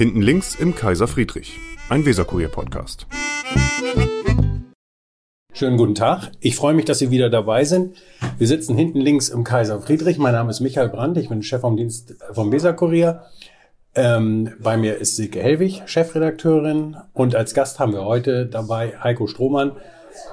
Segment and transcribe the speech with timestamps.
[0.00, 1.58] Hinten links im Kaiser Friedrich,
[1.90, 3.06] ein Weserkurier-Podcast.
[5.52, 6.30] Schönen guten Tag.
[6.40, 7.98] Ich freue mich, dass Sie wieder dabei sind.
[8.38, 10.16] Wir sitzen hinten links im Kaiser Friedrich.
[10.16, 11.18] Mein Name ist Michael Brandt.
[11.18, 13.24] Ich bin Chef vom Dienst vom Weserkurier.
[13.94, 16.96] Ähm, bei mir ist Silke Hellwig, Chefredakteurin.
[17.12, 19.72] Und als Gast haben wir heute dabei Heiko Strohmann,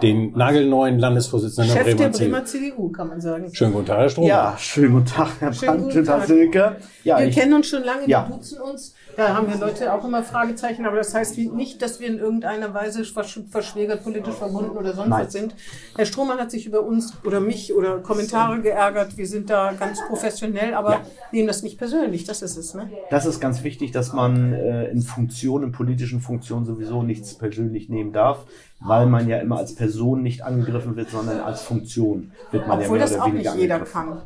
[0.01, 3.53] den nagelneuen Landesvorsitzenden Chef der Bremer, der Bremer CDU, kann man sagen.
[3.53, 4.29] Schönen guten Tag, Herr Strohmann.
[4.29, 6.27] Ja, schönen guten Tag, Herr Brandt, guten schönen Tag, Tag.
[6.27, 6.75] Silke.
[7.03, 8.29] Ja, wir ich, kennen uns schon lange, Ja.
[8.29, 8.95] wir duzen uns.
[9.17, 12.75] Da haben wir Leute auch immer Fragezeichen, aber das heißt nicht, dass wir in irgendeiner
[12.75, 15.25] Weise versch verschwägert, politisch verbunden oder sonst Nein.
[15.25, 15.55] was sind.
[15.95, 19.17] Herr Strohmann hat sich über uns oder mich oder Kommentare geärgert.
[19.17, 21.01] Wir sind da ganz professionell, aber
[21.31, 22.25] nehmen das nicht persönlich.
[22.25, 22.91] Das ist es, ne?
[23.09, 27.89] das ist ganz wichtig, dass man äh, in Funktionen, in politischen Funktionen sowieso nichts persönlich
[27.89, 28.45] nehmen darf,
[28.79, 32.99] weil man ja immer als Person nicht angegriffen wird, sondern als Funktion wird man Obwohl
[32.99, 34.09] ja mehr das oder auch weniger nicht jeder angegriffen.
[34.09, 34.21] kann.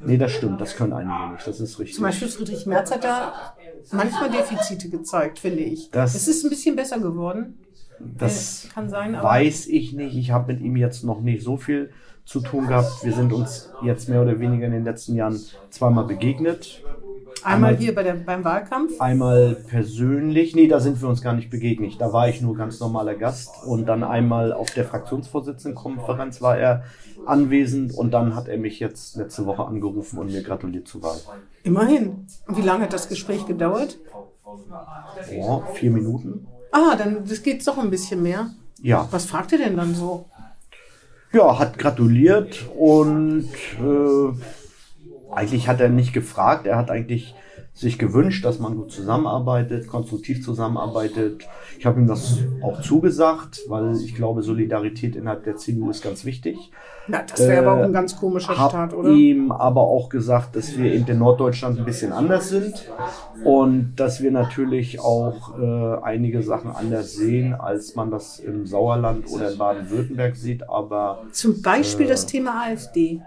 [0.00, 1.96] Nee, das stimmt, das können einige nicht, das ist richtig.
[1.96, 3.32] Zum Beispiel Friedrich Merz hat da
[3.92, 5.90] manchmal Defizite gezeigt, finde ich.
[5.90, 7.58] Das- es ist ein bisschen besser geworden.
[7.98, 10.16] das Äh, kann sein, aber weiß ich nicht.
[10.16, 11.90] Ich habe mit ihm jetzt noch nicht so viel
[12.24, 13.02] zu tun gehabt.
[13.02, 16.84] Wir sind uns jetzt mehr oder weniger in den letzten Jahren zweimal begegnet.
[17.42, 19.00] Einmal einmal- hier bei der, beim Wahlkampf.
[19.00, 22.00] Einmal persönlich, nee, da sind wir uns gar nicht begegnet.
[22.00, 26.84] Da war ich nur ganz normaler Gast und dann einmal auf der Fraktionsvorsitzendenkonferenz war er
[27.26, 31.18] anwesend und dann hat er mich jetzt letzte Woche angerufen und mir gratuliert zur Wahl.
[31.62, 32.26] Immerhin.
[32.46, 33.98] Und wie lange hat das Gespräch gedauert?
[35.40, 36.46] Oh, vier Minuten?
[36.72, 38.50] Ah, dann das geht doch ein bisschen mehr.
[38.80, 39.08] Ja.
[39.10, 40.26] Was fragt ihr denn dann so?
[41.32, 43.44] Ja, hat gratuliert und
[43.78, 44.32] äh,
[45.38, 46.66] eigentlich hat er nicht gefragt.
[46.66, 47.34] Er hat eigentlich
[47.74, 51.46] sich gewünscht, dass man gut zusammenarbeitet, konstruktiv zusammenarbeitet.
[51.78, 56.24] Ich habe ihm das auch zugesagt, weil ich glaube, Solidarität innerhalb der CDU ist ganz
[56.24, 56.72] wichtig.
[57.06, 59.10] Na, das wäre aber auch ein Äh, ganz komischer Hab Start, oder?
[59.10, 62.74] ihm aber auch gesagt, dass wir eben in Norddeutschland ein bisschen anders sind
[63.44, 69.24] und dass wir natürlich auch äh, einige Sachen anders sehen, als man das im Sauerland
[69.30, 70.68] oder in Baden-Württemberg sieht.
[70.68, 73.22] Aber Zum Beispiel Äh, das Thema AfD.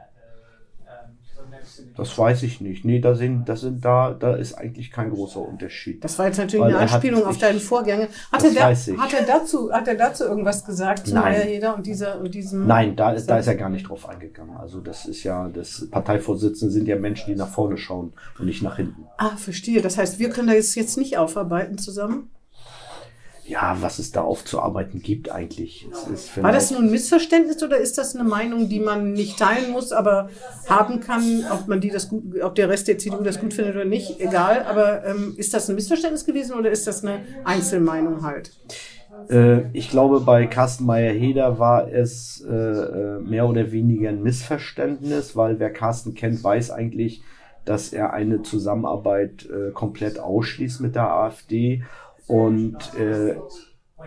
[1.95, 2.85] Das weiß ich nicht.
[2.85, 6.03] Nee, da sind, das sind da, da ist eigentlich kein großer Unterschied.
[6.03, 8.07] Das war jetzt natürlich Weil eine Anspielung auf deinen Vorgänger.
[8.31, 11.23] Hat Das er, da, hat, er dazu, hat er dazu irgendwas gesagt zu Nein.
[11.23, 12.67] Meierheder und, dieser, und diesem...
[12.67, 14.57] Nein, da, da ist er gar nicht drauf eingegangen.
[14.57, 18.61] Also das ist ja, das Parteivorsitzende sind ja Menschen, die nach vorne schauen und nicht
[18.61, 19.05] nach hinten.
[19.17, 19.81] Ah, verstehe.
[19.81, 22.29] Das heißt, wir können da jetzt, jetzt nicht aufarbeiten zusammen?
[23.45, 25.87] Ja, was es da aufzuarbeiten gibt eigentlich.
[26.35, 29.91] War das nun ein Missverständnis oder ist das eine Meinung, die man nicht teilen muss,
[29.91, 30.29] aber
[30.67, 33.75] haben kann, ob man die das gut, ob der Rest der CDU das gut findet
[33.75, 34.63] oder nicht, egal.
[34.63, 38.51] Aber ähm, ist das ein Missverständnis gewesen oder ist das eine Einzelmeinung halt?
[39.29, 45.35] Äh, ich glaube, bei Carsten Meyer-Heder war es äh, äh, mehr oder weniger ein Missverständnis,
[45.35, 47.23] weil wer Carsten kennt, weiß eigentlich,
[47.65, 51.83] dass er eine Zusammenarbeit äh, komplett ausschließt mit der AfD.
[52.27, 53.35] Und äh,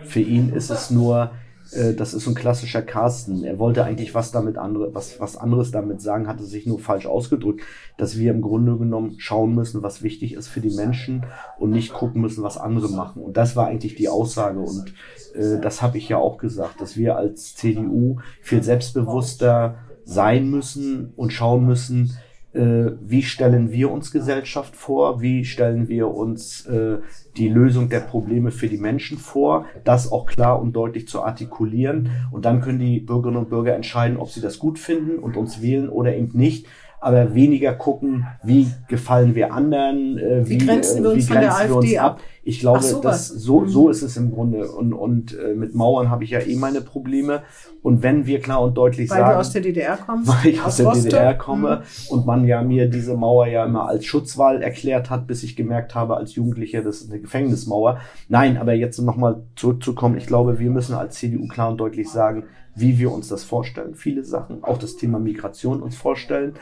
[0.03, 1.31] für ihn ist es nur,
[1.71, 3.43] äh, das ist so ein klassischer Carsten.
[3.43, 7.05] Er wollte eigentlich was damit andere, was, was anderes damit sagen, hatte sich nur falsch
[7.05, 7.61] ausgedrückt,
[7.97, 11.25] dass wir im Grunde genommen schauen müssen, was wichtig ist für die Menschen
[11.59, 13.21] und nicht gucken müssen, was andere machen.
[13.21, 14.59] Und das war eigentlich die Aussage.
[14.59, 14.93] Und
[15.33, 21.13] äh, das habe ich ja auch gesagt, dass wir als CDU viel selbstbewusster sein müssen
[21.15, 22.15] und schauen müssen,
[22.55, 26.97] wie stellen wir uns Gesellschaft vor, wie stellen wir uns äh,
[27.37, 32.09] die Lösung der Probleme für die Menschen vor, das auch klar und deutlich zu artikulieren.
[32.31, 35.61] Und dann können die Bürgerinnen und Bürger entscheiden, ob sie das gut finden und uns
[35.61, 36.65] wählen oder eben nicht.
[37.01, 41.99] Aber weniger gucken, wie gefallen wir anderen, äh, Wie grenzen wir uns von der AfD
[41.99, 42.19] ab?
[42.47, 43.01] Ich glaube, sowas.
[43.01, 44.69] dass so, so ist es im Grunde.
[44.71, 47.41] Und, und äh, mit Mauern habe ich ja eh meine Probleme.
[47.81, 50.29] Und wenn wir klar und deutlich Weil sagen, du aus der DDR kommst?
[50.29, 51.03] weil ich aus der Rostock?
[51.05, 52.09] DDR komme Mhm.
[52.09, 55.95] und man ja mir diese Mauer ja immer als Schutzwall erklärt hat, bis ich gemerkt
[55.95, 57.99] habe als Jugendlicher, das ist eine Gefängnismauer.
[58.29, 62.43] Nein, aber jetzt nochmal zurückzukommen, ich glaube, wir müssen als CDU klar und deutlich sagen,
[62.75, 63.95] wie wir uns das vorstellen.
[63.95, 66.53] Viele Sachen, auch das Thema Migration uns vorstellen.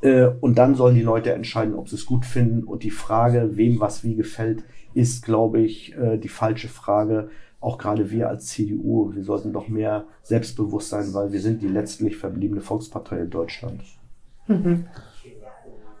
[0.00, 2.64] Äh, Und dann sollen die Leute entscheiden, ob sie es gut finden.
[2.64, 4.64] Und die Frage, wem was wie gefällt,
[4.94, 7.30] ist, glaube ich, äh, die falsche Frage.
[7.60, 11.66] Auch gerade wir als CDU, wir sollten doch mehr selbstbewusst sein, weil wir sind die
[11.68, 13.82] letztlich verbliebene Volkspartei in Deutschland.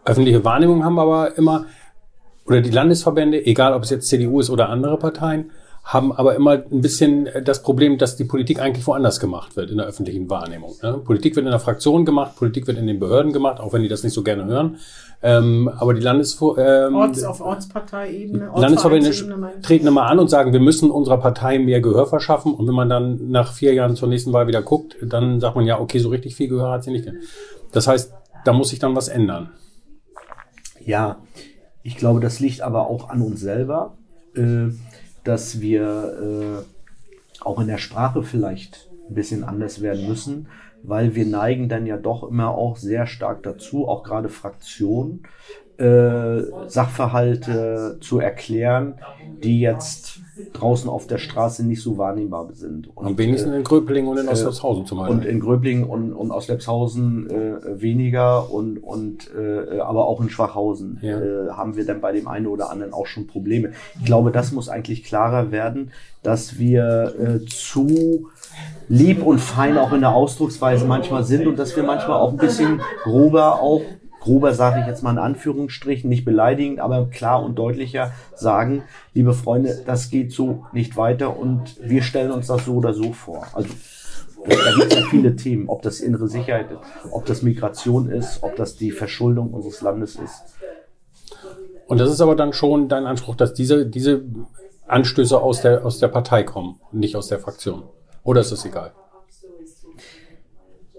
[0.04, 1.66] Öffentliche Wahrnehmung haben aber immer,
[2.46, 5.50] oder die Landesverbände, egal ob es jetzt CDU ist oder andere Parteien,
[5.88, 9.78] haben aber immer ein bisschen das Problem, dass die Politik eigentlich woanders gemacht wird in
[9.78, 10.74] der öffentlichen Wahrnehmung.
[10.82, 10.98] Ne?
[10.98, 13.88] Politik wird in der Fraktion gemacht, Politik wird in den Behörden gemacht, auch wenn die
[13.88, 14.76] das nicht so gerne hören.
[15.22, 19.10] Ähm, aber die Landes ähm, Orts, auf Ortsparteiebene, Landesverbände
[19.62, 22.52] treten immer an und sagen, wir müssen unserer Partei mehr Gehör verschaffen.
[22.52, 25.64] Und wenn man dann nach vier Jahren zur nächsten Wahl wieder guckt, dann sagt man
[25.64, 27.10] ja, okay, so richtig viel Gehör hat sie nicht.
[27.72, 28.12] Das heißt,
[28.44, 29.52] da muss sich dann was ändern.
[30.84, 31.16] Ja,
[31.82, 33.96] ich glaube, das liegt aber auch an uns selber.
[34.36, 34.68] äh,
[35.24, 40.48] dass wir äh, auch in der Sprache vielleicht ein bisschen anders werden müssen,
[40.82, 45.22] weil wir neigen dann ja doch immer auch sehr stark dazu, auch gerade Fraktionen,
[45.78, 49.00] äh, Sachverhalte zu erklären,
[49.42, 50.20] die jetzt
[50.52, 52.88] draußen auf der Straße nicht so wahrnehmbar sind.
[52.96, 55.16] Und, Am wenigsten in Gröblingen und in Ostlepshausen zum Beispiel.
[55.16, 60.98] Und in Gröblingen und, und Ostlepshausen äh, weniger und, und äh, aber auch in Schwachhausen
[61.02, 61.18] ja.
[61.18, 63.72] äh, haben wir dann bei dem einen oder anderen auch schon Probleme.
[63.98, 65.90] Ich glaube, das muss eigentlich klarer werden,
[66.22, 68.28] dass wir äh, zu
[68.88, 72.38] lieb und fein auch in der Ausdrucksweise manchmal sind und dass wir manchmal auch ein
[72.38, 73.82] bisschen grober auch
[74.28, 78.82] grober sage ich jetzt mal in Anführungsstrichen, nicht beleidigend, aber klar und deutlicher sagen,
[79.14, 83.14] liebe Freunde, das geht so nicht weiter und wir stellen uns das so oder so
[83.14, 83.46] vor.
[83.54, 83.70] Also
[84.46, 86.78] da gibt es ja viele Themen, ob das innere Sicherheit ist,
[87.10, 90.44] ob das Migration ist, ob das die Verschuldung unseres Landes ist.
[91.86, 94.24] Und das ist aber dann schon dein Anspruch, dass diese, diese
[94.86, 97.84] Anstöße aus der, aus der Partei kommen und nicht aus der Fraktion.
[98.24, 98.92] Oder ist es egal?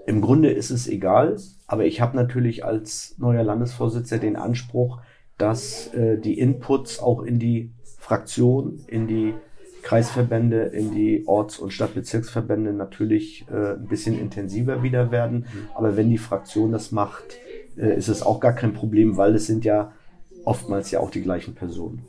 [0.07, 1.37] Im Grunde ist es egal,
[1.69, 5.01] aber ich habe natürlich als neuer Landesvorsitzender den Anspruch,
[5.37, 9.35] dass äh, die Inputs auch in die Fraktion, in die
[9.83, 15.45] Kreisverbände, in die Orts- und Stadtbezirksverbände natürlich äh, ein bisschen intensiver wieder werden.
[15.75, 17.37] Aber wenn die Fraktion das macht,
[17.77, 19.93] äh, ist es auch gar kein Problem, weil es sind ja
[20.45, 22.01] oftmals ja auch die gleichen Personen.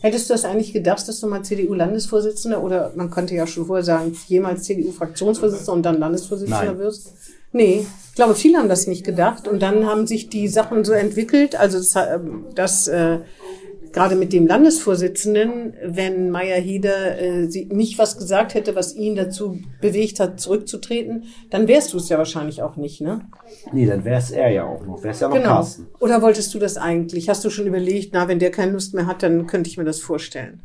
[0.00, 3.84] Hättest du das eigentlich gedacht, dass du mal CDU-Landesvorsitzender oder man könnte ja schon vorher
[3.84, 6.78] sagen, jemals CDU-Fraktionsvorsitzender und dann Landesvorsitzender Nein.
[6.78, 7.12] wirst?
[7.52, 10.92] Nee, ich glaube, viele haben das nicht gedacht und dann haben sich die Sachen so
[10.92, 13.20] entwickelt, also das, ähm, das äh,
[13.94, 19.60] gerade mit dem Landesvorsitzenden, wenn Meier Heder äh, nicht was gesagt hätte, was ihn dazu
[19.80, 23.20] bewegt hat, zurückzutreten, dann wärst du es ja wahrscheinlich auch nicht, ne?
[23.72, 25.02] Nee, dann wär's er ja auch noch.
[25.04, 25.48] Wär's ja noch genau.
[25.48, 25.86] Carsten.
[26.00, 27.28] Oder wolltest du das eigentlich?
[27.28, 29.84] Hast du schon überlegt, na, wenn der keine Lust mehr hat, dann könnte ich mir
[29.84, 30.60] das vorstellen.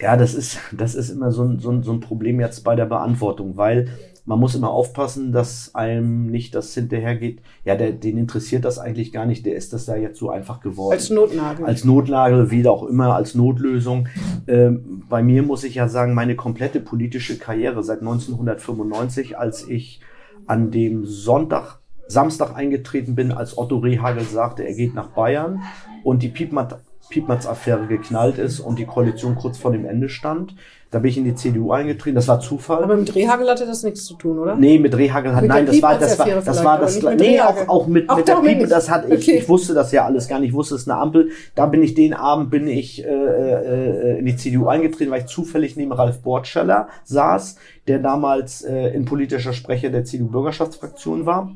[0.00, 2.74] Ja, das ist, das ist immer so ein, so, ein, so ein Problem jetzt bei
[2.74, 3.88] der Beantwortung, weil
[4.26, 7.42] man muss immer aufpassen, dass einem nicht das hinterhergeht.
[7.64, 9.44] Ja, der, den interessiert das eigentlich gar nicht.
[9.44, 10.94] Der ist das da jetzt so einfach geworden.
[10.94, 11.66] Als Notnagel.
[11.66, 14.08] Als Notnagel, wie auch immer, als Notlösung.
[14.46, 20.00] Ähm, bei mir muss ich ja sagen, meine komplette politische Karriere seit 1995, als ich
[20.46, 25.62] an dem Sonntag, Samstag eingetreten bin, als Otto Rehagel sagte, er geht nach Bayern
[26.02, 26.80] und die Piepmat
[27.10, 30.54] Piepmatz-Affäre geknallt ist und die Koalition kurz vor dem Ende stand.
[30.94, 32.14] Da bin ich in die CDU eingetreten.
[32.14, 32.84] Das war Zufall.
[32.84, 34.54] Aber mit Rehagel hatte das nichts zu tun, oder?
[34.54, 37.66] Nee, mit Rehagel hat, mit nein, das war, das war, das war das, nee, auch,
[37.66, 39.38] auch mit, Ach, mit der Piepe, das hat, ich, okay.
[39.38, 40.50] ich wusste das ja alles gar nicht.
[40.50, 41.30] Ich wusste, es ist eine Ampel.
[41.56, 45.26] Da bin ich den Abend, bin ich, äh, äh, in die CDU eingetreten, weil ich
[45.26, 47.56] zufällig neben Ralf Bortscheller saß,
[47.88, 51.50] der damals, äh, in politischer Sprecher der CDU-Bürgerschaftsfraktion war.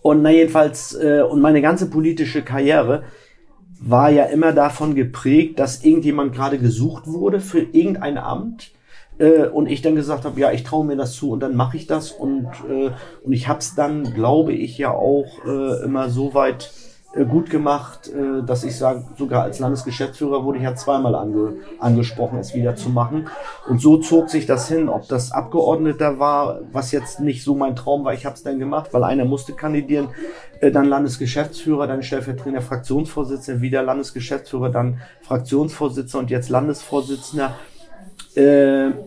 [0.00, 3.02] Und na jedenfalls, äh, und meine ganze politische Karriere,
[3.80, 8.72] war ja immer davon geprägt, dass irgendjemand gerade gesucht wurde für irgendein Amt
[9.18, 11.78] äh, und ich dann gesagt habe, ja, ich traue mir das zu und dann mache
[11.78, 12.12] ich das.
[12.12, 12.90] Und äh,
[13.24, 16.70] und ich habe es dann, glaube ich, ja auch äh, immer so weit
[17.12, 22.38] gut gemacht, äh, dass ich sage, sogar als Landesgeschäftsführer wurde ich ja zweimal ange, angesprochen,
[22.38, 23.28] es wieder zu machen.
[23.68, 27.74] Und so zog sich das hin, ob das Abgeordneter war, was jetzt nicht so mein
[27.74, 30.08] Traum war, ich habe es dann gemacht, weil einer musste kandidieren,
[30.60, 37.56] äh, dann Landesgeschäftsführer, dann stellvertretender Fraktionsvorsitzender, wieder Landesgeschäftsführer, dann Fraktionsvorsitzender und jetzt Landesvorsitzender.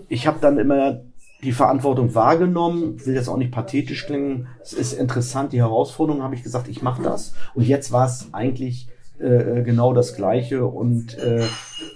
[0.10, 1.00] Ich habe dann immer
[1.43, 4.47] die Verantwortung wahrgenommen, will jetzt auch nicht pathetisch klingen.
[4.62, 7.33] Es ist interessant, die Herausforderung, habe ich gesagt, ich mache das.
[7.53, 8.88] Und jetzt war es eigentlich
[9.19, 10.65] äh, genau das Gleiche.
[10.65, 11.45] Und äh,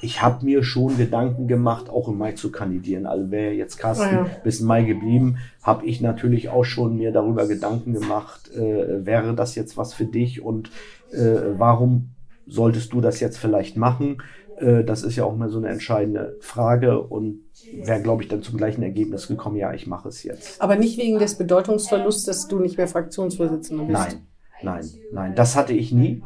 [0.02, 3.06] ich habe mir schon Gedanken gemacht, auch im Mai zu kandidieren.
[3.06, 4.28] Also wäre jetzt Carsten ja.
[4.44, 9.56] bis Mai geblieben, habe ich natürlich auch schon mir darüber Gedanken gemacht, äh, wäre das
[9.56, 10.70] jetzt was für dich und
[11.12, 12.10] äh, warum
[12.48, 14.18] solltest du das jetzt vielleicht machen?
[14.58, 18.42] Äh, das ist ja auch mal so eine entscheidende Frage und wäre, glaube ich, dann
[18.42, 20.62] zum gleichen Ergebnis gekommen, ja, ich mache es jetzt.
[20.62, 24.00] Aber nicht wegen des Bedeutungsverlusts, dass du nicht mehr Fraktionsvorsitzender bist?
[24.00, 24.28] Nein,
[24.62, 26.24] nein, nein, das hatte ich nie.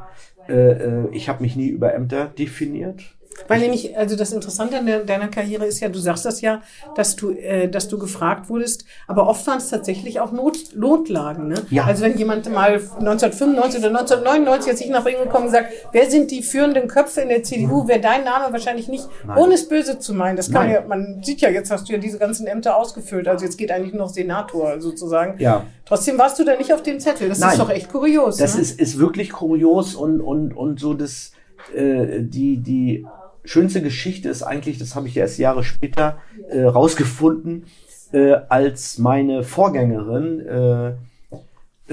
[0.48, 3.18] Äh, äh, ich habe mich nie über Ämter definiert.
[3.48, 6.62] Weil nämlich, also das Interessante an deiner Karriere ist ja, du sagst das ja,
[6.96, 11.48] dass du, äh, dass du gefragt wurdest, aber oft waren es tatsächlich auch Not, Notlagen.
[11.48, 11.56] Ne?
[11.70, 11.86] Ja.
[11.86, 16.10] Also wenn jemand mal 1995 oder 1999 jetzt ich nach Ringen gekommen und sagt, wer
[16.10, 19.38] sind die führenden Köpfe in der CDU, wäre dein Name wahrscheinlich nicht, Nein.
[19.38, 20.38] ohne es böse zu meinen.
[20.38, 20.76] Das kann Nein.
[20.76, 23.72] ja, man sieht ja, jetzt hast du ja diese ganzen Ämter ausgefüllt, also jetzt geht
[23.72, 25.40] eigentlich nur noch Senator sozusagen.
[25.40, 25.66] Ja.
[25.86, 27.30] Trotzdem warst du da nicht auf dem Zettel.
[27.30, 27.52] Das Nein.
[27.52, 28.38] ist doch echt kurios.
[28.38, 28.62] Das ne?
[28.62, 31.32] ist, ist wirklich kurios und, und, und so das,
[31.76, 33.06] äh, die, die
[33.44, 36.18] schönste Geschichte ist eigentlich, das habe ich erst Jahre später
[36.50, 37.66] äh, rausgefunden,
[38.12, 40.90] äh, als meine Vorgängerin äh,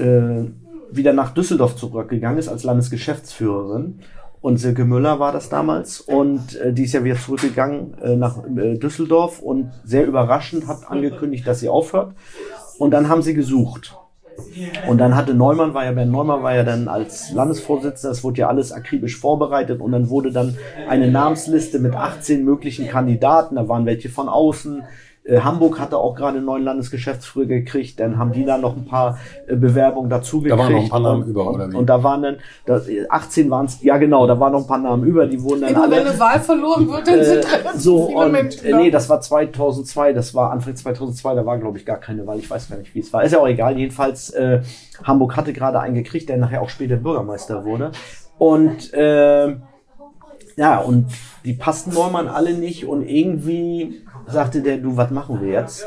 [0.01, 0.45] äh,
[0.91, 3.99] wieder nach Düsseldorf zurückgegangen ist als Landesgeschäftsführerin
[4.41, 8.37] und Silke Müller war das damals und äh, die ist ja wieder zurückgegangen äh, nach
[8.45, 12.13] äh, Düsseldorf und sehr überraschend hat angekündigt, dass sie aufhört.
[12.77, 13.98] Und dann haben sie gesucht.
[14.87, 18.41] Und dann hatte Neumann, war ja, Bernd Neumann war ja dann als Landesvorsitzender, es wurde
[18.41, 23.67] ja alles akribisch vorbereitet und dann wurde dann eine Namensliste mit 18 möglichen Kandidaten, da
[23.67, 24.83] waren welche von außen,
[25.37, 29.19] Hamburg hatte auch gerade einen neuen Landesgeschäftsführer gekriegt, dann haben die da noch ein paar
[29.47, 30.59] äh, Bewerbungen dazu gekriegt.
[30.59, 31.75] Da waren noch ein paar Namen und, über, oder wie?
[31.75, 34.77] Und da waren dann, da, 18 waren es, ja genau, da waren noch ein paar
[34.77, 35.97] Namen über, die wurden dann Immer alle...
[35.97, 39.09] wenn eine Wahl verloren wird, dann sind Äh, so, viele und, Menschen äh, nee, das
[39.09, 42.69] war 2002, das war Anfang 2002, da war, glaube ich, gar keine Wahl, ich weiß
[42.69, 43.23] gar nicht, wie es war.
[43.23, 44.61] Ist ja auch egal, jedenfalls, äh,
[45.03, 47.91] Hamburg hatte gerade einen gekriegt, der nachher auch später Bürgermeister wurde.
[48.37, 49.55] Und, äh,
[50.55, 51.07] ja, und
[51.45, 55.85] die passten Neumann alle nicht und irgendwie sagte der, du, was machen wir jetzt?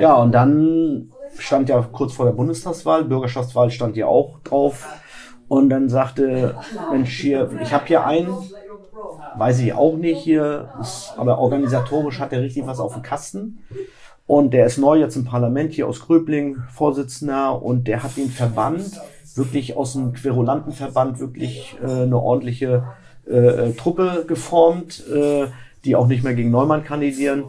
[0.00, 4.86] Ja, und dann stand ja kurz vor der Bundestagswahl, Bürgerschaftswahl stand ja auch drauf.
[5.48, 6.54] Und dann sagte,
[6.90, 8.34] Mensch, hier, ich habe hier einen,
[9.36, 13.58] weiß ich auch nicht hier, ist, aber organisatorisch hat er richtig was auf dem Kasten.
[14.26, 18.30] Und der ist neu jetzt im Parlament hier aus Gröbling, Vorsitzender, und der hat den
[18.30, 19.00] Verband
[19.34, 22.84] wirklich aus dem Querulantenverband wirklich äh, eine ordentliche
[23.26, 25.46] äh, Truppe geformt, äh,
[25.84, 27.44] die auch nicht mehr gegen Neumann kandidieren.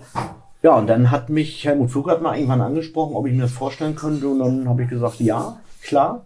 [0.61, 3.95] Ja, und dann hat mich Helmut Flugert mal irgendwann angesprochen, ob ich mir das vorstellen
[3.95, 4.27] könnte.
[4.27, 6.25] Und dann habe ich gesagt, ja, klar.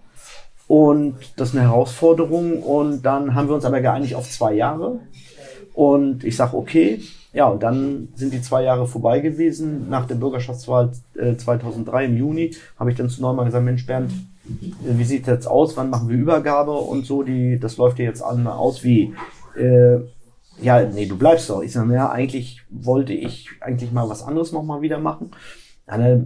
[0.67, 2.63] Und das ist eine Herausforderung.
[2.63, 4.99] Und dann haben wir uns aber geeinigt auf zwei Jahre.
[5.73, 7.01] Und ich sage, okay.
[7.31, 9.89] Ja, und dann sind die zwei Jahre vorbei gewesen.
[9.89, 14.11] Nach der Bürgerschaftswahl äh, 2003 im Juni habe ich dann zu Neumann gesagt, Mensch Bernd,
[14.11, 15.77] äh, wie sieht jetzt aus?
[15.77, 17.23] Wann machen wir Übergabe und so?
[17.23, 19.13] Die, das läuft ja jetzt an aus wie,
[19.55, 19.99] äh,
[20.61, 21.61] ja, nee, du bleibst doch.
[21.61, 25.31] Ich sage, ja, eigentlich wollte ich eigentlich mal was anderes nochmal wieder machen.
[25.87, 26.25] Hat er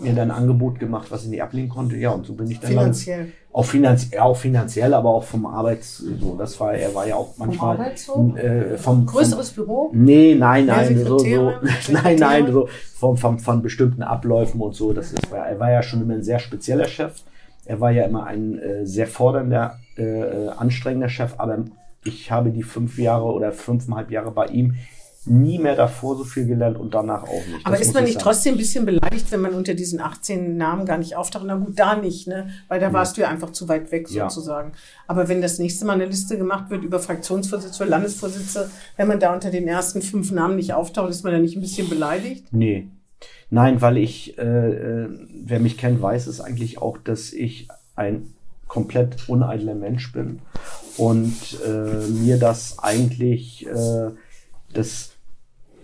[0.00, 1.96] mir dann ein Angebot gemacht, was ich nicht ablehnen konnte.
[1.96, 3.32] Ja, und so bin ich dann Finanziell.
[3.52, 7.34] auch finanziell, auch finanziell, aber auch vom Arbeits, so, das war, er war ja auch
[7.36, 8.34] manchmal Arbeits so?
[8.36, 9.90] äh, vom, vom Größeres Büro?
[9.92, 11.52] Nee, nein, nein, so, so,
[11.92, 14.92] nein, nein, so von, von, von bestimmten Abläufen und so.
[14.92, 17.22] Das ist, er war ja schon immer ein sehr spezieller Chef.
[17.66, 21.64] Er war ja immer ein äh, sehr fordernder, äh, anstrengender Chef, aber
[22.04, 24.74] ich habe die fünf Jahre oder fünfeinhalb Jahre bei ihm
[25.26, 27.64] nie mehr davor so viel gelernt und danach auch nicht.
[27.64, 28.24] Aber Das ist man ich nicht sagen.
[28.24, 31.44] trotzdem ein bisschen beleidigt, wenn man unter diesen 18 Namen gar nicht auftaucht?
[31.46, 32.50] Na gut, da nicht, ne?
[32.68, 34.28] Weil da warst du ja einfach zu weit weg Ja.
[34.28, 34.72] sozusagen.
[35.06, 38.68] Aber wenn das nächste Mal eine Liste gemacht wird über Fraktionsvorsitzende, Landesvorsitzende,
[38.98, 41.62] wenn man da unter den ersten fünf Namen nicht auftaucht, ist man da nicht ein
[41.62, 42.44] bisschen beleidigt?
[42.50, 42.88] Nee.
[43.48, 45.08] Nein, weil ich, äh, äh,
[45.42, 48.34] wer mich kennt, weiß es eigentlich auch, dass ich ein
[48.74, 50.40] komplett uneidler Mensch bin
[50.96, 51.32] und
[51.64, 54.10] äh, mir das eigentlich, äh,
[54.72, 55.12] das,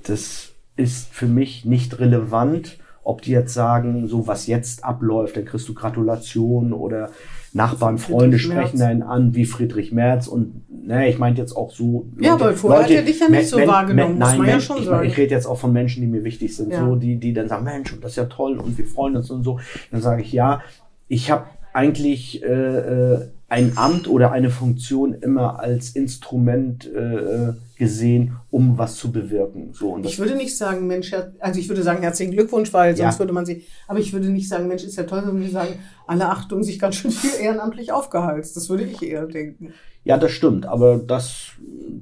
[0.03, 5.45] das ist für mich nicht relevant, ob die jetzt sagen, so was jetzt abläuft, dann
[5.45, 7.11] kriegst du Gratulation oder
[7.53, 8.43] Nachbarn, Freunde Merz.
[8.43, 12.07] sprechen einen an wie Friedrich Merz und ne, ich meinte jetzt auch so.
[12.21, 14.61] Ja, aber vorher hat er dich ja nicht so Men- wahrgenommen, muss nein, man ja
[14.61, 15.09] schon ich, sagen.
[15.09, 16.85] Ich rede jetzt auch von Menschen, die mir wichtig sind, Ja.
[16.85, 19.31] so die, die dann sagen, Mensch, und das ist ja toll und wir freuen uns
[19.31, 19.59] und so.
[19.93, 20.61] Dann sage ich, ja,
[21.09, 28.37] ich habe eigentlich äh, äh, ein Amt oder eine Funktion immer als Instrument äh, gesehen,
[28.51, 29.71] um was zu bewirken.
[29.73, 33.19] So Ich würde nicht sagen, Mensch, also ich würde sagen, herzlichen Glückwunsch, weil sonst Ja.
[33.19, 35.67] würde man sie, aber ich würde nicht sagen, Mensch, ist ja toll, sondern ich würde
[35.67, 38.57] sagen, alle Achtung, sich ganz schön viel ehrenamtlich aufgehalst.
[38.57, 39.73] Das würde ich eher denken.
[40.05, 41.53] Ja, das stimmt, aber das,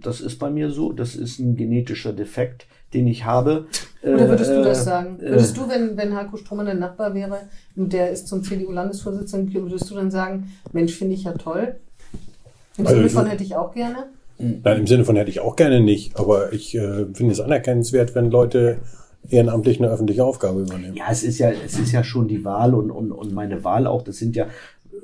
[0.01, 0.93] das ist bei mir so.
[0.93, 3.67] Das ist ein genetischer Defekt, den ich habe.
[4.03, 5.19] Oder würdest du Äh, das sagen?
[5.21, 7.41] äh, Würdest du, wenn, wenn Heiko Strohmann dein Nachbar wäre
[7.77, 11.77] und der ist zum CDU-Landesvorsitzenden, würdest du dann sagen, Mensch, finde ich ja toll?
[12.77, 14.07] Im Also Sinne von hätte ich auch gerne?
[14.39, 18.15] Nein, im Sinne von hätte ich auch gerne nicht, aber ich äh, finde es anerkennenswert,
[18.15, 18.79] wenn Leute
[19.29, 20.95] ehrenamtlich eine öffentliche Aufgabe übernehmen.
[20.95, 23.87] Ja, es ist ja, es ist ja schon die Wahl und, und, und meine Wahl
[23.89, 24.03] auch.
[24.03, 24.47] Das sind ja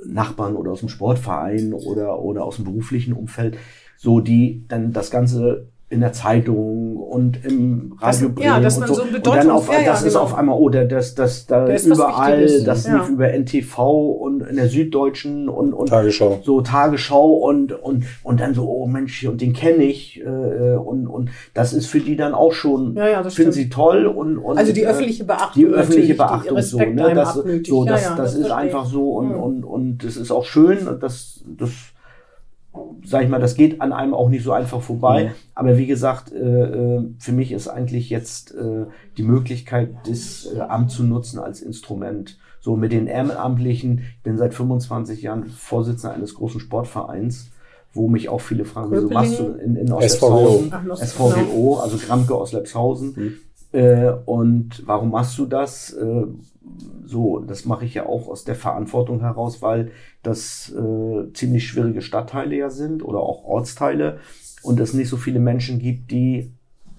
[0.07, 3.57] Nachbarn oder aus dem Sportverein oder, oder aus dem beruflichen Umfeld,
[3.97, 8.81] so die dann das Ganze in der Zeitung und im Radio Das- ja, dass und
[8.81, 8.95] man so.
[8.95, 10.25] so eine und Bedeutung- dann auf, ja, ja, das ist genau.
[10.25, 12.97] auf einmal, oh, der, das, das, da überall, das Ja.
[13.01, 13.79] lief über NTV
[14.21, 16.41] und in der Süddeutschen und, und Tagesschau.
[16.43, 21.07] so Tagesschau und, und, und dann so, oh Mensch, und den kenne ich, äh, und,
[21.07, 23.65] und das ist für die dann auch schon, Ja, ja, das finden stimmt.
[23.67, 25.63] sie toll und, und Also die äh, öffentliche Beachtung.
[25.63, 27.13] die öffentliche Beachtung die so, ne?
[27.15, 29.41] Das, so, Ja, das, ja, das, ist einfach so und, Hm.
[29.41, 31.71] und, und das ist auch schön und das, das,
[33.05, 35.25] sag ich mal, das geht an einem auch nicht so einfach vorbei.
[35.27, 35.31] Mhm.
[35.55, 40.61] Aber wie gesagt, äh, äh, für mich ist eigentlich jetzt äh, die Möglichkeit, das äh,
[40.61, 42.39] Amt zu nutzen als Instrument.
[42.61, 47.51] So mit den Ehrenamtlichen, ich bin seit 25 Jahren Vorsitzender eines großen Sportvereins,
[47.93, 51.99] wo mich auch viele fragen, wieso machst du in, in Ostlepshausen, Ach, noch- SVWO, also
[51.99, 53.39] Gramke Ostlepshausen.
[53.73, 55.95] Äh, und warum machst du das?
[57.05, 62.03] So, das mache ich ja auch aus der Verantwortung heraus, weil das äh, ziemlich schwierige
[62.03, 64.19] Stadtteile ja sind oder auch Ortsteile.
[64.63, 66.51] und es nicht so viele Menschen gibt, die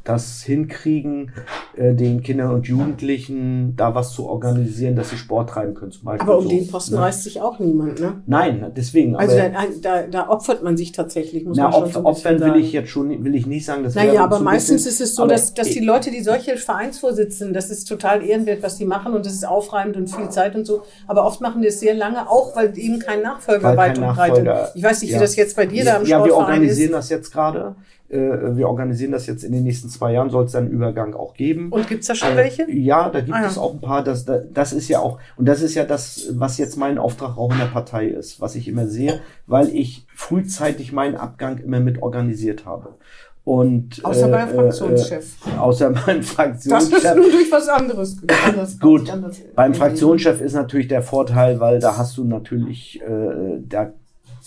[0.05, 1.31] das hinkriegen,
[1.75, 5.91] äh, den Kindern und Jugendlichen da was zu organisieren, dass sie Sport treiben können.
[5.91, 7.01] Zum Beispiel Aber um so, den Posten ne?
[7.01, 8.21] reißt sich auch niemand, ne?
[8.27, 9.15] Nein, deswegen.
[9.15, 9.49] Also da,
[9.81, 12.71] da, da opfert man sich tatsächlich, muss na, man schon Opf so Opfern will ich
[12.71, 13.83] jetzt schon, will ich nicht sagen.
[13.83, 16.21] Das wäre Naja, aber meistens bisschen- ist es so, aber dass, dass die Leute, die
[16.21, 20.29] solche Vereinsvorsitzenden, das ist total ehrenwert, was die machen und das ist aufreibend und viel
[20.29, 20.83] Zeit und so.
[21.07, 24.71] Aber oft machen die es sehr lange, auch weil eben kein Nachfolger weit und breit.
[24.75, 25.17] Ich weiß nicht, ja.
[25.17, 26.97] wie das jetzt bei dir da im Ja, wir Sportverein organisieren ist.
[26.97, 27.75] das jetzt gerade.
[28.15, 31.13] Äh, Wir organisieren das jetzt in den nächsten zwei Jahren, soll es dann einen Übergang
[31.13, 31.71] auch geben.
[31.71, 32.71] Und gibt's da schon Äh, welche?
[32.71, 33.47] Ja, da gibt Ah, ja.
[33.47, 34.03] es auch ein paar.
[34.03, 37.51] Das, das ist ja auch, und das ist ja das, was jetzt mein Auftrag auch
[37.51, 42.01] in der Partei ist, was ich immer sehe, weil ich frühzeitig meinen Abgang immer mit
[42.01, 42.95] organisiert habe.
[43.43, 45.35] Und, Außer äh, beim Fraktionschef.
[45.45, 47.15] Äh, außer beim Das ist Fraktionschef.
[47.15, 48.17] nun durch was anderes.
[48.55, 49.37] Das Gut, anders.
[49.55, 53.91] Beim Fraktionschef ist natürlich der Vorteil, weil da hast du natürlich, äh, da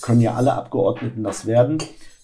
[0.02, 1.78] können ja alle Abgeordneten das werden.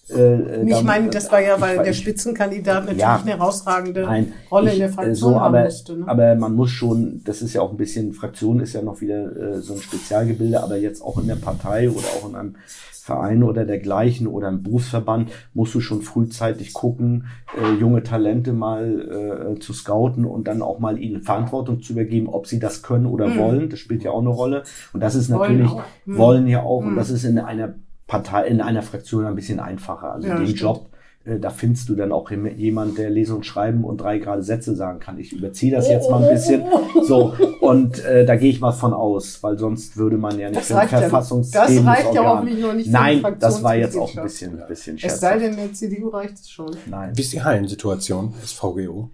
[0.09, 3.19] Äh, Ich da- meine, das war ja, ich weil weiß- der Spitzenkandidat natürlich Ja.
[3.21, 5.97] eine herausragende Nein, Rolle ich, in der äh, Fraktion so, haben aber, musste.
[5.97, 6.07] Ne?
[6.07, 9.35] aber man muss schon, das ist ja auch ein bisschen, Fraktion ist ja noch wieder
[9.35, 12.55] äh, so ein Spezialgebilde, aber jetzt auch in der Partei oder auch in einem
[12.91, 19.53] Verein oder dergleichen oder im Berufsverband musst du schon frühzeitig gucken, äh, junge Talente mal
[19.55, 23.05] äh, zu scouten und dann auch mal ihnen Verantwortung zu übergeben, ob sie das können
[23.05, 23.69] oder wollen.
[23.69, 24.63] Das spielt ja auch eine Rolle.
[24.91, 25.33] Und das ist Mhm.
[25.35, 25.83] Wollen natürlich, auch.
[26.05, 26.17] Mhm.
[26.17, 27.75] wollen ja auch, und das ist in einer
[28.07, 30.13] Partei, in einer Fraktion ein bisschen einfacher.
[30.13, 30.59] Also Ja, den stimmt.
[30.61, 30.89] Job
[31.25, 34.75] äh, da findest du dann auch jemand, der lesen und schreiben und drei gerade Sätze
[34.75, 35.19] sagen kann.
[35.19, 36.63] Ich überziehe das jetzt mal ein bisschen.
[37.05, 40.59] So, und äh, da gehe ich mal von aus, weil sonst würde man ja nicht
[40.59, 42.83] Das für ein Verfassungsgebendes das reicht ja noch nicht für eine
[43.21, 46.49] Nein, das war jetzt auch ein bisschen, bisschen Es sei denn, der CDU reicht es
[46.49, 46.71] schon.
[46.87, 47.11] Nein.
[47.15, 49.11] Wie ist die Hallensituation des VGO?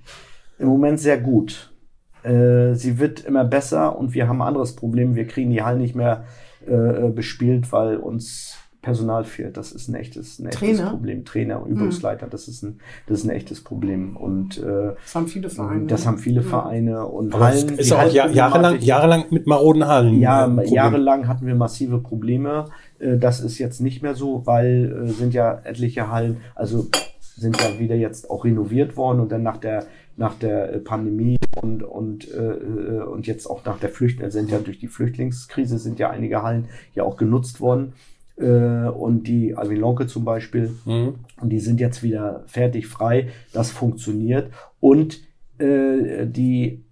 [0.58, 1.74] Im Moment sehr gut.
[2.24, 5.16] Äh, sie wird immer besser und wir haben ein anderes Problem.
[5.16, 6.24] Wir kriegen die Hallen nicht mehr
[6.66, 9.58] äh, bespielt, weil uns Personal fehlt.
[9.58, 10.90] Das ist ein echtes, ein echtes Trainer?
[10.90, 11.24] Problem.
[11.24, 14.16] Trainer und Übungsleiter, das ist ein, das ist ein echtes Problem.
[14.18, 15.86] Und äh, Das haben viele Vereine.
[15.86, 17.78] das haben viele Vereine und Aber Hallen.
[17.78, 20.20] ist auch ja, jahrelang, jahrelang mit maroden Hallen.
[20.20, 20.74] ja, äh, Problem.
[20.74, 22.66] jahrelang hatten wir massive Probleme.
[23.00, 26.88] Äh, Das ist jetzt nicht mehr so, weil äh, sind ja etliche Hallen, also
[27.38, 29.86] sind ja wieder jetzt auch renoviert worden und dann nach der
[30.18, 34.52] nach der äh, Pandemie und und äh, äh, und jetzt auch nach der Flücht sind
[34.52, 37.94] ja durch die Flüchtlingskrise sind ja einige Hallen ja auch genutzt worden
[38.38, 41.16] äh, und die Alvin Lonke zum Beispiel Mhm.
[41.42, 43.28] und die sind jetzt wieder fertig frei.
[43.54, 44.52] Das funktioniert.
[44.80, 45.20] Und
[45.60, 46.84] äh, die,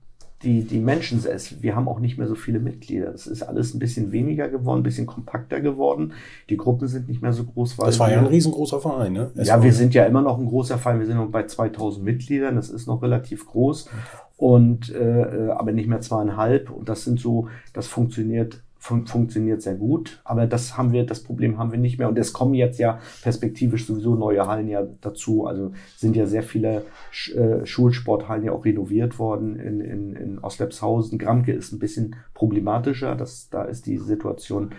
[0.43, 3.11] die, die Menschen, es, wir haben auch nicht mehr so viele Mitglieder.
[3.11, 6.13] Das ist alles ein bisschen weniger geworden, ein bisschen kompakter geworden.
[6.49, 7.77] Die Gruppen sind nicht mehr so groß.
[7.77, 9.31] Weil Das war ja ein riesengroßer Verein, ne?
[9.35, 10.99] ja, wir sind ja immer noch ein großer Verein.
[10.99, 12.55] Wir sind noch bei 2000 Mitgliedern.
[12.55, 13.89] Das ist noch relativ groß.
[14.37, 16.69] Und, äh, äh, aber nicht mehr zweieinhalb.
[16.69, 20.21] Und das sind so, das funktioniert, fun funktioniert sehr gut.
[20.23, 22.07] Aber das haben wir, das Problem haben wir nicht mehr.
[22.07, 25.45] Und es kommen jetzt ja perspektivisch sowieso neue Hallen ja dazu.
[25.45, 30.39] Also sind ja sehr viele Sch äh, Schulsporthallen ja auch renoviert worden in, in, in
[30.39, 31.19] Oslepshausen.
[31.19, 33.15] Gramke ist ein bisschen problematischer.
[33.15, 34.71] Das, da ist die Situation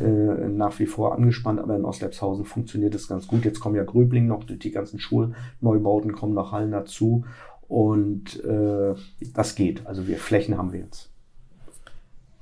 [0.00, 3.44] äh, nach wie vor angespannt, aber in Oslepshausen funktioniert es ganz gut.
[3.44, 7.24] Jetzt kommen ja Gröbling noch, die ganzen Schulneubauten kommen noch Hallen dazu
[7.66, 8.94] und äh,
[9.34, 9.86] das geht.
[9.86, 11.10] Also wir Flächen haben wir jetzt.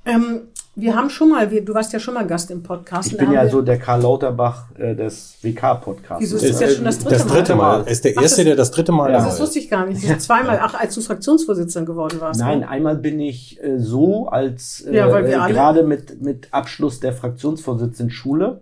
[0.05, 0.47] Ähm,
[0.79, 3.11] wir haben schon mal, wir, du warst ja schon mal Gast im Podcast.
[3.11, 6.21] Ich bin ja so der Karl Lauterbach äh, des WK-Podcasts.
[6.21, 7.79] Wieso ist das ja schon das dritte das dritte Mal?
[7.79, 7.85] Mal.
[7.87, 9.25] Er ist der Ach, Erste, das- der das dritte Mal Ja.
[9.25, 10.07] Das wusste ich gar nicht.
[10.07, 12.39] Das zweimal, ach, als du Fraktionsvorsitzender geworden warst.
[12.39, 12.69] Nein, ne?
[12.69, 15.07] einmal bin ich äh, so als äh, Ja,
[15.47, 18.61] gerade mit, mit Abschluss der Fraktionsvorsitzenden Schule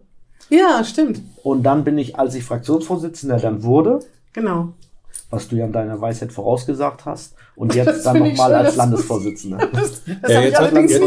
[0.49, 1.21] Ja, stimmt.
[1.43, 3.99] und dann bin ich, als ich Fraktionsvorsitzender dann wurde,
[4.31, 4.69] Genau.
[5.29, 9.57] was du ja in deiner Weisheit vorausgesagt hast, und Das jetzt dann nochmal als Landesvorsitzender.
[9.73, 11.01] Das, das Ja, habe ich jetzt, hat, jetzt, nicht jetzt,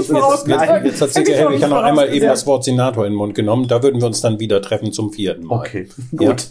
[0.84, 3.68] jetzt, jetzt hat Helwig ja noch einmal eben das Wort Senator in den Mund genommen.
[3.68, 5.58] Da würden wir uns dann wieder treffen zum vierten Mal.
[5.60, 6.30] Okay, Ja.
[6.30, 6.48] gut.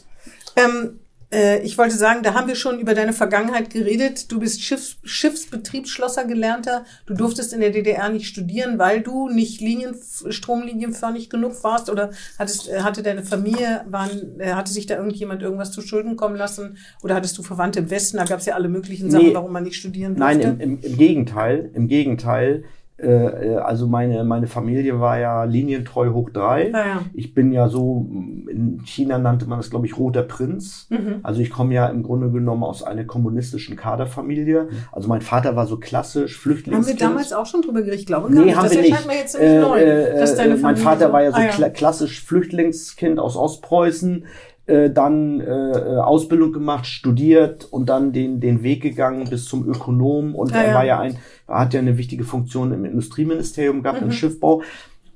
[0.55, 0.99] Ähm,
[1.31, 4.31] äh, ich wollte sagen, da haben wir schon über deine Vergangenheit geredet.
[4.31, 6.85] Du bist Schiffs, Schiffsbetriebsschlosser gelernter.
[7.05, 9.95] Du durftest in der DDR nicht studieren, weil du nicht Linien,
[10.29, 15.41] stromlinienförmig genug warst oder hattest, äh, hatte deine Familie, waren, äh, hatte sich da irgendjemand
[15.41, 18.17] irgendwas zu Schulden kommen lassen oder hattest du Verwandte im Westen?
[18.17, 19.33] Da gab es ja alle möglichen Sachen, Nee.
[19.35, 20.37] warum man nicht studieren durfte.
[20.37, 22.63] Nein, im, im, im Gegenteil, im Gegenteil.
[22.99, 23.07] Äh,
[23.53, 26.71] äh, also meine, meine Familie war ja linientreu hoch drei.
[26.73, 27.01] Ah, ja.
[27.13, 28.07] Ich bin ja so,
[28.49, 30.87] in China nannte man das, glaube ich, roter Prinz.
[30.89, 31.19] Mhm.
[31.21, 34.69] Also ich komme ja im Grunde genommen aus einer kommunistischen Kaderfamilie.
[34.91, 37.01] Also mein Vater war so klassisch Haben wir Flüchtlingskind.
[37.01, 37.99] damals auch schon drüber geredet?
[37.99, 38.55] Ich glaube gar Nee, nicht.
[38.57, 39.07] haben das wir erscheint nicht.
[39.07, 39.79] mir jetzt ziemlich Äh, neu.
[39.79, 44.25] äh, dass deine äh, mein Vater war ja so Ah, kla klassisch Flüchtlingskind aus Ostpreußen,
[44.67, 49.67] äh, dann äh, äh, Ausbildung gemacht, studiert und dann den, den Weg gegangen bis zum
[49.67, 50.73] Ökonom und Ah, er ja.
[50.75, 54.07] war ja ein, er hat ja eine wichtige Funktion im Industrieministerium gehabt, Mhm.
[54.07, 54.61] im Schiffbau.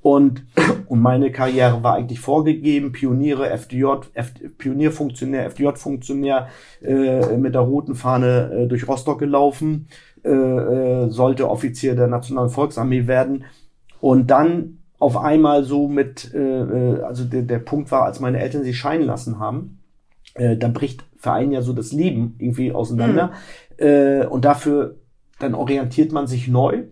[0.02, 0.46] Und,
[0.88, 2.92] und meine Karriere war eigentlich vorgegeben.
[2.92, 6.48] Pioniere, FDJ, F, Pionierfunktionär, FDJ-Funktionär,
[6.84, 9.88] äh, mit der roten Fahne äh, durch Rostock gelaufen,
[10.24, 13.44] äh, äh, sollte Offizier der Nationalen Volksarmee werden.
[14.00, 18.40] Und dann auf einmal so mit, äh, äh also der, der Punkt war, als meine
[18.40, 19.80] Eltern sich scheiden lassen haben,
[20.36, 23.32] äh, dann bricht für einen ja so das Leben irgendwie auseinander.
[23.80, 23.86] Mhm.
[23.86, 24.98] Äh, und dafür,
[25.40, 26.84] dann orientiert man sich neu.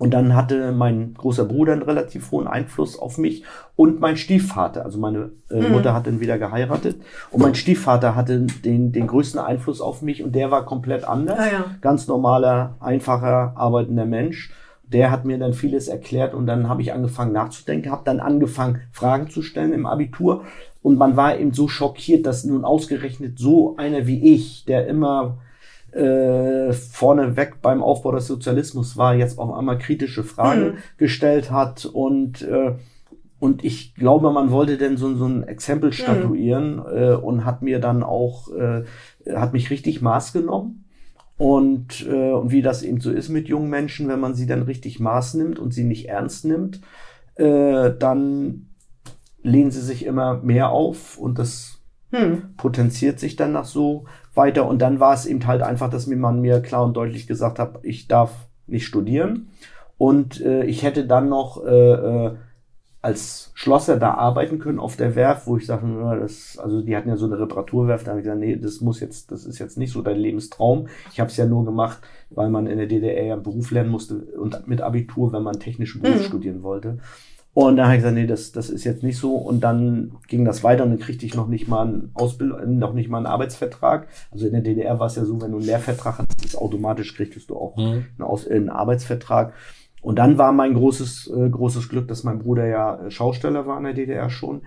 [0.00, 3.44] Und dann hatte mein großer Bruder einen relativ hohen Einfluss auf mich
[3.76, 4.84] und mein Stiefvater.
[4.84, 5.72] Also meine äh, mhm.
[5.72, 10.24] Mutter hat dann wieder geheiratet und mein Stiefvater hatte den, den größten Einfluss auf mich
[10.24, 11.38] und der war komplett anders.
[11.38, 11.64] Ah, ja.
[11.80, 14.50] Ganz normaler, einfacher, arbeitender Mensch.
[14.92, 18.80] Der hat mir dann vieles erklärt und dann habe ich angefangen nachzudenken, habe dann angefangen
[18.92, 20.44] Fragen zu stellen im Abitur
[20.82, 25.38] und man war eben so schockiert, dass nun ausgerechnet so einer wie ich, der immer
[25.92, 30.74] äh, vorneweg beim Aufbau des Sozialismus war, jetzt auf einmal kritische Fragen mhm.
[30.98, 32.72] gestellt hat und äh,
[33.40, 35.94] und ich glaube, man wollte denn so, so ein Exempel mhm.
[35.94, 36.82] statuieren mhm.
[36.94, 38.84] äh, und hat mir dann auch, äh,
[39.34, 40.79] hat mich richtig Maß genommen.
[41.40, 44.60] Und, äh, und wie das eben so ist mit jungen Menschen, wenn man sie dann
[44.60, 46.82] richtig Maß nimmt und sie nicht ernst nimmt,
[47.36, 48.66] äh, dann
[49.42, 52.54] lehnen sie sich immer mehr auf und das hm.
[52.58, 54.68] potenziert sich dann nach so weiter.
[54.68, 57.58] Und dann war es eben halt einfach, dass mir man mir klar und deutlich gesagt
[57.58, 58.32] hat, ich darf
[58.66, 59.48] nicht studieren.
[59.96, 62.36] Und äh, ich hätte dann noch äh, äh,
[63.02, 66.94] als Schlosser da arbeiten können auf der Werft, wo ich sage, na, das, also die
[66.94, 69.58] hatten ja so eine Reparaturwerft, da habe ich gesagt, nee, das muss jetzt, das ist
[69.58, 70.88] jetzt nicht so dein Lebenstraum.
[71.12, 73.90] Ich habe es ja nur gemacht, weil man in der DDR ja einen Beruf lernen
[73.90, 76.24] musste und mit Abitur, wenn man technischen Beruf mhm.
[76.24, 76.98] studieren wollte.
[77.52, 79.34] Und dann habe ich gesagt, nee, das, das ist jetzt nicht so.
[79.34, 82.92] Und dann ging das weiter und dann kriegte ich noch nicht mal einen Ausbildung, noch
[82.92, 84.06] nicht mal einen Arbeitsvertrag.
[84.30, 87.50] Also in der DDR war es ja so, wenn du einen Lehrvertrag hattest, automatisch kriegtest
[87.50, 88.04] du auch mhm.
[88.18, 89.52] einen, Aus einen Arbeitsvertrag.
[90.00, 93.78] Und dann war mein großes, äh, großes Glück, dass mein Bruder ja äh, Schausteller war
[93.78, 94.62] in der DDR schon.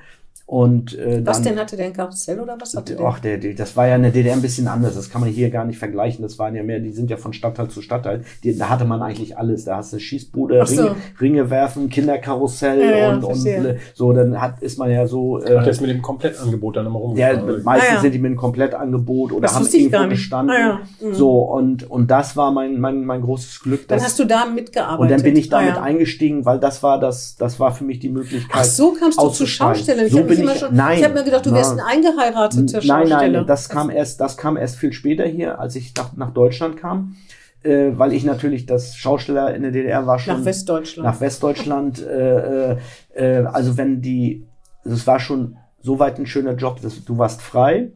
[0.53, 3.03] Und, äh, was denn hatte der ein Karussell oder was hatte der?
[3.07, 4.93] Ach, der, der, das war ja in der DDR ein bisschen anders.
[4.93, 6.21] Das kann man hier gar nicht vergleichen.
[6.21, 8.23] Das waren ja mehr, die sind ja von Stadtteil zu Stadtteil.
[8.43, 9.65] Die, da hatte man eigentlich alles.
[9.65, 10.83] Da hast du Schießbude, so.
[10.83, 14.13] Ringe, Ringe werfen, Kinderkarussell ja, ja, und, und äh, so.
[14.13, 15.41] Dann hat, ist man ja so.
[15.41, 17.47] Äh, Ach, das mit dem Komplettangebot dann immer rumgefahren.
[17.47, 18.01] Ja, meistens ah, ja.
[18.01, 20.55] sind die mit einem Komplettangebot oder das haben irgendwo gestanden.
[20.55, 21.15] Ah, mhm.
[21.15, 23.87] So und und das war mein mein mein großes Glück.
[23.87, 25.01] Dass, dann hast du da mitgearbeitet.
[25.01, 27.97] Und dann bin ich damit ah, eingestiegen, weil das war das das war für mich
[27.97, 28.55] die Möglichkeit.
[28.55, 30.07] Ach so kamst du zu Schaustellern.
[30.09, 30.59] So bin ich.
[30.59, 30.97] Schon, nein.
[30.97, 34.57] Ich habe mir gedacht, du wärst ein eingeheirateter Nein, nein, das kam erst, das kam
[34.57, 37.15] erst viel später hier, als ich nach, nach Deutschland kam.
[37.63, 41.07] Äh, weil ich natürlich das Schausteller in der DDR war schon nach Westdeutschland.
[41.07, 42.05] Nach Westdeutschland.
[42.05, 42.77] äh, äh,
[43.15, 44.45] äh also wenn die,
[44.83, 47.91] es war schon soweit ein schöner Job, dass du warst frei.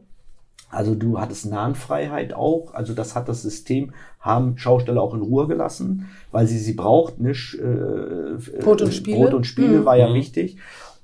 [0.70, 2.74] Also du hattest Nahenfreiheit auch.
[2.74, 7.18] Also das hat das System, haben Schausteller auch in Ruhe gelassen, weil sie sie braucht.
[7.20, 9.16] Nicht, äh, Brot und Spiele.
[9.16, 9.84] Brot und Spiele mhm.
[9.86, 10.14] war ja mhm.
[10.14, 10.58] wichtig.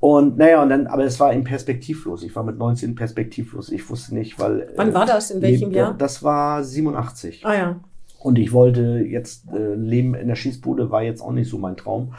[0.04, 2.22] Und naja, und dann, aber es war eben perspektivlos.
[2.24, 3.70] Ich war mit 19 perspektivlos.
[3.70, 4.68] Ich wusste nicht, weil.
[4.76, 5.30] Wann war das?
[5.30, 5.94] In welchem äh, Jahr?
[5.94, 7.40] Das war 87.
[7.46, 7.80] Ah ja.
[8.18, 11.78] Und ich wollte jetzt äh, leben in der Schießbude, war jetzt auch nicht so mein
[11.78, 12.12] Traum.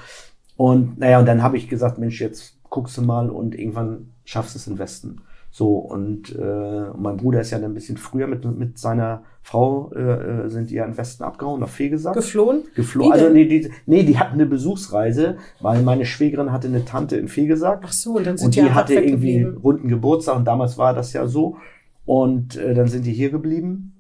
[0.57, 4.55] Und naja, und dann habe ich gesagt, Mensch, jetzt guckst du mal und irgendwann schaffst
[4.55, 5.21] du es im Westen.
[5.57, 9.89] So, und äh, mein Bruder ist ja dann ein bisschen früher mit, mit seiner Frau,
[9.95, 12.13] äh, äh sind die ja im Westen abgehauen, nach Fegesack.
[12.13, 12.63] Geflohen?
[12.75, 13.13] Geflohen.
[13.13, 17.29] Also nee die, nee, die hatten eine Besuchsreise, weil meine Schwägerin hatte eine Tante in
[17.29, 17.83] Fegesack.
[17.85, 20.93] Ach so, und dann sind und die, die hatte irgendwie runden Geburtstag und damals war
[20.93, 21.55] das ja so.
[22.03, 23.93] Und äh, dann sind die hier geblieben.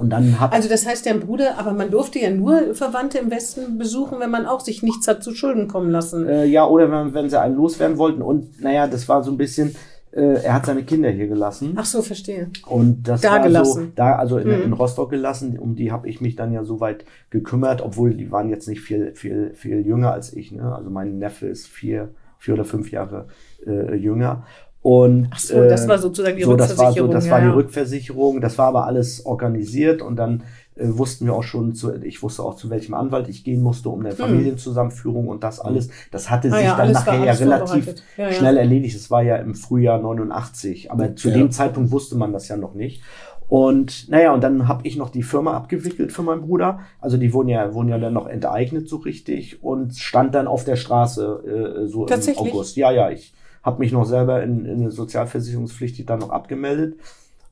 [0.00, 3.30] Und dann hat also das heißt, der Bruder, aber man durfte ja nur Verwandte im
[3.30, 6.26] Westen besuchen, wenn man auch sich nichts hat zu Schulden kommen lassen.
[6.26, 8.22] Äh, ja, oder wenn, wenn sie einen loswerden wollten.
[8.22, 9.76] Und naja, das war so ein bisschen,
[10.16, 11.74] äh, er hat seine Kinder hier gelassen.
[11.76, 12.50] Ach so, verstehe.
[12.66, 13.84] Und das da war gelassen.
[13.84, 14.62] so, da also in, hm.
[14.62, 15.58] in Rostock gelassen.
[15.58, 18.80] Um die habe ich mich dann ja so weit gekümmert, obwohl die waren jetzt nicht
[18.80, 20.52] viel viel viel jünger als ich.
[20.52, 20.74] Ne?
[20.74, 23.26] Also mein Neffe ist vier vier oder fünf Jahre
[23.66, 24.44] äh, jünger.
[24.80, 26.92] Und, Ach so, das war sozusagen die so, Rückversicherung.
[26.92, 28.40] Das war, so, das ja, war die Rückversicherung.
[28.40, 30.44] Das war aber alles organisiert und dann
[30.76, 33.88] äh, wussten wir auch schon, zu, ich wusste auch zu welchem Anwalt ich gehen musste,
[33.88, 34.16] um eine hm.
[34.16, 35.88] Familienzusammenführung und das alles.
[36.10, 38.94] Das hatte ah, sich ja, dann nachher ja relativ ja, schnell erledigt.
[38.94, 42.74] Es war ja im Frühjahr 89, aber zu dem Zeitpunkt wusste man das ja noch
[42.74, 43.02] nicht.
[43.48, 46.80] Und naja, und dann habe ich noch die Firma abgewickelt für meinen Bruder.
[47.00, 50.64] Also die wurden ja, wurden ja dann noch enteignet so richtig und stand dann auf
[50.64, 52.76] der Straße äh, so im August.
[52.76, 56.96] Ja, ja, ich habe mich noch selber in, in eine Sozialversicherungspflicht dann noch abgemeldet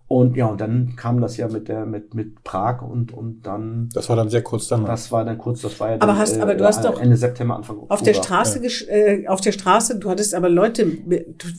[0.07, 3.89] und ja, und dann kam das ja mit der mit mit Prag und und dann.
[3.95, 4.85] Das war dann sehr kurz dann.
[4.85, 5.63] Das war dann kurz.
[5.63, 5.95] Das war ja.
[5.95, 7.95] Aber dann, hast, äh, aber du hast doch Ende September Anfang Oktober.
[7.95, 8.95] Auf der Straße, ja.
[8.95, 9.99] äh, auf der Straße.
[9.99, 10.87] Du hattest aber Leute,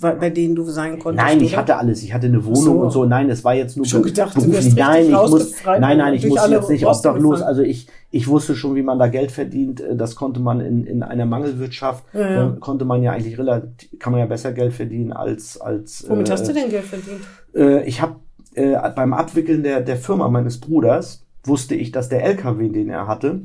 [0.02, 1.26] bei denen du sein konntest.
[1.26, 1.58] Nein, ich oder?
[1.58, 2.04] hatte alles.
[2.04, 2.72] Ich hatte eine Wohnung so.
[2.82, 3.06] und so.
[3.06, 4.76] Nein, es war jetzt nur Schon gedacht, beruflich.
[4.76, 5.54] Nein, ich muss.
[5.66, 7.42] Nein, nein, ich muss jetzt nicht obdachlos.
[7.42, 9.82] Also ich Ich wusste schon, wie man da Geld verdient.
[9.82, 12.48] Äh, Das konnte man in, in einer Mangelwirtschaft, Ja, ja.
[12.50, 16.30] äh, konnte man ja eigentlich relativ, kann man ja besser Geld verdienen als, als Womit
[16.30, 17.22] äh, hast du denn Geld verdient?
[17.56, 18.16] äh, ich habe
[18.56, 23.08] äh, beim Abwickeln der, der Firma meines Bruders wusste ich, dass der LKW, den er
[23.08, 23.42] hatte,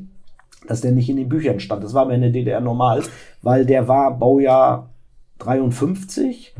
[0.67, 1.83] dass der nicht in den Büchern stand.
[1.83, 3.03] Das war mir in der DDR normal,
[3.41, 4.89] weil der war Baujahr
[5.39, 6.55] 53.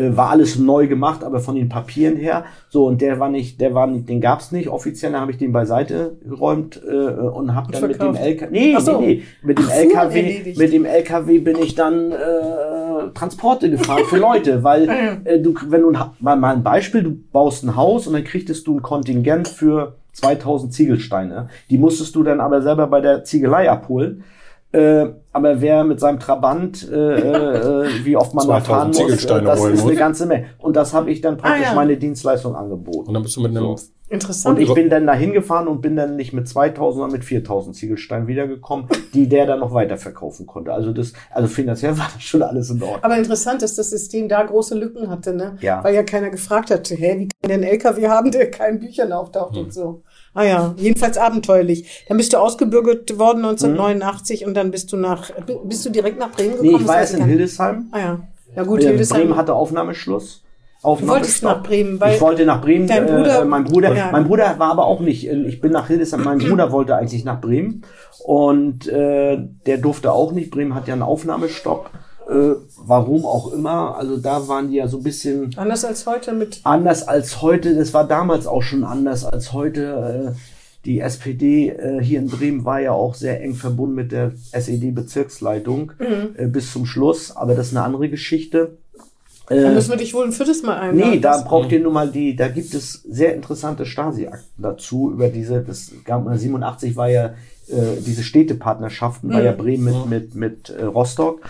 [0.00, 2.44] äh, War alles neu gemacht, aber von den Papieren her.
[2.68, 4.68] So, und der war nicht, der war nicht, den gab's nicht.
[4.68, 8.20] Offiziell habe ich den beiseite geräumt äh, und habe dann mit dem verkauft.
[8.20, 8.50] LKW.
[8.50, 9.00] Nee, so.
[9.00, 9.22] nee, nee.
[9.42, 12.16] Mit dem Ach, LKW, mit dem LKW bin ich dann äh,
[13.14, 14.88] Transporte gefahren für Leute, weil
[15.24, 18.66] äh, du, wenn du mal, mal ein Beispiel, du baust ein Haus und dann kriegtest
[18.66, 21.48] du ein Kontingent für 2000 Ziegelsteine.
[21.68, 24.24] Die musstest du dann aber selber bei der Ziegelei abholen.
[24.72, 28.88] Äh, aber wer mit seinem Trabant, äh, äh, äh, wie oft man da 2000 fahren
[28.88, 30.46] muss, äh, das ist eine ganze Menge.
[30.58, 31.74] Und das habe ich dann praktisch Ah, ja.
[31.74, 33.08] meine Dienstleistung angeboten.
[33.08, 33.76] Und dann bist du mit einem
[34.12, 34.58] Interessant.
[34.58, 37.76] Und ich bin dann da hingefahren und bin dann nicht mit 2000, sondern mit 4000
[37.76, 40.72] Ziegelsteinen wiedergekommen, die der dann noch weiterverkaufen konnte.
[40.72, 42.98] Also das, also finanziell war das schon alles in Ordnung.
[43.02, 45.56] Aber interessant, dass das System da große Lücken hatte, ne?
[45.60, 45.84] Ja.
[45.84, 49.12] Weil ja keiner gefragt hat, hä, wie kann der einen LKW haben, der kein Büchern
[49.12, 49.62] auftaucht Hm.
[49.64, 50.02] und so.
[50.32, 52.04] Ah ja, jedenfalls abenteuerlich.
[52.08, 55.30] Dann bist du ausgebürgert worden 1989 und dann bist du nach,
[55.64, 56.70] bist du direkt nach Bremen gekommen?
[56.70, 57.24] Nee, ich war erst in.
[57.24, 57.86] Hildesheim.
[57.92, 58.20] Ah ja.
[58.54, 59.20] Ja gut, Äh, Hildesheim.
[59.22, 60.42] Bremen hatte Aufnahmeschluss.
[60.82, 61.50] Du wolltest Aufnahmestopp.
[61.56, 62.86] nach Bremen, weil ich wollte nach Bremen.
[62.86, 64.08] dein Bruder- äh, mein Bruder, Ja.
[64.12, 65.28] mein Bruder war aber auch nicht.
[65.28, 66.22] äh, Ich bin nach Hildesheim.
[66.24, 67.82] Mein Bruder wollte eigentlich nach Bremen
[68.24, 70.50] und äh, der durfte auch nicht.
[70.50, 71.90] Bremen hat ja einen Aufnahmestopp.
[72.30, 73.96] Äh, warum auch immer.
[73.96, 77.74] Also da waren die ja so ein bisschen anders als heute mit anders als heute.
[77.74, 80.34] Das war damals auch schon anders als heute.
[80.34, 80.38] Äh,
[80.84, 85.92] die SPD äh, hier in Bremen war ja auch sehr eng verbunden mit der SED-Bezirksleitung
[86.36, 87.36] äh, bis zum Schluss.
[87.36, 88.78] Aber das ist eine andere Geschichte.
[89.48, 91.10] Dann Äh, müssen wir dich wohl ein viertes Mal einladen.
[91.10, 95.28] Nee, da braucht ihr nur mal die, da gibt es sehr interessante Stasi-Akten dazu über
[95.28, 97.34] diese, das gab 87 war ja
[97.66, 101.40] äh, diese Städtepartnerschaften, war ja Bremen mit, mit, mit äh, Rostock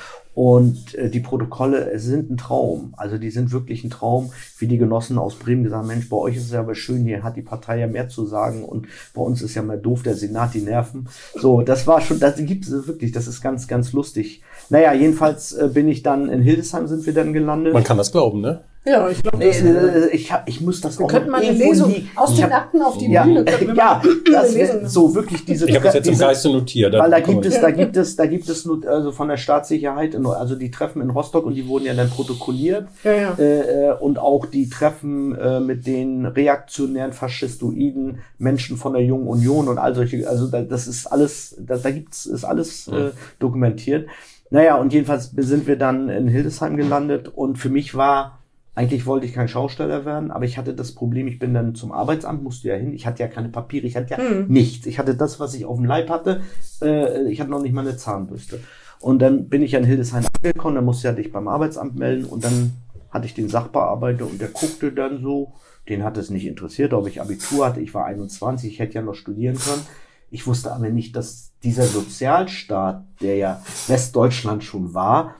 [0.40, 2.94] und äh, die Protokolle sind ein Traum.
[2.96, 6.16] Also die sind wirklich ein Traum, wie die Genossen aus Bremen gesagt haben, Mensch, bei
[6.16, 8.86] euch ist es ja aber schön, hier hat die Partei ja mehr zu sagen und
[9.12, 11.10] bei uns ist ja mal doof, der Senat, die Nerven.
[11.34, 14.42] So, das war schon, das gibt es wirklich, das ist ganz, ganz lustig.
[14.70, 17.74] Naja, jedenfalls äh, bin ich dann in Hildesheim sind wir dann gelandet.
[17.74, 18.62] Man kann das glauben, ne?
[18.90, 21.52] Ja, ich glaube, Nee, äh, ich, hab, ich muss das wir auch könnten mal eine
[21.52, 23.44] Lesung nie- aus den Akten auf die ja, Bühne.
[23.46, 25.68] wir ja, das wär so wirklich diese.
[25.68, 26.94] Ich habe das jetzt im diese- Geiste notiert.
[26.98, 30.14] weil da gibt es, da gibt es, da gibt es nur, also von der Staatssicherheit,
[30.14, 33.34] in, also die Treffen in Rostock und die wurden ja dann protokolliert Ja, ja.
[33.38, 39.26] äh, äh, und auch die Treffen äh, mit den reaktionären Faschistoiden, Menschen von der Jungen
[39.26, 43.10] Union und all solche, also da, das ist alles, da, da gibt's ist alles äh,
[43.38, 44.08] dokumentiert.
[44.50, 48.39] Naja, und jedenfalls sind wir dann in Hildesheim gelandet und für mich war
[48.74, 51.92] eigentlich wollte ich kein Schausteller werden, aber ich hatte das Problem, ich bin dann zum
[51.92, 52.94] Arbeitsamt, musste ja hin.
[52.94, 54.86] Ich hatte ja keine Papiere, ich hatte ja nichts.
[54.86, 56.42] Ich hatte das, was ich auf dem Leib hatte.
[56.80, 58.60] Äh, ich hatte noch nicht mal eine Zahnbürste.
[59.00, 62.44] Und dann bin ich an Hildesheim angekommen, dann musste ich dich beim Arbeitsamt melden und
[62.44, 62.72] dann
[63.10, 65.54] hatte ich den Sachbearbeiter und der guckte dann so,
[65.88, 67.80] den hat es nicht interessiert, ob ich Abitur hatte.
[67.80, 69.82] Ich war 21, ich hätte ja noch studieren können.
[70.30, 75.34] Ich wusste aber nicht, dass dieser Sozialstaat, der ja Westdeutschland schon war,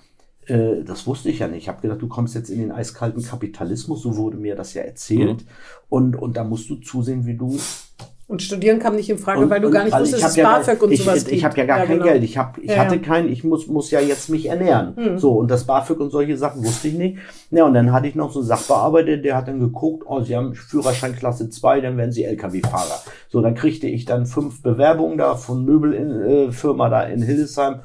[0.51, 1.63] äh, das wusste ich ja nicht.
[1.63, 4.83] Ich habe gedacht, du kommst jetzt in den eiskalten Kapitalismus, so wurde mir das ja
[4.83, 5.45] erzählt.
[5.89, 7.59] Und, und da musst du zusehen, wie du.
[8.29, 10.37] Und studieren kam nicht in Frage, Und, weil du gar nicht wusstest, ich dass es
[10.37, 11.37] ja, BAföG und ich, sowas ich, gibt.
[11.37, 12.11] ich habe ja gar Ja, kein genau.
[12.11, 12.23] Geld.
[12.23, 13.01] Ich, hab, ich Ja, hatte ja.
[13.03, 14.95] kein, ich muss, muss ja jetzt mich ernähren.
[14.97, 15.19] Mhm.
[15.19, 17.19] So, und das BAföG und solche Sachen wusste ich nicht.
[17.51, 20.37] Ja, und dann hatte ich noch so einen Sachbearbeiter, der hat dann geguckt, oh, Sie
[20.37, 23.03] haben Führerschein Klasse 2, dann werden Sie Lkw-Fahrer.
[23.31, 27.81] So, dann kriegte ich dann fünf Bewerbungen da von Möbelfirma äh, Firma da in Hildesheim.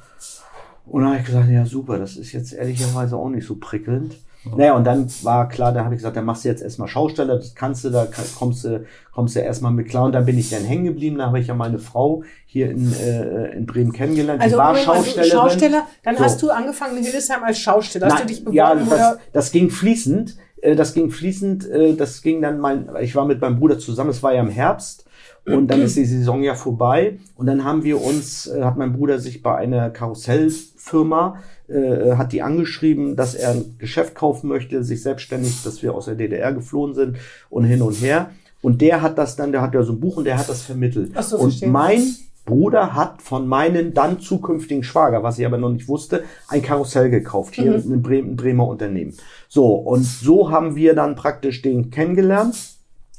[0.85, 4.15] Und dann habe ich gesagt, ja super, das ist jetzt ehrlicherweise auch nicht so prickelnd.
[4.55, 7.37] Naja, und dann war klar, da habe ich gesagt, dann machst du jetzt erstmal Schausteller,
[7.37, 10.03] das kannst du, da kommst du, kommst du erstmal mit klar.
[10.05, 12.93] Und dann bin ich dann hängen geblieben, da habe ich ja meine Frau hier in,
[12.93, 14.39] äh, in Bremen kennengelernt.
[14.43, 15.31] Also, die war Moment Schaustellerin.
[15.31, 16.23] Schausteller, dann So.
[16.23, 18.05] hast du angefangen in Hildesheim als Schausteller.
[18.05, 19.17] Hast Nein, du dich beworben ja, das, oder?
[19.33, 20.35] das ging fließend.
[20.61, 21.67] Äh, Das ging fließend.
[21.67, 24.11] äh, Das ging dann mein, ich war mit meinem Bruder zusammen.
[24.11, 25.05] Es war ja im Herbst.
[25.45, 27.17] Und dann ist die Saison ja vorbei.
[27.35, 32.31] Und dann haben wir uns, äh, hat mein Bruder sich bei einer Karussellfirma, äh, hat
[32.33, 36.53] die angeschrieben, dass er ein Geschäft kaufen möchte, sich selbstständig, dass wir aus der DDR
[36.53, 37.17] geflohen sind
[37.49, 38.31] und hin und her.
[38.61, 40.63] Und der hat das dann, der hat ja so ein Buch und der hat das
[40.63, 41.11] vermittelt.
[41.13, 42.01] Ach so, und mein
[42.45, 47.09] Bruder hat von meinem dann zukünftigen Schwager, was ich aber noch nicht wusste, ein Karussell
[47.09, 47.93] gekauft, hier Mhm.
[47.93, 49.13] ein, Bremen, ein Bremer Unternehmen.
[49.49, 52.74] So, und so haben wir dann praktisch den kennengelernt.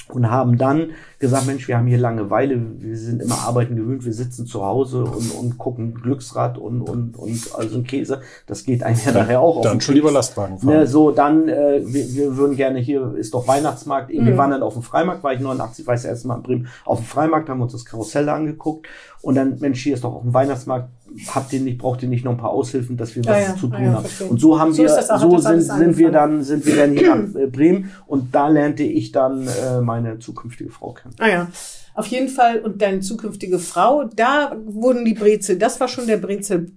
[0.09, 4.13] Und haben dann gesagt, Mensch, wir haben hier Langeweile, wir sind immer arbeiten gewöhnt, wir
[4.13, 8.83] sitzen zu Hause und, und gucken Glücksrad und, und, und also ein Käse, das geht
[8.83, 10.75] einem ja nachher auch Dann auf schon lieber Lastwagen fahren.
[10.75, 14.37] Ne, so, dann, äh, wir, wir würden gerne hier, ist doch Weihnachtsmarkt, wir Mhm.
[14.37, 16.69] waren dann auf dem Freimarkt, war ich 89, war ich das erste Mal in Bremen,
[16.85, 18.87] auf dem Freimarkt, haben wir uns das Karussell angeguckt
[19.23, 20.89] und dann, Mensch, hier ist doch auf dem Weihnachtsmarkt,
[21.35, 23.69] habt ihr nicht, braucht ihr nicht noch ein paar Aushilfen, dass wir was Ja, zu
[23.69, 24.03] tun ja, haben.
[24.03, 24.29] verstehe.
[24.29, 27.35] Und so haben So wir, so sind, sind wir dann, sind wir dann hier nach
[27.35, 31.15] äh, Bremen und da lernte ich dann äh, meine zukünftige Frau kennen.
[31.19, 31.49] Ah ja,
[31.95, 32.61] auf jeden Fall.
[32.61, 36.71] Und deine zukünftige Frau, da wurden die Brezel, das war schon der Brezel,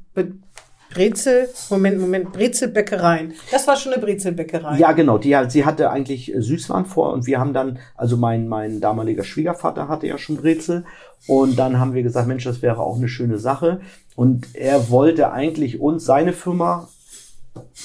[0.93, 3.34] Brezel, Moment, Moment, Brezelbäckereien.
[3.52, 4.78] Das war schon eine Brezelbäckerei.
[4.80, 5.17] Ja, genau.
[5.17, 9.23] Die, sie hatte eigentlich äh, Süßwaren vor und wir haben dann, also mein, mein damaliger
[9.23, 10.86] Schwiegervater hatte ja schon Brezel
[11.28, 13.82] und dann haben wir gesagt, Mensch, das wäre auch eine schöne Sache.
[14.15, 16.89] Und er wollte eigentlich uns seine Firma?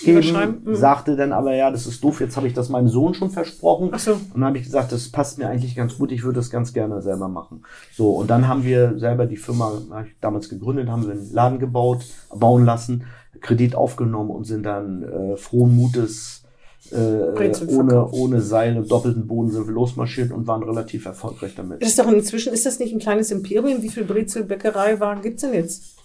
[0.05, 0.75] Geben, Mhm.
[0.75, 3.91] sagte dann aber, ja, das ist doof, jetzt habe ich das meinem Sohn schon versprochen.
[3.93, 4.13] Ach so.
[4.13, 6.73] Und dann habe ich gesagt, das passt mir eigentlich ganz gut, ich würde das ganz
[6.73, 7.63] gerne selber machen.
[7.93, 9.73] So, und dann haben wir selber die Firma,
[10.07, 13.05] ich damals gegründet, haben wir einen Laden gebaut, bauen lassen,
[13.41, 16.45] Kredit aufgenommen und sind dann äh, frohen Mutes
[16.91, 21.83] äh, ohne, ohne Seil und doppelten Boden sind wir losmarschiert und waren relativ erfolgreich damit.
[21.83, 23.83] Das ist doch inzwischen, ist das nicht ein kleines Imperium?
[23.83, 25.97] Wie viel Brezelbäckerei-Waren gibt's denn jetzt?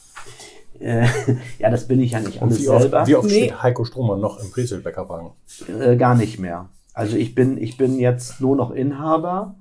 [0.79, 1.05] Äh,
[1.59, 3.07] ja, das bin ich ja nicht Und alles wie oft, selber.
[3.07, 3.33] wie oft Nee.
[3.47, 5.31] steht Heiko Stromer noch im Brezelbäckerwagen?
[5.79, 6.69] Äh, gar nicht mehr.
[6.93, 9.55] Also ich bin, ich bin jetzt nur noch Inhaber.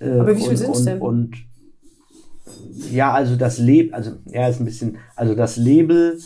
[0.00, 0.98] Äh, Aber wie viel und, sind's und, denn?
[1.00, 1.36] Und
[2.90, 6.18] ja, also das Label, also ja, ist ein bisschen, also das Label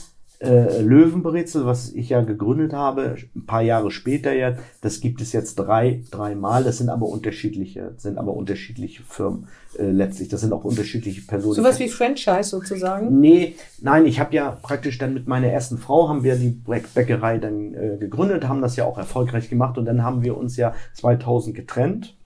[0.45, 5.33] äh, Löwenbrezel, was ich ja gegründet habe, ein paar Jahre später jetzt, das gibt es
[5.33, 6.65] jetzt drei, dreimal.
[6.65, 10.29] Das sind aber unterschiedliche, sind aber unterschiedliche Firmen äh, letztlich.
[10.29, 11.55] Das sind auch unterschiedliche Personen.
[11.55, 13.21] Sowas wie Franchise sozusagen?
[13.21, 16.93] Nee, nein, ich habe ja praktisch dann mit meiner ersten Frau haben wir die Bäck-
[16.95, 20.57] Bäckerei dann äh, gegründet, haben das ja auch erfolgreich gemacht und dann haben wir uns
[20.57, 22.17] ja 2000 getrennt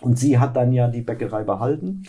[0.00, 2.04] und sie hat dann ja die Bäckerei behalten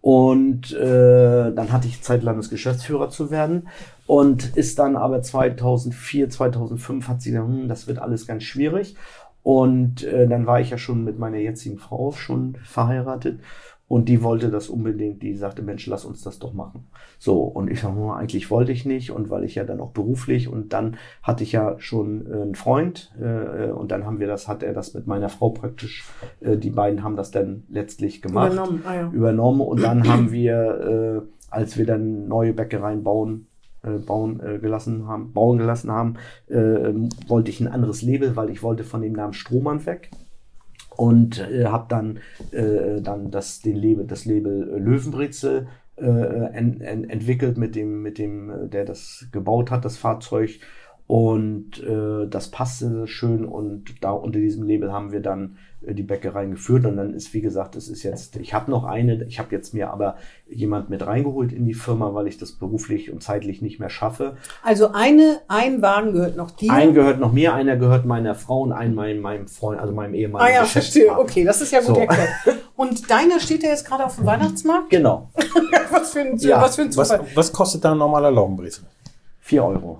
[0.00, 3.68] und äh, dann hatte ich Zeit lang das Geschäftsführer zu werden.
[4.06, 8.96] Und ist dann aber 2004, 2005 hat sie gesagt, hm, das wird alles ganz schwierig.
[9.42, 13.40] Und äh, dann war ich ja schon mit meiner jetzigen Frau schon verheiratet
[13.88, 16.86] und die wollte das unbedingt, die sagte, Mensch, lass uns das doch machen.
[17.18, 19.92] So, und ich sag, hm, eigentlich wollte ich nicht und weil ich ja dann auch
[19.92, 24.26] beruflich und dann hatte ich ja schon äh, einen Freund äh, und dann haben wir
[24.26, 26.04] das, hat er das mit meiner Frau praktisch,
[26.40, 29.10] äh, die beiden haben das dann letztlich gemacht Übernommen, ah ja.
[29.10, 33.46] übernommen und dann haben wir, äh, als wir dann neue Bäckereien bauen,
[33.82, 36.14] äh, bauen äh, gelassen haben, bauen gelassen haben,
[36.48, 36.92] äh,
[37.26, 40.10] wollte ich ein anderes Label, weil ich wollte von dem Namen Strohmann weg
[40.98, 42.18] und äh, habe dann
[42.50, 48.02] äh, dann das den Label das Label äh, Löwenbrezel äh, en, en, entwickelt mit dem
[48.02, 50.58] mit dem äh, der das gebaut hat das Fahrzeug
[51.08, 56.02] und äh, das passte schön und da unter diesem Label haben wir dann äh, die
[56.02, 59.38] Bäckereien geführt und dann ist wie gesagt es ist jetzt ich habe noch eine ich
[59.38, 60.16] habe jetzt mir aber
[60.50, 64.36] jemand mit reingeholt in die Firma weil ich das beruflich und zeitlich nicht mehr schaffe
[64.62, 66.70] Also eine, ein Wagen gehört noch dir.
[66.74, 70.12] ein gehört noch mir einer gehört meiner Frau und ein meinem meinem Freund also meinem
[70.12, 71.18] Ehemann Ah ja, verstehe.
[71.18, 72.00] Okay, das ist ja gut So.
[72.02, 72.28] erklärt.
[72.76, 74.90] Und deiner steht ja jetzt gerade auf dem Weihnachtsmarkt?
[74.90, 75.30] genau
[75.90, 77.26] was, für ein, Ja, was für ein Was, Zufall.
[77.34, 78.84] was kostet da ein normaler Laugenbrezel?
[79.40, 79.98] vier Euro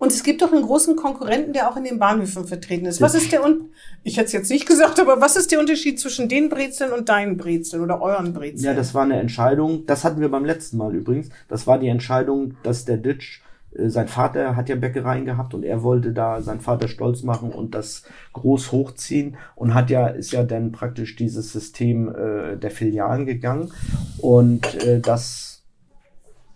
[0.00, 3.02] Und es gibt doch einen großen Konkurrenten, der auch in den Bahnhöfen vertreten ist.
[3.02, 3.68] Was ist der und
[4.02, 7.10] ich hätte es jetzt nicht gesagt, aber was ist der Unterschied zwischen den Brezeln und
[7.10, 8.64] deinen Brezeln oder euren Brezeln?
[8.64, 9.84] Ja, das war eine Entscheidung.
[9.84, 11.28] Das hatten wir beim letzten Mal übrigens.
[11.48, 13.42] Das war die Entscheidung, dass der Ditch,
[13.74, 17.52] äh, sein Vater hat ja Bäckereien gehabt und er wollte da seinen Vater stolz machen
[17.52, 22.70] und das groß hochziehen und hat ja, ist ja dann praktisch dieses System äh, der
[22.70, 23.70] Filialen gegangen
[24.16, 25.62] und äh, das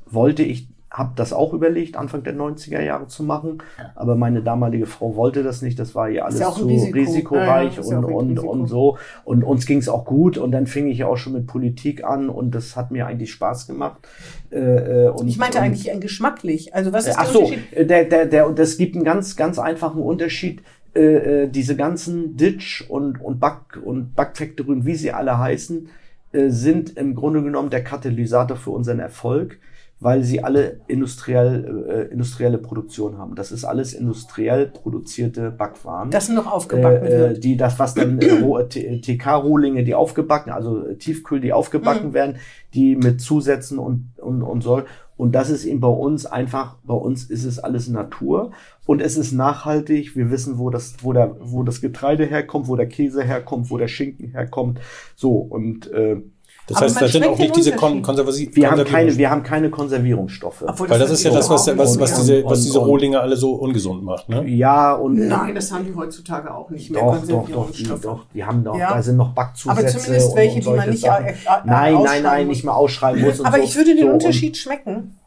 [0.07, 3.59] wollte ich habe das auch überlegt, Anfang der 90er Jahre zu machen,
[3.97, 6.97] aber meine damalige Frau wollte das nicht, das war ihr alles ja zu Risiko.
[6.97, 8.49] risikoreich Ja, ja, und, und, Risiko.
[8.49, 8.99] und so.
[9.25, 12.29] Und uns ging es auch gut und dann fing ich auch schon mit Politik an
[12.29, 14.07] und das hat mir eigentlich Spaß gemacht.
[14.51, 16.75] Äh, äh, und, ich meinte und, eigentlich ein geschmacklich.
[16.75, 17.73] Also was ist Ach der so, Unterschied?
[17.73, 20.63] äh, der, der, der, das gibt einen ganz, ganz einfachen Unterschied.
[20.95, 25.89] Äh, äh, diese ganzen Ditch und, und Back und Backfactorien, wie sie alle heißen,
[26.31, 29.59] äh, sind im Grunde genommen der Katalysator für unseren Erfolg,
[30.05, 33.37] weil sie alle industriell, äh, industrielle Produktion haben.
[33.37, 36.11] Das ist alles industriell produzierte Backwaren.
[36.11, 37.45] Das noch aufgebacken äh, äh, wird.
[37.45, 42.15] die das was dann äh, äh, TK-Rohlinge, die aufgebacken, also Tiefkühl, die aufgebacken Mhm.
[42.15, 42.37] werden,
[42.75, 44.85] die mit Zusätzen und und und soll.
[45.17, 48.51] Und das ist eben bei uns einfach, bei uns ist es alles Natur
[48.85, 50.17] und es ist nachhaltig.
[50.17, 53.79] Wir wissen, wo das, wo der, wo das Getreide herkommt, wo der Käse herkommt, wo
[53.79, 54.81] der Schinken herkommt.
[55.17, 56.21] So und äh,
[56.67, 58.57] Das Aber heißt, da sind auch nicht diese kon konservativen.
[58.57, 60.65] Wir haben keine, wir haben keine Konservierungsstoffe.
[60.67, 63.53] Obwohl Weil das ist ja das, was, was, was diese, was diese Rohlinge alle so
[63.53, 64.49] ungesund macht, ne?
[64.49, 67.03] Ja, und Nein, das haben die heutzutage auch nicht mehr.
[67.03, 68.01] doch, doch, doch, die, Konservierungsstoffe.
[68.03, 68.95] doch, die haben noch, Ja.
[68.95, 69.79] da sind noch Backzusätze.
[69.79, 71.27] Aber zumindest welche, und die man nicht Sachen.
[71.27, 72.57] äh, äh, Nein, nein, ausschreiben nein, muss.
[72.57, 73.41] nicht mehr ausschreiben muss.
[73.41, 73.63] Und Aber so.
[73.65, 75.19] ich würde den so, Unterschied schmecken.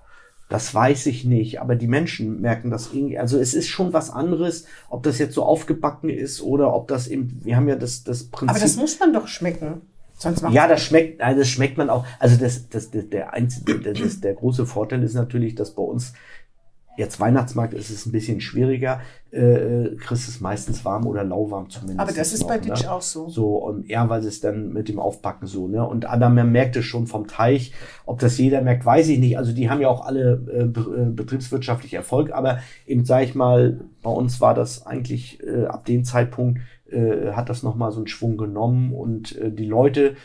[0.50, 3.20] Das weiß ich nicht, aber die Menschen merken das irgendwie.
[3.20, 7.08] Also es ist schon was anderes, ob das jetzt so aufgebacken ist oder ob das
[7.08, 8.50] eben, wir haben ja das, das Prinzip.
[8.50, 9.82] Aber das muss man doch schmecken.
[10.18, 12.04] Sonst ja, das schmeckt, also das schmeckt man auch.
[12.18, 15.84] Also das, das, das der einzige, das, das, der große Vorteil ist natürlich, dass bei
[15.84, 16.14] uns
[16.98, 19.00] jetzt Weihnachtsmarkt ist es ein bisschen schwieriger.
[19.30, 22.00] Äh, kriegst es meistens warm oder lauwarm zumindest.
[22.00, 22.62] Aber das ist noch, bei ne?
[22.62, 23.30] Ditch auch so.
[23.30, 25.86] So, und ja, weil es dann mit dem Aufpacken so, ne?
[25.88, 27.74] Und aber man merkt es schon vom Teich.
[28.08, 29.38] Ob das jeder merkt, weiß ich nicht.
[29.38, 33.82] Also die haben ja auch alle äh, äh, betriebswirtschaftlich Erfolg, aber eben, sag ich mal,
[34.02, 36.62] bei uns war das eigentlich äh, ab dem Zeitpunkt
[36.92, 40.16] äh, hat das nochmal so einen Schwung genommen und äh, die Leute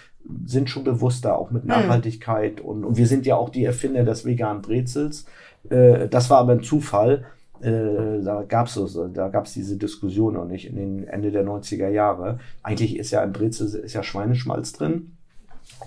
[0.46, 4.24] sind schon bewusster, auch mit Nachhaltigkeit und, und wir sind ja auch die Erfinder des
[4.24, 5.26] veganen Brezels.
[5.68, 7.24] Äh, das war aber ein Zufall.
[7.60, 11.88] Äh, da gab's es, da gab's diese Diskussion noch nicht in den Ende der 90er
[11.88, 12.38] Jahre.
[12.62, 15.12] Eigentlich ist ja im Brezel ist ja Schweineschmalz drin.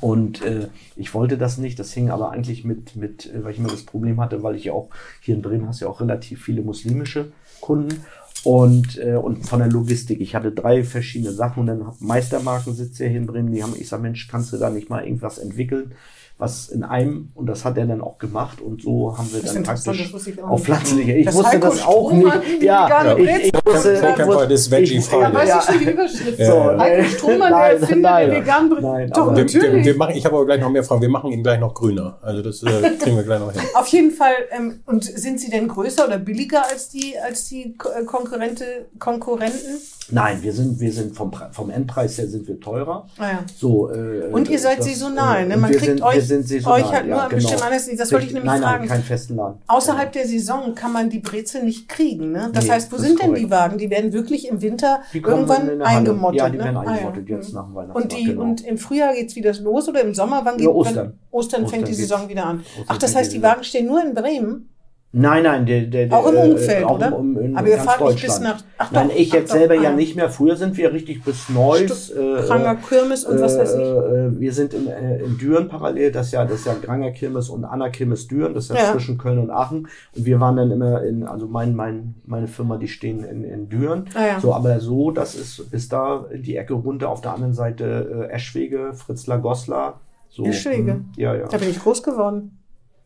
[0.02, 1.80] Und äh, ich wollte das nicht.
[1.80, 4.66] Das hing aber eigentlich mit, mit, äh, weil ich immer das Problem hatte, weil ich
[4.66, 4.90] ja auch
[5.22, 8.04] hier in Bremen hast ja auch relativ viele muslimische Kunden.
[8.46, 10.22] Und, äh, und von der Logistik.
[10.22, 13.52] Ich hatte drei verschiedene Sachen und dann hab Meistermarken sitzt ja hier in Bremen.
[13.52, 15.94] Die haben, ich sag, Mensch, kannst du da nicht mal irgendwas entwickeln?
[16.38, 19.54] Was in einem, und das hat er dann auch gemacht, und so haben wir Das
[19.54, 21.14] dann praktisch ich auf pflanzliche.
[21.14, 22.62] Ich Das wusste Heiko das auch Strohmann nicht.
[22.64, 25.18] Ja, vegane ich, ich Brezel wusste, ich Fall, das ist veggie-frei.
[25.18, 25.60] ich- Da weiß ja.
[25.60, 26.40] ich schon die Überschrift.
[26.40, 26.78] Ja, So.
[26.78, 27.04] Heiko.
[27.10, 28.30] Strohmann, der Nein, Erfinder nein.
[28.32, 29.86] der veganen Nein, Doch, Wir, wir, natürlich.
[29.86, 31.02] wir machen, ich habe aber gleich noch mehr Fragen.
[31.04, 32.18] Wir machen ihn gleich noch grüner.
[32.22, 32.68] Also das äh,
[33.00, 33.62] kriegen wir gleich noch hin.
[33.74, 34.34] Auf jeden Fall.
[34.52, 38.66] Ähm, und sind sie denn größer oder billiger als die, als die äh, Konkurrente,
[39.00, 39.80] Konkurrenten?
[40.12, 43.08] Nein, wir sind, wir sind vom, vom Endpreis her sind wir teurer.
[43.18, 43.40] Ah, ja.
[43.58, 45.58] So, äh, Und ihr seid das, saisonal, ne?
[45.58, 47.98] Man kriegt sind, euch- sind saisonal, euch halt nur an bestimmten Anlässen.
[47.98, 48.80] Das wollte ich nämlich nein, fragen.
[48.82, 49.58] Nein, keinen festen Laden.
[49.68, 52.32] Außerhalb der Saison kann man die Brezel nicht kriegen.
[52.32, 52.50] Ne?
[52.54, 53.52] Das Nee, heißt, wo das sind denn die korrekt.
[53.52, 53.78] Wagen?
[53.78, 56.40] Die werden wirklich im Winter Die irgendwann eingemottet.
[56.40, 56.64] Ja, die ne?
[56.66, 57.36] werden Ah, eingemottet ja.
[57.38, 58.42] jetzt nach dem Weihnachtsmarkt, Und, die, genau.
[58.42, 60.42] und im Frühjahr geht's wieder los oder im Sommer?
[60.44, 60.96] Wann Ja, geht Ostern.
[60.96, 61.98] Wann, Ostern fängt Ostern die geht's.
[62.10, 62.60] Saison wieder an.
[62.60, 63.44] Ostern Ach, das fängt heißt, die die.
[63.44, 64.70] Wagen stehen nur in Bremen?
[65.18, 67.18] Nein, nein, der, der, Auch im äh, Umfeld, auch oder?
[67.18, 69.50] Im, in, Aber ihr ganz fahrt nicht bis nach- ach Nein, doch, ich ach jetzt
[69.54, 70.30] doch, selber ah, ja nicht mehr.
[70.30, 72.10] Früher sind wir richtig bis Neuss.
[72.12, 73.80] Äh, Kranger Kirmes und was weiß ich.
[73.80, 76.76] Äh, äh, wir sind in, äh, in Düren parallel, das ist ja, das ist ja
[76.82, 78.92] Granger Kirmes und Anna Kirmes Düren, das ist ja, Ja.
[78.92, 79.88] zwischen Köln und Aachen.
[80.18, 83.70] Und wir waren dann immer in, also mein, mein, meine Firma, die stehen in, in
[83.70, 84.06] Düren.
[84.16, 84.40] Ah, ja.
[84.42, 88.34] So, aber so, das ist bis da die Ecke runter, auf der anderen Seite äh,
[88.34, 90.02] Eschwege, Fritzlar, Goslar.
[90.30, 90.92] So, Eschwege?
[90.92, 91.48] hm, Ja, ja.
[91.48, 92.58] Da bin ich groß geworden.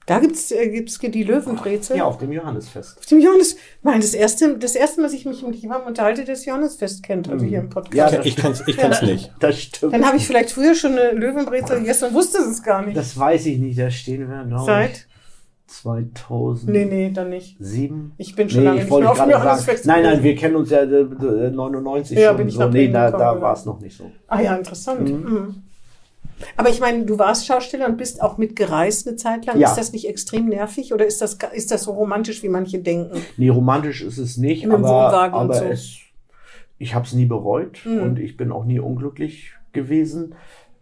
[0.10, 1.95] Da gibt's, äh, gibt's die Löwenbrezel.
[1.95, 2.97] Ja, auf dem Johannesfest.
[2.97, 6.26] Auf dem Johannes, mein, das erste, das erste Mal, dass ich mich mit jemandem unterhalte,
[6.26, 8.14] der das Johannesfest kennt, also hier im Podcast.
[8.16, 9.32] Ja, Ich, kenn's, ich kenn's nicht.
[9.39, 9.93] Das stimmt.
[9.93, 12.97] Dann habe ich vielleicht früher schon eine Löwenbrezel gegessen und wusste es gar nicht.
[12.97, 15.07] Das weiß ich nicht, da stehen wir, ich, Seit?
[15.68, 16.74] 2007.
[16.74, 17.57] Nee, nee, dann nicht.
[18.18, 19.30] Ich bin schon Nee, lange ich nicht mehr auf dem.
[19.30, 22.38] Johannesfest Nein, nein, wir kennen uns ja äh, äh, 99 Ja, schon.
[22.38, 22.62] bin ich so.
[22.62, 24.12] nach Nee, da, da war es noch nicht so.
[24.28, 25.07] Ah ja, interessant.
[25.07, 25.68] Mhm.
[26.58, 29.60] Aber ich meine, du warst Schausteller und bist auch mitgereist eine Zeit lang.
[29.60, 29.70] Ja.
[29.70, 33.22] Ist das nicht extrem nervig oder ist das, ist das so romantisch, wie manche denken?
[33.38, 35.66] Nee, romantisch ist es nicht, dem aber, aber so.
[35.66, 35.98] es,
[36.78, 38.02] ich habe es nie bereut Mhm.
[38.02, 40.36] und ich bin auch nie unglücklich gewesen.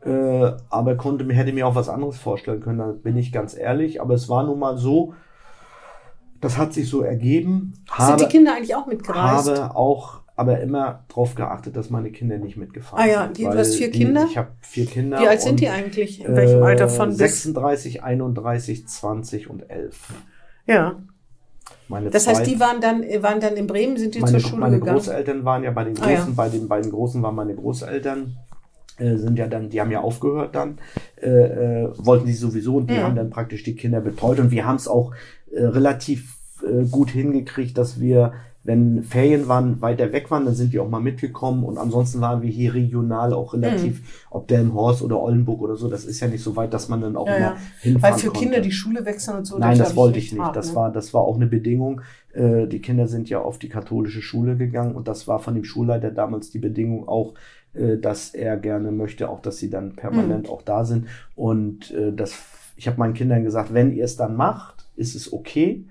[0.05, 3.57] Äh, aber konnte mir, hätte mir auch was anderes vorstellen können, da bin ich ganz
[3.57, 3.99] ehrlich.
[3.99, 5.13] Aber es war nun mal so,
[6.39, 7.73] das hat sich so ergeben.
[7.99, 9.49] Sind die Kinder eigentlich auch mitgereist?
[9.49, 13.37] habe auch aber immer darauf geachtet, dass meine Kinder nicht mitgefahren Ah ja, sind.
[13.39, 14.25] die- du hast vier die, Kinder?
[14.29, 15.19] Ich habe vier Kinder.
[15.19, 16.23] wie alt sind die eigentlich?
[16.23, 17.17] In welchem Alter von äh, bis?
[17.19, 20.13] 36, 31, 20 und 11.
[20.67, 20.95] Ja.
[21.89, 24.39] Meine Das heißt, zwei- die waren dann, waren dann in Bremen, sind die meine, zur
[24.49, 24.97] Schule meine gegangen?
[24.97, 26.33] Großeltern waren ja bei den Ah, Großen, ja.
[26.35, 28.37] bei den beiden Großen waren meine Großeltern,
[28.97, 30.77] äh, sind ja dann, die haben ja aufgehört dann,
[31.21, 33.03] äh, äh, wollten die sowieso und die Mhm.
[33.03, 35.13] haben dann praktisch die Kinder betreut und wir haben es auch
[35.51, 36.35] äh, relativ
[36.67, 38.33] äh, gut hingekriegt, dass wir
[38.67, 42.41] wenn Ferien waren, weiter weg waren, dann sind die auch mal mitgekommen und ansonsten waren
[42.41, 44.05] wir hier regional auch relativ, Mhm.
[44.29, 47.15] ob Delmenhorst oder Oldenburg oder so, das ist ja nicht so weit, dass man dann
[47.15, 47.57] auch Ja, immer ja.
[47.81, 48.39] hinfahren Weil für konnte.
[48.41, 49.57] Kinder die Schule wechseln und so.
[49.57, 50.41] Nein, das glaub wollte ich nicht.
[50.41, 50.75] hart, Das ne?
[50.75, 52.01] war, das war auch eine Bedingung.
[52.33, 55.63] Äh, die Kinder sind ja auf die katholische Schule gegangen und das war von dem
[55.63, 57.35] Schulleiter damals die Bedingung auch,
[57.73, 60.53] äh, dass er gerne möchte, auch dass sie dann permanent Mhm.
[60.53, 61.07] auch da sind.
[61.37, 62.33] Und äh, das,
[62.75, 65.85] ich habe meinen Kindern gesagt, wenn ihr es dann macht, ist es okay.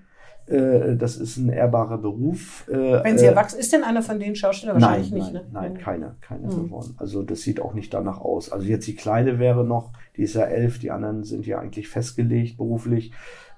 [0.46, 2.66] Äh, das ist ein ehrbarer Beruf.
[2.68, 4.74] Äh, Wenn sie äh, erwachsen, ist denn einer von denen Schauspieler?
[4.74, 5.44] Nein, Wahrscheinlich nein, nicht, ne?
[5.52, 6.64] nein, keiner, keiner Mhm.
[6.66, 6.94] geworden.
[6.98, 8.52] Also das sieht auch nicht danach aus.
[8.52, 11.88] Also jetzt die Kleine wäre noch, die ist ja elf, die anderen sind ja eigentlich
[11.88, 13.12] festgelegt beruflich.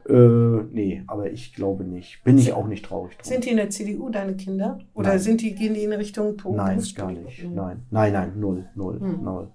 [0.08, 0.12] Äh,
[0.72, 2.24] nee, aber ich glaube nicht.
[2.24, 3.24] Bin ich auch nicht traurig drum.
[3.30, 4.78] Sind die in der CDU, deine Kinder?
[4.94, 5.18] Oder Nein.
[5.18, 7.44] sind die, gehen die in Richtung Berufs- Nein, gar nicht.
[7.44, 7.54] Mhm.
[7.54, 9.22] Nein, nein, nein, null, null, Mhm.
[9.22, 9.48] null.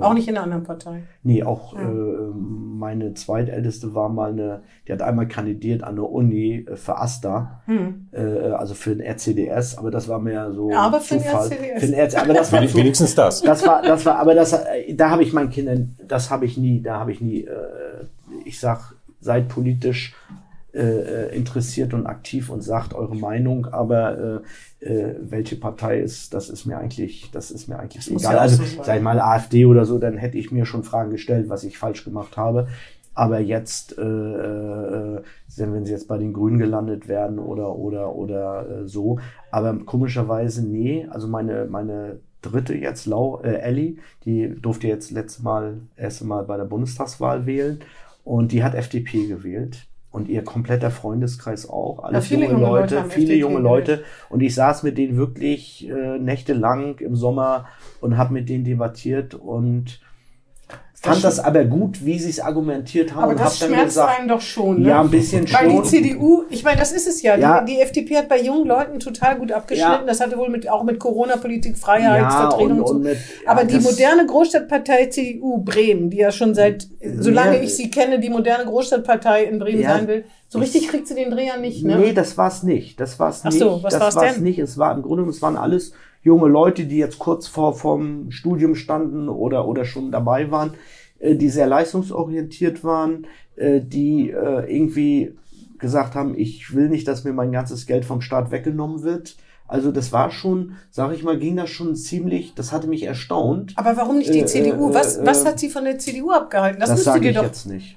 [0.00, 1.02] Auch nicht in einer anderen Partei.
[1.22, 1.80] Nee, auch Ja.
[1.82, 6.96] äh, meine zweitälteste war mal eine, die hat einmal kandidiert an der Uni äh, für
[6.98, 8.08] AStA, Hm.
[8.12, 8.20] äh,
[8.52, 11.46] also für den RCDS, aber das war mehr so Ja, aber für den Zufall.
[11.52, 11.80] RCDS.
[11.80, 13.42] Für den RC, aber das war zu, Wenigstens das.
[13.42, 16.56] das war, das war, aber das, äh, da habe ich meinen Kindern, das habe ich
[16.56, 17.52] nie, da habe ich nie, äh,
[18.44, 20.14] ich sag, seid politisch
[20.74, 24.42] äh, äh, interessiert und aktiv und sagt eure Meinung, aber
[24.80, 28.36] äh, äh, welche Partei ist, das ist mir eigentlich, das ist mir eigentlich muss egal.
[28.36, 31.10] ja also so sag ich mal AfD oder so, dann hätte ich mir schon Fragen
[31.10, 32.68] gestellt, was ich falsch gemacht habe.
[33.14, 35.22] Aber jetzt, äh, äh,
[35.56, 39.18] wenn sie jetzt bei den Grünen gelandet werden oder oder oder äh, so,
[39.50, 41.06] aber komischerweise nee.
[41.10, 46.44] Also meine meine dritte jetzt, Lau, äh, Ellie, die durfte jetzt letztes Mal, erste Mal
[46.44, 47.80] bei der Bundestagswahl wählen
[48.24, 49.86] und die hat FDP gewählt.
[50.12, 52.04] Und ihr kompletter Freundeskreis auch.
[52.04, 53.58] Alles viele junge, Leute Leute, viele junge.
[53.58, 54.04] Leute.
[54.28, 57.66] Und ich saß mit denen wirklich äh, nächtelang im Sommer
[58.00, 60.00] und habe mit denen debattiert und
[61.02, 63.84] fand das aber gut, wie sie es argumentiert haben Aber und das hab dann schmerzt
[63.96, 64.82] gesagt, einen doch schon.
[64.82, 64.88] Ne?
[64.90, 65.84] ja, ein bisschen Weil die schon.
[65.84, 67.36] CDU, ich meine, das ist es ja.
[67.36, 67.60] Ja.
[67.62, 69.90] Die, die FDP hat bei jungen Leuten total gut abgeschnitten.
[69.92, 70.04] Ja.
[70.06, 72.94] Das hatte wohl mit, auch mit Corona-Politik, Freiheitsvertretung und, so.
[72.94, 76.86] mit- ja, Aber die das- moderne Großstadtpartei CDU Bremen, die ja schon seit,
[77.18, 77.62] solange Ja.
[77.62, 79.96] ich sie kenne, die moderne Großstadtpartei in Bremen Ja.
[79.96, 81.96] sein will, so richtig kriegt sie den Dreher nicht, ne?
[81.96, 83.00] Nee, das war's nicht.
[83.00, 83.58] Das war's Ach nicht.
[83.58, 84.42] so, was das war's war's denn?
[84.44, 84.58] nicht.
[84.58, 85.92] Es war im Grunde, es waren alles
[86.22, 90.74] junge Leute, die jetzt kurz vor vom Studium standen oder oder schon dabei waren,
[91.18, 95.36] äh, die sehr leistungsorientiert waren, äh, die äh, irgendwie
[95.78, 99.36] gesagt haben, ich will nicht, dass mir mein ganzes Geld vom Staat weggenommen wird.
[99.66, 103.72] Also das war schon, sag ich mal, ging das schon ziemlich, das hatte mich erstaunt.
[103.76, 104.90] Aber warum nicht die Äh, CDU?
[104.90, 106.78] äh, Was, äh, was hat sie von der CDU abgehalten?
[106.78, 107.44] Das, Das, müsste sage dir ich doch.
[107.44, 107.96] jetzt nicht.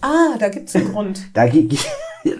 [0.00, 1.20] Ah, da gibt's einen Grund.
[1.34, 1.46] Da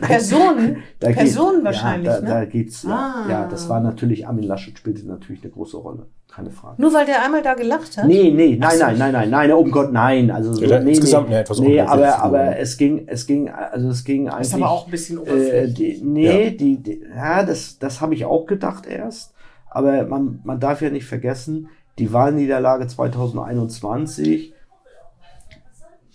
[0.01, 2.29] Personen, Da geht- Personen wahrscheinlich, ja, da, ne?
[2.29, 2.91] Da geht's, ja,
[3.27, 3.31] Ah.
[3.31, 6.07] ja, das war natürlich, Armin Laschet spielte natürlich eine große Rolle.
[6.33, 6.81] Keine Frage.
[6.81, 8.07] Nur weil der einmal da gelacht hat?
[8.07, 10.31] Nee, nee, nein, nein, nein, nein, nein, um Gott, nein.
[10.31, 13.89] Also so, Ja, nee, insgesamt nee, etwas nee, aber, aber es ging, es ging, also
[13.91, 14.39] es ging eigentlich.
[14.39, 15.75] Das ist aber auch ein bisschen äh, oberflächlich.
[15.99, 16.51] die, nee, Ja.
[16.51, 19.35] die, die, ja, das, das habe ich auch gedacht erst.
[19.69, 21.69] Aber man, man darf ja nicht vergessen,
[21.99, 24.55] die Wahlniederlage 2021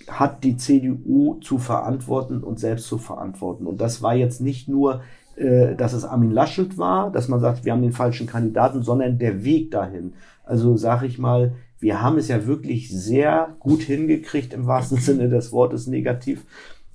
[0.07, 3.67] hat die CDU zu verantworten und selbst zu verantworten.
[3.67, 5.01] Und das war jetzt nicht nur,
[5.35, 9.19] äh, dass es Armin Laschet war, dass man sagt, wir haben den falschen Kandidaten, sondern
[9.19, 10.13] der Weg dahin.
[10.43, 15.29] Also sage ich mal, wir haben es ja wirklich sehr gut hingekriegt, im wahrsten Sinne
[15.29, 16.45] des Wortes negativ,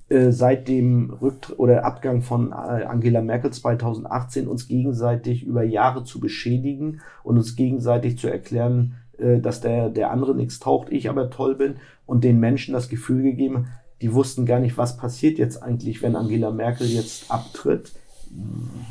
[0.09, 6.03] äh, seit dem Rücktritt oder Abgang von äh, Angela Merkel 2018 uns gegenseitig über Jahre
[6.03, 11.09] zu beschädigen und uns gegenseitig zu erklären, äh, dass der, der andere nichts taucht, ich
[11.09, 13.67] aber toll bin und den Menschen das Gefühl gegeben,
[14.01, 17.93] die wussten gar nicht, was passiert jetzt eigentlich, wenn Angela Merkel jetzt abtritt.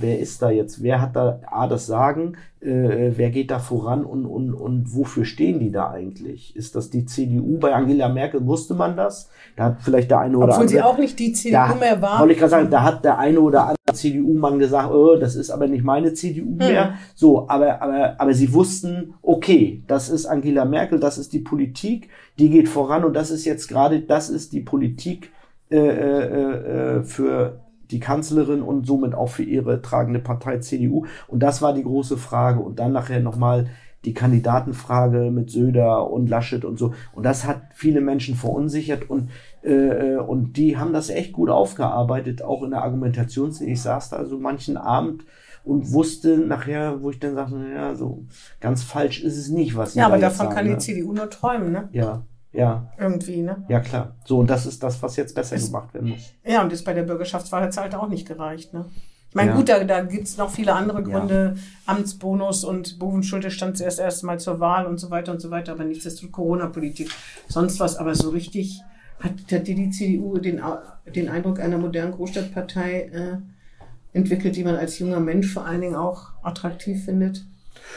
[0.01, 0.83] Wer ist da jetzt?
[0.83, 2.37] Wer hat da A das Sagen?
[2.61, 6.55] Äh, wer geht da voran und, und, und wofür stehen die da eigentlich?
[6.57, 7.59] Ist das die CDU?
[7.59, 9.31] Bei Angela Merkel wusste man das.
[9.57, 10.69] Da hat vielleicht der eine oder Obwohl andere.
[10.69, 12.21] sie auch nicht die CDU da, mehr war.
[12.21, 15.51] Wollte ich gerade sagen, da hat der eine oder andere CDU-Mann gesagt, oh, das ist
[15.51, 16.95] aber nicht meine CDU mehr.
[17.15, 22.09] So, aber, aber, aber sie wussten, okay, das ist Angela Merkel, das ist die Politik,
[22.39, 25.31] die geht voran und das ist jetzt gerade, das ist die Politik
[25.71, 27.61] äh, äh, äh, für
[27.93, 31.07] die Kanzlerin und somit auch für ihre tragende Partei CDU.
[31.29, 32.61] Und das war die große Frage.
[32.61, 33.67] Und dann nachher nochmal
[34.05, 36.93] die Kandidatenfrage mit Söder und Laschet und so.
[37.13, 39.31] Und das hat viele Menschen verunsichert und,
[39.63, 43.55] äh, und die haben das echt gut aufgearbeitet, auch in der Argumentation.
[43.61, 45.25] Ich saß da so manchen Abend
[45.65, 48.25] und wusste nachher, wo ich dann sagte, ja, so
[48.61, 50.79] ganz falsch ist es nicht, was sie ja, aber davon sagen, kann die ne?
[50.79, 51.89] CDU nur träumen, ne?
[51.93, 53.65] Ja, ja, Irgendwie, ne?
[53.69, 54.15] ja, klar.
[54.25, 56.33] So, und das ist das, was jetzt besser gemacht werden muss.
[56.45, 58.85] Ja, und das bei der Bürgerschaftswahl hat es halt auch nicht gereicht, ne?
[59.31, 59.57] Ich meine, Ja.
[59.57, 61.19] gut, da, da gibt's noch viele andere Ja.
[61.19, 61.57] Gründe.
[61.87, 65.73] Amtsbonus und Bovenschulte stand zuerst erst mal zur Wahl und so weiter und so weiter,
[65.73, 67.11] aber nichtsdestotrotz Corona-Politik,
[67.49, 67.97] sonst was.
[67.97, 68.83] Aber so richtig
[69.21, 70.61] hat, hat dir die CDU den,
[71.15, 73.37] den Eindruck einer modernen Großstadtpartei äh,
[74.13, 77.43] entwickelt, die man als junger Mensch vor allen Dingen auch attraktiv findet.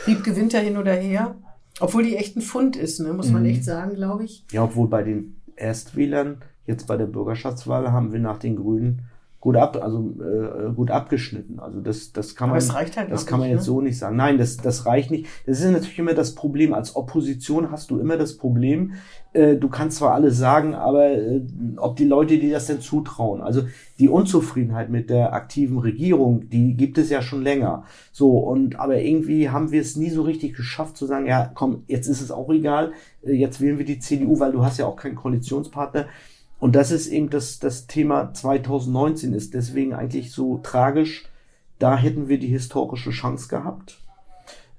[0.06, 1.36] Lieb gewinnt er hin oder her.
[1.80, 3.14] Obwohl die echt ein Fund ist, ne?
[3.14, 3.50] muss man Mhm.
[3.50, 4.46] echt sagen, glaube ich.
[4.52, 9.02] Ja, obwohl bei den Erstwählern, jetzt bei der Bürgerschaftswahl, haben wir nach den Grünen
[9.46, 11.60] gut ab, also äh, gut abgeschnitten.
[11.60, 13.66] Also das, das kann man, reicht halt das kann man jetzt ne?
[13.66, 14.16] so nicht sagen.
[14.16, 15.28] Nein, das, das reicht nicht.
[15.46, 16.74] Das ist natürlich immer das Problem.
[16.74, 18.94] Als Opposition hast du immer das Problem.
[19.34, 21.42] Äh, du kannst zwar alles sagen, aber äh,
[21.78, 23.42] ob die Leute dir das denn zutrauen?
[23.42, 23.62] Also
[24.00, 27.84] die Unzufriedenheit mit der aktiven Regierung, die gibt es ja schon länger.
[28.12, 31.84] So und aber irgendwie haben wir es nie so richtig geschafft zu sagen, ja, komm,
[31.86, 32.94] jetzt ist es auch egal.
[33.22, 36.08] Äh, jetzt wählen wir die CDU, weil du hast ja auch keinen Koalitionspartner.
[36.60, 41.26] Und das ist eben das, das Thema 2019 ist deswegen eigentlich so tragisch.
[41.80, 44.05] Da hätten wir die historische Chance gehabt.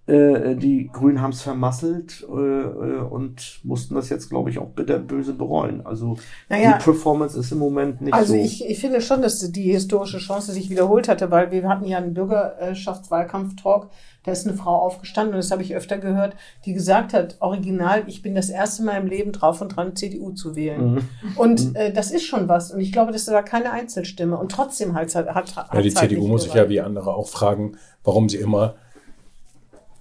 [0.08, 4.68] Äh, die Grünen haben es vermasselt äh, äh, und mussten das jetzt, glaube ich, auch
[4.68, 5.84] bitter böse bereuen.
[5.84, 6.16] Also
[6.48, 8.38] Naja, die Performance ist im Moment nicht Also so.
[8.38, 11.98] ich, ich finde schon, dass die historische Chance sich wiederholt hatte, weil wir hatten ja
[11.98, 13.90] einen Bürgerschaftswahlkampf-Talk,
[14.22, 16.36] da ist eine Frau aufgestanden und das habe ich öfter gehört,
[16.66, 20.30] die gesagt hat, original, ich bin das erste Mal im Leben drauf und dran, CDU
[20.30, 20.94] zu wählen.
[20.94, 21.08] Mhm.
[21.34, 22.70] Und äh, das ist schon was.
[22.70, 24.36] Und ich glaube, das war keine Einzelstimme.
[24.36, 27.14] Und trotzdem halt, hat, hat, hat Ja, die halt CDU muss sich ja wie andere
[27.14, 28.76] auch fragen, warum sie immer,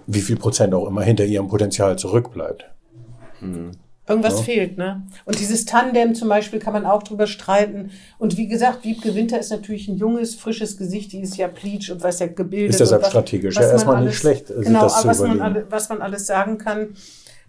[0.08, 2.66] wie viel Prozent auch immer hinter ihrem Potenzial zurückbleibt.
[4.08, 4.43] Irgendwas Ja.
[4.43, 5.01] fehlt, ne?
[5.26, 7.89] Und dieses Tandem zum Beispiel kann man auch drüber streiten.
[8.20, 11.89] Und wie gesagt, Wiebke Winter ist natürlich ein junges, frisches Gesicht, die ist ja pleatsch
[11.89, 12.70] und weiß ja gebildet.
[12.72, 15.08] Ist deshalb was- strategisch was ja man erstmal nicht alles- schlecht, sich Genau, das zu
[15.08, 15.41] was man, überlegen.
[15.58, 16.89] alle, was man alles sagen kann.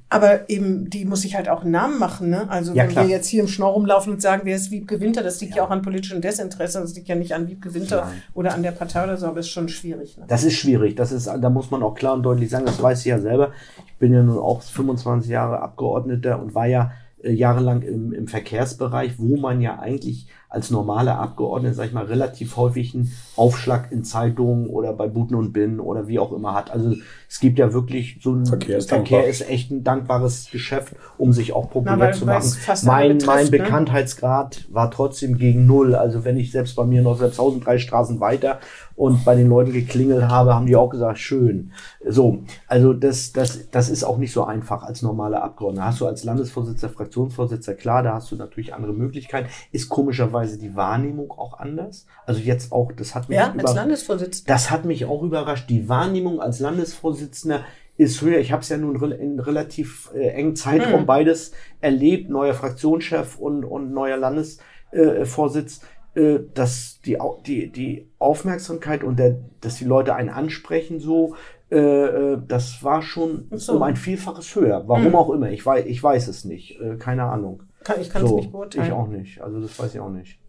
[0.09, 2.49] Aber eben, die muss sich halt auch einen Namen machen, ne?
[2.49, 3.09] Also Ja, wenn klar.
[3.09, 5.65] wir jetzt hier im Schnorr rumlaufen und sagen, wer ist Wiebke Winter, das liegt ja,
[5.65, 8.23] auch an politischem Desinteresse, das liegt ja nicht an Wiebke Winter Nein.
[8.33, 10.17] oder an der Partei oder so, aber ist schon schwierig.
[10.17, 10.25] Ne?
[10.29, 10.95] Das ist schwierig.
[10.95, 13.51] Das ist, da muss man auch klar und deutlich sagen, das weiß ich ja selber.
[13.87, 16.93] Ich bin ja nun auch 25 Jahre Abgeordneter und war ja
[17.23, 22.05] äh, jahrelang im, im Verkehrsbereich, wo man ja eigentlich als normaler Abgeordneter, sag ich mal,
[22.05, 26.55] relativ häufig einen Aufschlag in Zeitungen oder bei Buten und Binnen oder wie auch immer
[26.55, 26.71] hat.
[26.71, 26.95] Also
[27.29, 31.33] es gibt ja wirklich so ein Verkehr ist Verkehr ist echt ein dankbares Geschäft, um
[31.33, 32.53] sich auch populär Na, weil- zu machen.
[32.85, 33.51] Mein, betrifft, mein ne?
[33.51, 35.95] Bekanntheitsgrad war trotzdem gegen null.
[35.95, 38.61] Also wenn ich selbst bei mir noch selbst 1003 Straßen weiter
[38.95, 41.73] und bei den Leuten geklingelt habe, haben die auch gesagt, schön.
[42.09, 45.87] So, also das, das, das ist auch nicht so einfach als normaler Abgeordneter.
[45.87, 49.49] Hast du als Landesvorsitzender, Fraktionsvorsitzender, klar, da hast du natürlich andere Möglichkeiten.
[49.73, 52.07] Ist komischerweise die Wahrnehmung auch anders.
[52.27, 54.53] Also jetzt auch, das hat mich Ja, als Landesvorsitzender.
[54.53, 55.69] das hat mich auch überrascht.
[55.71, 57.61] Die Wahrnehmung als Landesvorsitzender
[57.97, 58.39] ist höher.
[58.39, 61.07] Ich habe es ja nun in relativ äh, engen Zeitraum Mhm.
[61.07, 65.81] beides erlebt, neuer Fraktionschef und, und neuer Landesvorsitz.
[66.15, 71.35] Äh, äh, dass die, die, die Aufmerksamkeit und der, dass die Leute einen ansprechen so,
[71.71, 73.75] äh, äh, das war schon so.
[73.77, 74.85] um ein Vielfaches höher.
[74.87, 75.15] Warum Mhm.
[75.15, 75.51] auch immer.
[75.51, 76.81] Ich weiß, ich weiß es nicht.
[76.81, 77.65] Äh, keine Ahnung.
[77.87, 78.87] Kann, ich kann es so, nicht beurteilen.
[78.87, 79.41] ich auch nicht.
[79.41, 80.41] Also das weiß ich auch nicht.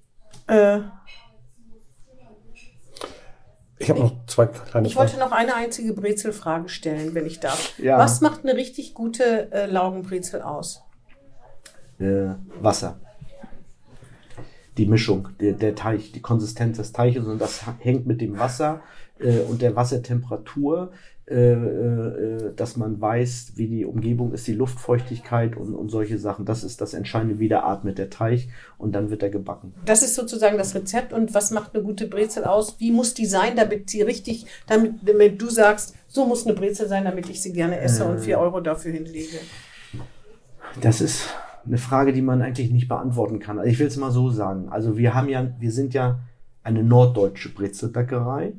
[0.47, 0.79] Äh,
[3.79, 7.77] Ich habe noch zwei kleine Ich wollte noch eine einzige Brezelfrage stellen, wenn ich darf.
[7.77, 7.99] Ja.
[7.99, 10.83] Was macht eine richtig gute äh, Laugenbrezel aus?
[11.99, 12.29] äh,
[12.59, 12.99] Wasser.
[14.77, 18.81] Die Mischung, der, der Teich, die Konsistenz des Teiches und das hängt mit dem Wasser
[19.19, 20.91] äh, und der Wassertemperatur,
[21.29, 26.45] dass man weiß, wie die Umgebung ist, die Luftfeuchtigkeit und, und solche Sachen.
[26.45, 28.47] Das ist das Entscheidende, wie der atmet der Teich
[28.77, 29.73] und dann wird er gebacken.
[29.83, 31.11] Das ist sozusagen das Rezept.
[31.11, 32.79] Und was macht eine gute Brezel aus?
[32.79, 36.87] Wie muss die sein, damit sie richtig, damit, damit du sagst, so muss eine Brezel
[36.87, 38.19] sein, damit ich sie gerne esse und Äh.
[38.19, 39.37] vier Euro dafür hinlege?
[40.79, 41.23] Das ist
[41.65, 43.59] eine Frage, die man eigentlich nicht beantworten kann.
[43.59, 44.69] Also ich will es mal so sagen.
[44.69, 46.19] Also wir haben ja, wir sind ja
[46.67, 48.53] eine norddeutsche Brezelbäckerei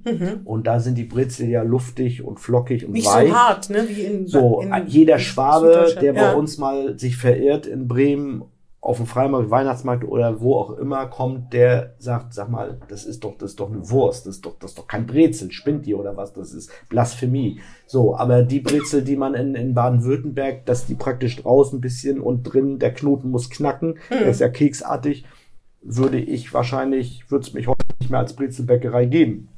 [0.44, 3.28] und da sind die Brezel ja luftig und flockig und Nicht weich.
[3.30, 3.86] so hart, ne?
[3.88, 6.32] Wie in, So, in jeder Schwabe, der bei Ja.
[6.32, 8.44] uns mal sich verirrt in Bremen
[8.80, 13.24] auf dem Freimarkt, Weihnachtsmarkt oder wo auch immer kommt, der sagt, sag mal, das ist
[13.24, 15.84] doch, das ist doch eine Wurst, das ist doch, das ist doch kein Brezel, spinnt
[15.84, 17.60] die oder was, das ist Blasphemie.
[17.86, 22.20] So, aber die Brezel, die man in, in Baden-Württemberg, dass die praktisch draußen ein bisschen
[22.20, 24.18] und drin, der Knoten muss knacken, Hm.
[24.20, 25.24] der ist ja keksartig,
[25.82, 29.48] würde ich wahrscheinlich, würde es mich heute nicht mehr als Brezelbäckerei geben.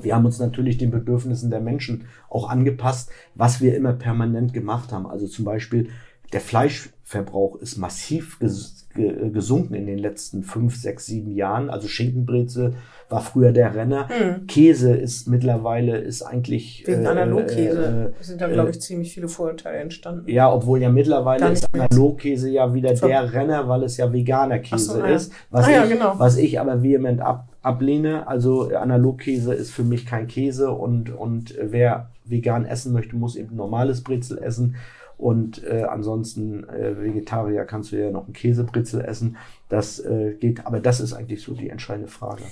[0.00, 4.92] Wir haben uns natürlich den Bedürfnissen der Menschen auch angepasst, was wir immer permanent gemacht
[4.92, 5.06] haben.
[5.06, 5.90] Also zum Beispiel
[6.32, 11.70] der Fleischverbrauch ist massiv ges ge gesunken in den letzten fünf, sechs, sieben Jahren.
[11.70, 12.74] Also Schinkenbrezel
[13.10, 14.08] war früher der Renner.
[14.48, 19.28] Käse ist mittlerweile ist eigentlich Wegen äh, Analogkäse äh, sind da, glaube ich, ziemlich viele
[19.28, 20.28] Vorurteile entstanden.
[20.28, 21.66] ja, obwohl ja mittlerweile ist.
[21.72, 25.06] Analogkäse ja wieder Ver- der Renner, weil es ja veganer Käse so, ja.
[25.06, 25.32] ist.
[25.50, 26.14] Was, Ah ja, ich, genau.
[26.18, 28.26] was ich aber vehement ab, ablehne.
[28.28, 33.16] Also äh, Analogkäse ist für mich kein Käse und, und äh, wer vegan essen möchte,
[33.16, 34.76] muss eben normales Brezel essen.
[35.18, 39.36] Und äh, ansonsten äh, Vegetarier kannst du ja noch ein Käsebrezel essen.
[39.68, 42.44] Das äh, geht, aber das ist eigentlich so die entscheidende Frage.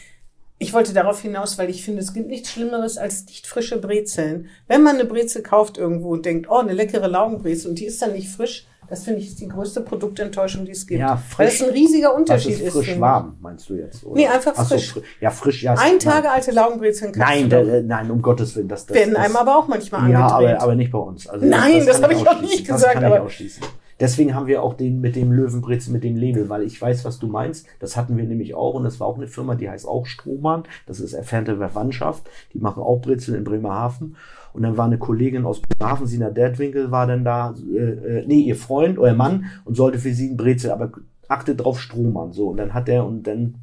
[0.58, 4.48] Ich wollte darauf hinaus, weil ich finde, es gibt nichts Schlimmeres als nicht frische Brezeln.
[4.66, 8.02] Wenn man eine Brezel kauft irgendwo und denkt, oh, eine leckere Laugenbrezel und die ist
[8.02, 11.00] dann nicht frisch, das finde ich ist die größte Produktenttäuschung, die es gibt.
[11.00, 11.68] Ja, Weil es frisch.
[11.68, 12.72] ein riesiger Unterschied ist ist.
[12.74, 13.00] frisch ich.
[13.00, 14.04] warm, meinst du jetzt?
[14.04, 14.14] Oder?
[14.16, 14.92] Nee, einfach Ach so, frisch.
[14.94, 15.72] fri- ja, frisch, ja.
[15.72, 15.98] Ein nein.
[15.98, 18.68] Tage alte Laugenbrezeln kannst Nein, du da, doch- äh, nein, um Gottes Willen.
[18.68, 20.54] Das, das, werden das, einem aber auch manchmal Ja, angedreht.
[20.56, 21.26] aber, aber nicht bei uns.
[21.26, 23.62] Also Nein, das kann habe ich auch nicht Das gesagt, kann ich aber- ausschließen.
[23.98, 27.18] Deswegen haben wir auch den mit dem Löwenbrezel, mit dem Label, weil ich weiß, was
[27.18, 27.64] du meinst.
[27.80, 30.64] Das hatten wir nämlich auch und das war auch eine Firma, die heißt auch Strohmann.
[30.86, 32.24] Das ist entfernte Verwandtschaft.
[32.52, 34.16] Die machen auch Brezel in Bremerhaven.
[34.56, 38.40] Und dann war eine Kollegin aus Bremerhaven, Sina Dertwinkel, war dann da, äh, äh, nee,
[38.40, 40.92] ihr Freund, euer Mann, und sollte für sie ein Brezel, aber
[41.28, 42.48] achte drauf Strohmann, so.
[42.48, 43.56] Und dann hat er, und dann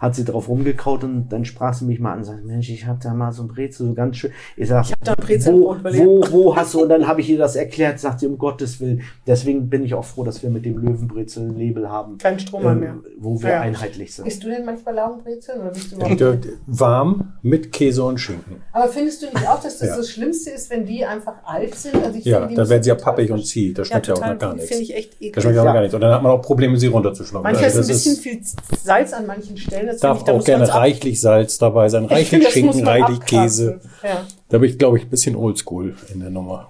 [0.00, 2.86] hat sie drauf rumgekaut und dann sprach sie mich mal an und sagte, Mensch, ich
[2.86, 4.30] habe da mal so ein Brezel, so ganz schön.
[4.56, 6.04] Ich sag, Ich hab da ein wo, Brezelbrot überlebt.
[6.06, 8.80] wo, wo hast du, und dann habe ich ihr das erklärt, sagt sie, um Gottes
[8.80, 9.02] Willen.
[9.26, 12.74] Deswegen bin ich auch froh, dass wir mit dem Löwenbrezel ein Label haben, Kein Strohmann
[12.76, 12.94] ähm, mehr.
[13.18, 13.60] wo wir Ja.
[13.60, 14.26] einheitlich sind.
[14.26, 18.56] Isst du denn manchmal Laugenbrezeln oder bist du überhaupt Der- Warm mit Käse und Schinken.
[18.72, 19.96] Aber findest du nicht auch, dass das Ja.
[19.96, 21.94] das Schlimmste ist, wenn die einfach alt sind?
[21.96, 23.78] Also ich Ja, finde, dann werden sie ja pappig und zieht.
[23.78, 24.68] Das schmeckt ja, auch total, noch gar nichts.
[24.68, 25.42] Finde ich echt Das eklig.
[25.42, 25.72] schmeckt ja auch Ja.
[25.72, 25.94] gar nichts.
[25.94, 27.44] Und dann hat man auch Probleme, sie runterzuschlucken.
[27.44, 29.71] Manchmal ist Also ein bisschen das viel Salz an manchen Stellen.
[29.86, 33.80] Das darf ich, da auch gerne reichlich Salz dabei sein, reichlich muss Schinken, reichlich Käse.
[34.02, 34.26] Ja.
[34.48, 36.68] Da bin ich, glaube ich, ein bisschen oldschool in der Nummer.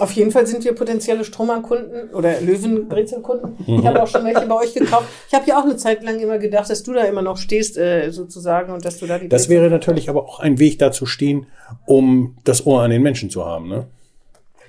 [0.00, 3.56] Auf jeden Fall sind wir potenzielle Strohmann-Kunden oder Löwenbrezel-Kunden.
[3.66, 3.80] Mhm.
[3.80, 5.06] Ich habe auch schon welche bei euch gekauft.
[5.26, 7.76] Ich habe ja auch eine Zeit lang immer gedacht, dass du da immer noch stehst,
[7.76, 10.78] äh, sozusagen, und dass du da die Das Brezel- wäre natürlich aber auch ein Weg,
[10.78, 11.46] da zu stehen,
[11.86, 13.68] um das Ohr an den Menschen zu haben.
[13.68, 13.86] Ne?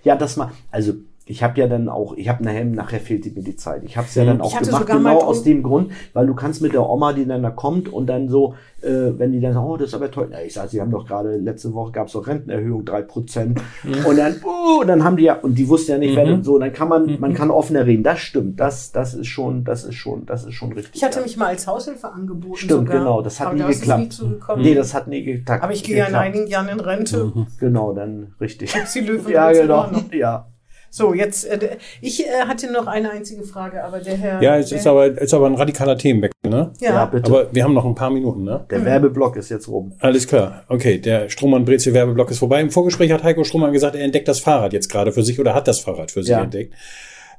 [0.04, 0.94] Ja, das mal, also
[1.30, 3.84] ich habe ja dann auch, ich habe nachher, nachher fehlte mir die Zeit.
[3.84, 4.28] Ich habe es ja Mhm.
[4.28, 7.44] dann auch gemacht, genau aus dem Grund, weil du kannst mit der Oma, die dann
[7.44, 10.30] da kommt und dann so, äh, wenn die dann sagen, oh, das ist aber toll.
[10.32, 13.62] Ja, ich sage, sie haben doch gerade, letzte Woche gab es doch Rentenerhöhung, drei Prozent.
[13.84, 14.06] Mhm.
[14.08, 16.44] Und dann, uh, und dann haben die ja, und die wussten ja nicht, wer denn
[16.44, 18.02] so, dann kann man, man kann offener reden.
[18.02, 20.96] Das stimmt, das, das ist schon, das ist schon, das ist schon richtig.
[20.96, 21.24] Ich hatte ja.
[21.26, 22.56] mich mal als Aushilfe angeboten.
[22.56, 22.98] Stimmt, sogar.
[22.98, 24.24] genau, das hat Aber nie da ist es geklappt.
[24.58, 24.64] nie.
[24.64, 25.62] Nee, das hat nie geklappt.
[25.62, 27.32] Aber ich gehe ja in einigen Jahren in Rente.
[27.60, 28.74] Genau, dann richtig.
[28.74, 29.86] Gibt's die Löwenbrezel Ja, genau.
[30.12, 30.48] Ja.
[30.92, 34.42] So, jetzt, äh, ich äh, hatte noch eine einzige Frage, aber der Herr.
[34.42, 36.50] Ja, es ist aber, ist aber ein radikaler Themenwechsel.
[36.50, 36.72] Ne?
[36.80, 37.30] Ja, Ja, bitte.
[37.32, 38.44] Aber wir haben noch ein paar Minuten.
[38.44, 38.66] Ne?
[38.70, 39.94] Der Werbeblock ist jetzt rum.
[40.00, 40.64] Alles klar.
[40.68, 42.62] Okay, der Strohmann-Brezel-Werbeblock ist vorbei.
[42.62, 45.54] Im Vorgespräch hat Heiko Strohmann gesagt, er entdeckt das Fahrrad jetzt gerade für sich oder
[45.54, 46.42] hat das Fahrrad für sich Ja.
[46.44, 46.74] entdeckt.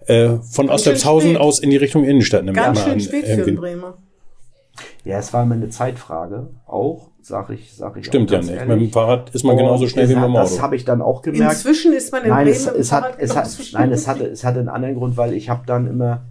[0.07, 0.87] Äh, von Ganz
[1.37, 2.47] aus in die Richtung Innenstadt.
[2.55, 3.01] ganz schön an.
[3.01, 3.51] spät für Irgendwie.
[3.51, 3.99] einen Bremer.
[5.05, 8.51] Ja, es war immer eine Zeitfrage, auch, sag ich, sag ich Stimmt auch ja nicht.
[8.51, 8.69] ehrlich.
[8.69, 10.63] Mit dem Fahrrad ist man genauso schnell wie mit dem Das Auto.
[10.63, 11.53] habe ich dann auch gemerkt.
[11.53, 14.27] Inzwischen ist man in Nein, Bremen es, es, hat, es, hat, schnell nein es, hatte,
[14.27, 16.23] es hatte einen anderen Grund, weil ich habe dann immer,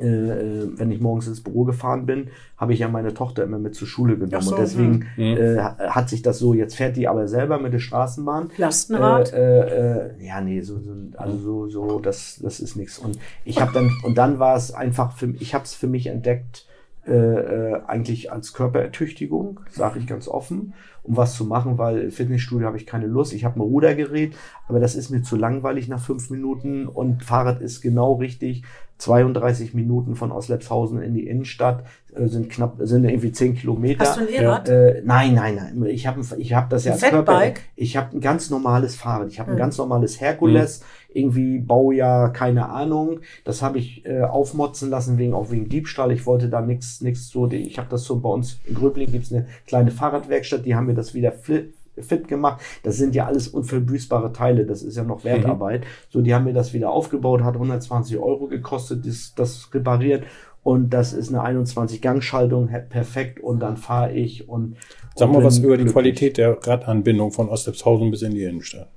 [0.00, 3.58] äh, äh, wenn ich morgens ins Büro gefahren bin, habe ich ja meine Tochter immer
[3.58, 4.42] mit zur Schule genommen.
[4.42, 5.36] So, und deswegen hm.
[5.36, 8.50] äh, hat sich das so, jetzt fährt die aber selber mit der Straßenbahn.
[8.56, 9.32] Lastenrad.
[9.32, 12.98] Äh, äh, äh, ja, nee, so, so also so, so, das, das ist nichts.
[12.98, 15.86] Und ich habe dann, und dann war es einfach für mich, ich habe es für
[15.86, 16.66] mich entdeckt,
[17.06, 22.10] äh, äh, eigentlich als Körperertüchtigung, sage ich ganz offen, um was zu machen, weil im
[22.10, 23.32] Fitnessstudio habe ich keine Lust.
[23.32, 24.34] Ich habe ein Rudergerät,
[24.68, 28.62] aber das ist mir zu langweilig nach fünf Minuten und Fahrrad ist genau richtig.
[28.98, 31.84] 32 Minuten von Oslepshausen in die Innenstadt
[32.14, 34.04] äh, sind knapp, sind irgendwie 10 Kilometer.
[34.04, 34.68] Hast du ein E-Rad?
[34.68, 35.84] Äh, nein, nein, nein.
[35.90, 37.32] Ich habe ich hab das ja Ein als Körper.
[37.32, 37.60] Fatbike?
[37.74, 39.28] Ich habe ein ganz normales Fahrrad.
[39.28, 39.58] Ich habe ein Hm.
[39.58, 40.82] ganz normales Herkules.
[41.14, 43.20] Irgendwie Baujahr, keine Ahnung.
[43.44, 46.12] Das habe ich äh, aufmotzen lassen wegen auch wegen Diebstahl.
[46.12, 47.48] Ich wollte da nichts, nichts so.
[47.50, 50.66] Ich habe das so bei uns in Gröbling gibt's eine kleine Fahrradwerkstatt.
[50.66, 52.60] Die haben mir das wieder fit gemacht.
[52.82, 54.66] Das sind ja alles unverbüßbare Teile.
[54.66, 55.84] Das ist ja noch Wertarbeit.
[56.10, 57.42] So, die haben mir das wieder aufgebaut.
[57.42, 60.24] Hat 120 Euro gekostet, das, das repariert.
[60.62, 63.38] Und das ist eine 21-Gang-Schaltung, perfekt.
[63.38, 64.76] Und dann fahre ich und.
[65.14, 65.84] Sag und mal was über die.
[65.84, 68.88] Qualität der Radanbindung von Ostlepshausen bis in die Innenstadt.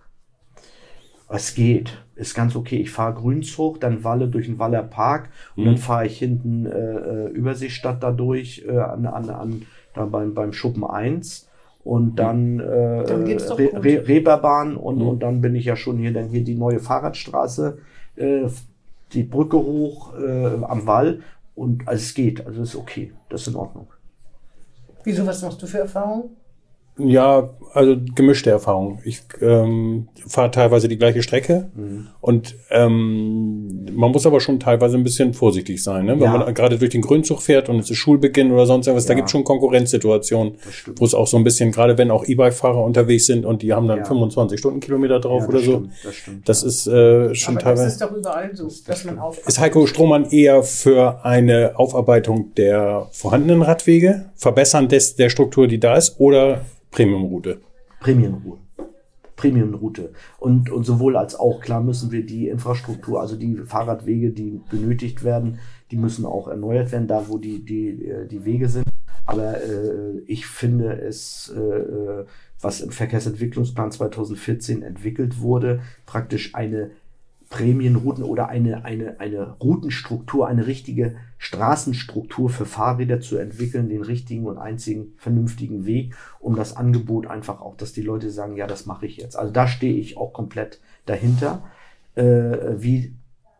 [1.29, 2.77] Es geht, ist ganz okay.
[2.77, 5.67] Ich fahre Grünzug, dann Walle durch den Waller Park und Mhm.
[5.67, 10.33] dann fahre ich hinten äh, äh, Überseestadt da durch, äh, an, an, an, da beim,
[10.33, 11.49] beim Schuppen 1
[11.83, 13.71] und dann, äh, Dann geht's doch Re.
[13.73, 15.07] Re Reeperbahn und, Mhm.
[15.07, 17.77] und dann bin ich ja schon hier, dann hier die neue Fahrradstraße,
[18.15, 18.47] äh,
[19.13, 21.21] die Brücke hoch äh, am Wall
[21.55, 23.87] und also es geht, also ist okay, das ist in Ordnung.
[25.03, 26.29] Wieso, was machst du für Erfahrungen?
[26.99, 28.99] Ja, also gemischte Erfahrung.
[29.03, 32.07] Ich ähm, fahre teilweise die gleiche Strecke Mhm.
[32.21, 36.13] und ähm, man muss aber schon teilweise ein bisschen vorsichtig sein, ne?
[36.13, 36.37] wenn Ja.
[36.37, 39.05] man gerade durch den Grünzug fährt und es ist Schulbeginn oder sonst irgendwas.
[39.05, 39.17] Da Ja.
[39.17, 40.99] gibt es schon Konkurrenzsituationen, Das stimmt.
[40.99, 43.87] wo es auch so ein bisschen, gerade wenn auch E-Bike-Fahrer unterwegs sind und die haben
[43.87, 44.05] dann Ja.
[44.05, 45.71] 25 Stundenkilometer drauf Ja, oder das so.
[45.73, 46.49] stimmt, das stimmt.
[46.49, 47.87] Das ist äh, schon Aber das teilweise.
[47.87, 49.47] ist doch überall so, dass man auf.
[49.47, 55.79] Ist Heiko Strohmann eher für eine Aufarbeitung der vorhandenen Radwege, Verbessern des, der Struktur, die
[55.79, 57.61] da ist, oder Premiumroute?
[57.99, 58.61] Premiumroute.
[59.35, 60.13] Premiumroute.
[60.39, 65.23] Und, und sowohl als auch, klar müssen wir die Infrastruktur, also die Fahrradwege, die benötigt
[65.23, 65.59] werden,
[65.91, 68.85] die müssen auch erneuert werden, da wo die, die, äh, die Wege sind.
[69.25, 72.25] Aber äh, ich finde es, äh, äh,
[72.61, 76.91] was im Verkehrsentwicklungsplan 2014 entwickelt wurde, praktisch eine
[77.49, 84.45] Prämienrouten oder eine, eine, eine Routenstruktur, eine richtige Straßenstruktur für Fahrräder zu entwickeln, den richtigen
[84.45, 88.85] und einzigen vernünftigen Weg, um das Angebot einfach auch, dass die Leute sagen, ja, das
[88.85, 89.35] mache ich jetzt.
[89.37, 91.63] Also da stehe ich auch komplett dahinter,
[92.15, 92.23] äh,
[92.77, 93.13] wie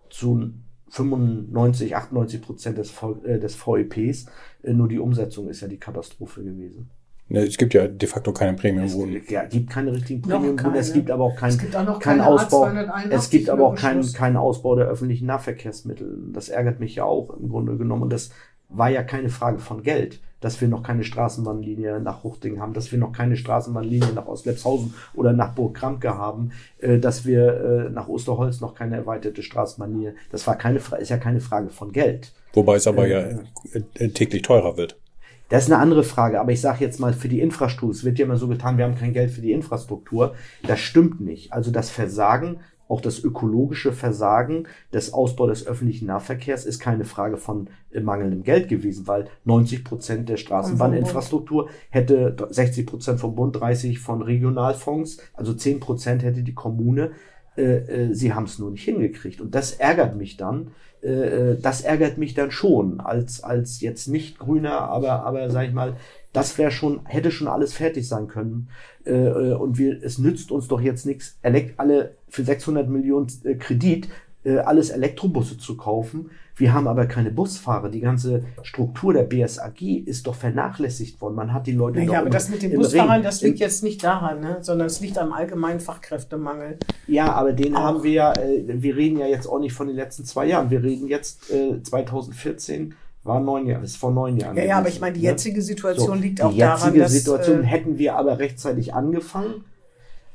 [0.10, 0.52] zu
[0.90, 4.26] 95, 98 Prozent des, V- äh, des VEPs.
[4.64, 6.90] Äh, nur die Umsetzung ist ja die Katastrophe gewesen.
[7.30, 9.22] Ne, Es gibt ja de facto keine Es Premiumrouten.
[9.28, 12.20] ja, gibt keine richtigen Premium-Routen, es gibt aber auch keinen Es gibt auch noch kein
[12.20, 12.66] keine Ausbau.
[12.66, 16.18] A281 Es gibt aber auch keinen keinen Ausbau der öffentlichen Nahverkehrsmittel.
[16.32, 18.04] Das ärgert mich ja auch im Grunde genommen.
[18.04, 18.30] Und das
[18.70, 22.92] war ja keine Frage von Geld, dass wir noch keine Straßenbahnlinie nach Huchting haben, dass
[22.92, 27.90] wir noch keine Straßenbahnlinie nach Ostlepshausen oder nach Burg Kramke haben, äh, dass wir äh,
[27.90, 30.16] nach Osterholz noch keine erweiterte Straßenbahnlinie.
[30.32, 32.32] Das war keine ist ja keine Frage von Geld.
[32.54, 33.40] Wobei es aber ja
[33.96, 34.98] äh, täglich teurer wird.
[35.50, 37.92] Das ist eine andere Frage, aber ich sage jetzt mal für die Infrastruktur.
[37.92, 40.36] Es wird ja immer so getan, wir haben kein Geld für die Infrastruktur.
[40.66, 41.54] Das stimmt nicht.
[41.54, 47.38] Also das Versagen, auch das ökologische Versagen des Ausbaus des öffentlichen Nahverkehrs ist keine Frage
[47.38, 53.60] von äh, mangelndem Geld gewesen, weil 90 Prozent der Straßenbahninfrastruktur hätte 60 Prozent vom Bund,
[53.60, 57.12] 30 von Regionalfonds, also 10 Prozent hätte die Kommune.
[57.58, 59.42] Äh, äh, sie haben es nur nicht hingekriegt.
[59.42, 60.72] Und das ärgert mich dann,
[61.02, 65.96] das ärgert mich dann schon als als jetzt nicht Grüner, aber aber sag ich mal,
[66.34, 68.70] das wäre schon hätte schon alles fertig sein können
[69.06, 71.38] äh, und wir es nützt uns doch jetzt nichts,
[71.78, 74.10] alle für 600 Millionen äh, Kredit
[74.44, 76.32] äh, alles Elektrobusse zu kaufen.
[76.58, 77.90] Wir haben aber keine Busfahrer.
[77.90, 81.36] Die ganze Struktur der BSAG ist doch vernachlässigt worden.
[81.36, 83.84] Man hat die Leute doch aber das mit den Busfahrern, Ring- das im- liegt jetzt
[83.84, 84.58] nicht daran, ne?
[84.62, 86.78] sondern es liegt am allgemeinen Fachkräftemangel.
[87.08, 87.82] Ja, aber den Auch.
[87.82, 90.72] haben wir ja, äh, wir reden ja jetzt auch nicht von den letzten zwei Jahren.
[90.72, 94.58] Wir reden jetzt äh, 2014, war neun Jahre, ist vor neun Jahren.
[94.58, 95.28] Ja, ja, aber ich meine, die ne?
[95.30, 98.94] jetzige Situation So, liegt die auch daran, jetzige dass Situation äh, hätten wir aber rechtzeitig
[98.94, 99.64] angefangen.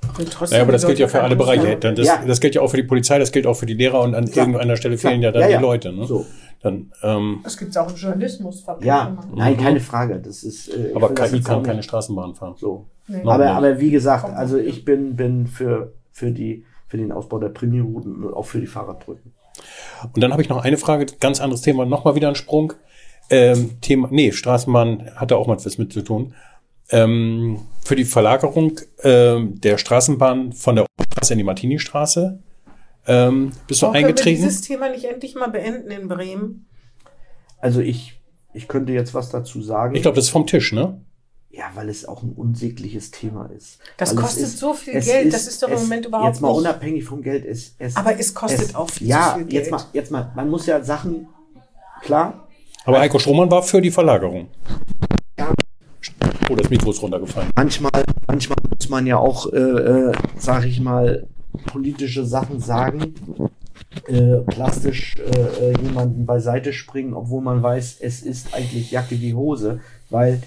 [0.03, 1.77] Trotzdem Naja, aber das gilt ja für alle Bereiche.
[1.77, 2.23] Das, Ja.
[2.27, 4.27] das gilt ja auch für die Polizei, das gilt auch für die Lehrer und an
[4.31, 4.47] Klar.
[4.47, 5.11] irgendeiner Stelle Klar.
[5.13, 5.57] fehlen ja dann Ja, ja.
[5.59, 5.93] die Leute.
[5.93, 6.07] Ne?
[6.07, 6.27] So.
[6.63, 7.41] Dann, ähm.
[7.43, 8.65] Das gibt es auch im Journalismus.
[8.83, 10.21] Ja, nein, keine Frage.
[10.21, 10.69] Das ist.
[10.69, 12.55] Äh, ich aber KI kann nicht- keine Straßenbahn fahren.
[12.57, 12.87] So.
[13.09, 13.23] Nee.
[13.25, 17.49] Aber, aber wie gesagt, also ich bin, bin für, für, die, für den Ausbau der
[17.49, 19.33] Premierrouten und auch für die Fahrradbrücken.
[20.15, 22.73] Und dann habe ich noch eine Frage, ganz anderes Thema, nochmal wieder ein Sprung.
[23.29, 26.35] Ähm, Thema, nee, Straßenbahn hat da auch mal was mit zu tun.
[26.93, 32.39] Ähm, für die Verlagerung ähm, der Straßenbahn von der Straße in die Martini-Straße
[33.07, 34.43] ähm, bist du Warum können wir eingetreten?
[34.43, 36.67] dieses Thema nicht endlich mal beenden in Bremen?
[37.59, 38.21] Also ich,
[38.53, 39.95] ich könnte jetzt was dazu sagen.
[39.97, 41.01] Ich glaube, das ist vom Tisch, ne?
[41.51, 43.79] Ja, weil es auch ein unsägliches Thema ist.
[43.97, 46.29] Das weil es kostet ist, so viel es Geld, das ist doch im Moment überhaupt
[46.29, 47.97] Jetzt mal nicht- unabhängig vom Geld ist es.
[47.97, 49.53] Aber es kostet auch viel ja, zu viel Geld.
[49.65, 51.27] jetzt mal, jetzt mal, man muss ja Sachen,
[52.03, 52.49] klar,
[52.85, 54.49] Aber Heiko Strohmann war für die Verlagerung.
[56.53, 57.49] Oh, das Mikro ist runtergefallen.
[57.57, 61.27] manchmal, manchmal muss man ja auch, äh, äh, sag ich mal,
[61.65, 63.15] politische Sachen sagen,
[64.07, 69.33] äh, plastisch äh, äh, jemanden beiseite springen, obwohl man weiß, es ist eigentlich Jacke wie
[69.33, 69.81] Hose,
[70.11, 70.43] weil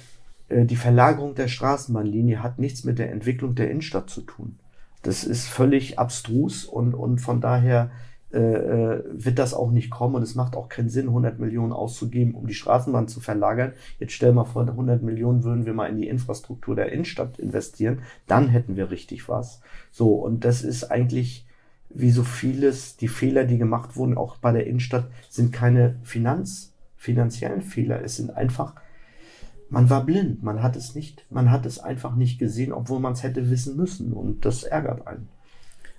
[0.49, 4.59] äh, die Verlagerung der Straßenbahnlinie hat nichts mit der Entwicklung der Innenstadt zu tun.
[5.01, 7.89] Das ist völlig abstrus und, und von daher
[8.35, 12.47] wird das auch nicht kommen und es macht auch keinen Sinn, 100 Millionen auszugeben, um
[12.47, 13.71] die Straßenbahn zu verlagern.
[13.97, 17.99] Jetzt stell mal vor, 100 Millionen würden wir mal in die Infrastruktur der Innenstadt investieren,
[18.27, 19.61] dann hätten wir richtig was.
[19.91, 21.47] So, und das ist eigentlich
[21.89, 26.73] wie so vieles, die Fehler, die gemacht wurden, auch bei der Innenstadt, sind keine Finanz,
[26.97, 28.03] finanziellen Fehler.
[28.03, 28.75] Es sind einfach,
[29.69, 33.13] man war blind, man hat es nicht, man hat es einfach nicht gesehen, obwohl man
[33.13, 34.11] es hätte wissen müssen.
[34.11, 35.29] Und das ärgert einen.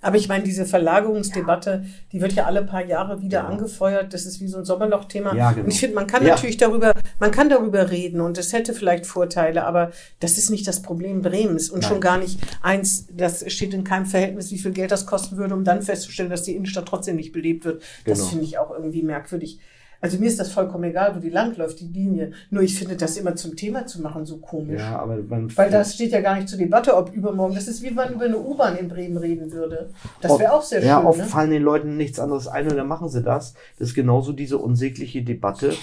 [0.01, 3.47] Aber ich meine, diese Verlagerungsdebatte, die wird ja alle paar Jahre wieder Ja.
[3.47, 4.13] angefeuert.
[4.13, 5.35] Das ist wie so ein Sommerlochthema.
[5.35, 5.65] Ja, genau.
[5.65, 6.35] Und ich finde, man kann Ja.
[6.35, 10.67] natürlich darüber, man kann darüber reden und es hätte vielleicht Vorteile, aber das ist nicht
[10.67, 11.89] das Problem Bremens und Nein.
[11.89, 15.55] schon gar nicht eins, das steht in keinem Verhältnis, wie viel Geld das kosten würde,
[15.55, 17.81] um dann festzustellen, dass die Innenstadt trotzdem nicht belebt wird.
[18.05, 18.29] Das Genau.
[18.29, 19.59] finde ich auch irgendwie merkwürdig.
[20.01, 22.31] Also mir ist das vollkommen egal, wo die langläuft, die Linie.
[22.49, 24.79] Nur ich finde das immer zum Thema zu machen so komisch.
[24.79, 27.55] Ja, aber man, Weil das steht ja gar nicht zur Debatte, ob übermorgen.
[27.55, 29.89] Das ist wie wenn man über eine U-Bahn in Bremen reden würde.
[30.21, 31.07] Das wäre auch sehr Ja, schön.
[31.07, 31.25] oft ne?
[31.25, 33.53] fallen den Leuten nichts anderes ein und dann machen sie das.
[33.79, 35.73] Das ist genauso diese unsägliche Debatte,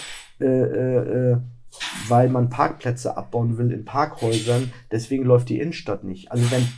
[0.40, 1.36] äh, äh, äh,
[2.08, 4.72] weil man Parkplätze abbauen will in Parkhäusern.
[4.92, 6.30] Deswegen läuft die Innenstadt nicht.
[6.30, 6.68] Also wenn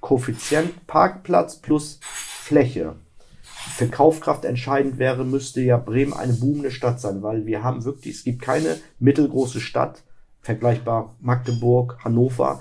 [0.00, 2.96] Koeffizient Parkplatz plus Fläche
[3.68, 8.16] für Kaufkraft entscheidend wäre, müsste ja Bremen eine boomende Stadt sein, weil wir haben wirklich,
[8.16, 10.02] es gibt keine mittelgroße Stadt,
[10.40, 12.60] vergleichbar Magdeburg, Hannover,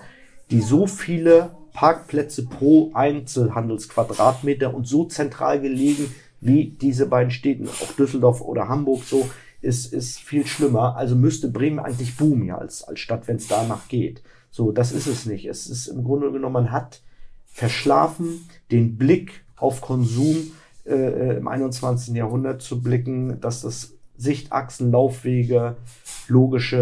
[0.52, 7.92] die so viele Parkplätze pro Einzelhandelsquadratmeter und so zentral gelegen wie diese beiden Städten, auch
[7.94, 9.30] Düsseldorf oder Hamburg so,
[9.62, 10.96] ist, ist viel schlimmer.
[10.96, 14.22] Also müsste Bremen eigentlich boomen ja als, als Stadt, wenn es danach geht.
[14.52, 15.46] So, das ist es nicht.
[15.46, 17.02] Es ist im Grunde genommen, man hat
[17.46, 20.52] verschlafen, den Blick auf Konsum
[20.88, 22.16] äh, im 21.
[22.16, 25.76] Jahrhundert zu blicken, dass das Sichtachsen, Laufwege,
[26.28, 26.78] logische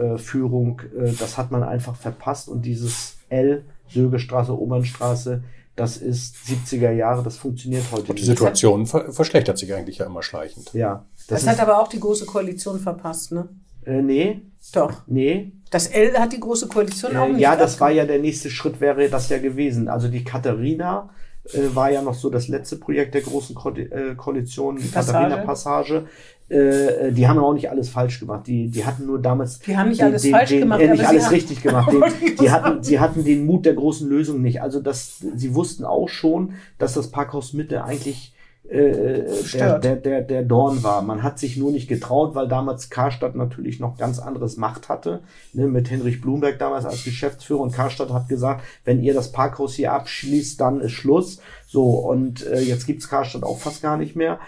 [0.00, 5.42] äh, äh, Führung, äh, das hat man einfach verpasst und dieses L, Sögestraße, Obernstraße,
[5.76, 8.24] das ist 70er Jahre, das funktioniert heute Die nicht.
[8.24, 10.72] Situation ver verschlechtert sich eigentlich ja immer schleichend.
[10.74, 13.48] Ja, Das, das, hat aber auch die Große Koalition verpasst, ne?
[13.86, 14.92] äh, nee, Doch.
[15.06, 17.40] nee, Das L hat die Große Koalition auch Äh, nicht.
[17.40, 19.88] ja, das war ja der nächste Schritt, wäre das ja gewesen.
[19.88, 21.08] Also die Katharina
[21.54, 25.18] äh, war ja noch so das letzte Projekt der großen Ko äh, Koalition, die Passage.
[25.18, 26.06] Katharina-Passage.
[26.48, 28.46] Äh, die haben auch nicht alles falsch gemacht.
[28.48, 29.60] Die, die hatten nur damals.
[29.60, 31.92] Die haben nicht den, alles den, falsch den, gemacht, Äh, nicht alles richtig gemacht.
[31.92, 32.02] Den,
[32.40, 34.60] die, hatten, sie hatten den Mut der großen Lösung nicht.
[34.60, 38.34] Also das, sie wussten auch schon, dass das Parkhaus Mitte eigentlich
[38.70, 39.84] äh, der, Stört.
[39.84, 41.02] der, der, der Dorn war.
[41.02, 45.20] Man hat sich nur nicht getraut, weil damals Karstadt natürlich noch ganz anderes Macht hatte.
[45.52, 49.74] Ne, mit Henrich Blumberg damals als Geschäftsführer und Karstadt hat gesagt, wenn ihr das Parkhaus
[49.74, 51.40] hier abschließt, dann ist Schluss.
[51.66, 54.38] So, und äh, jetzt gibt's Karstadt auch fast gar nicht mehr.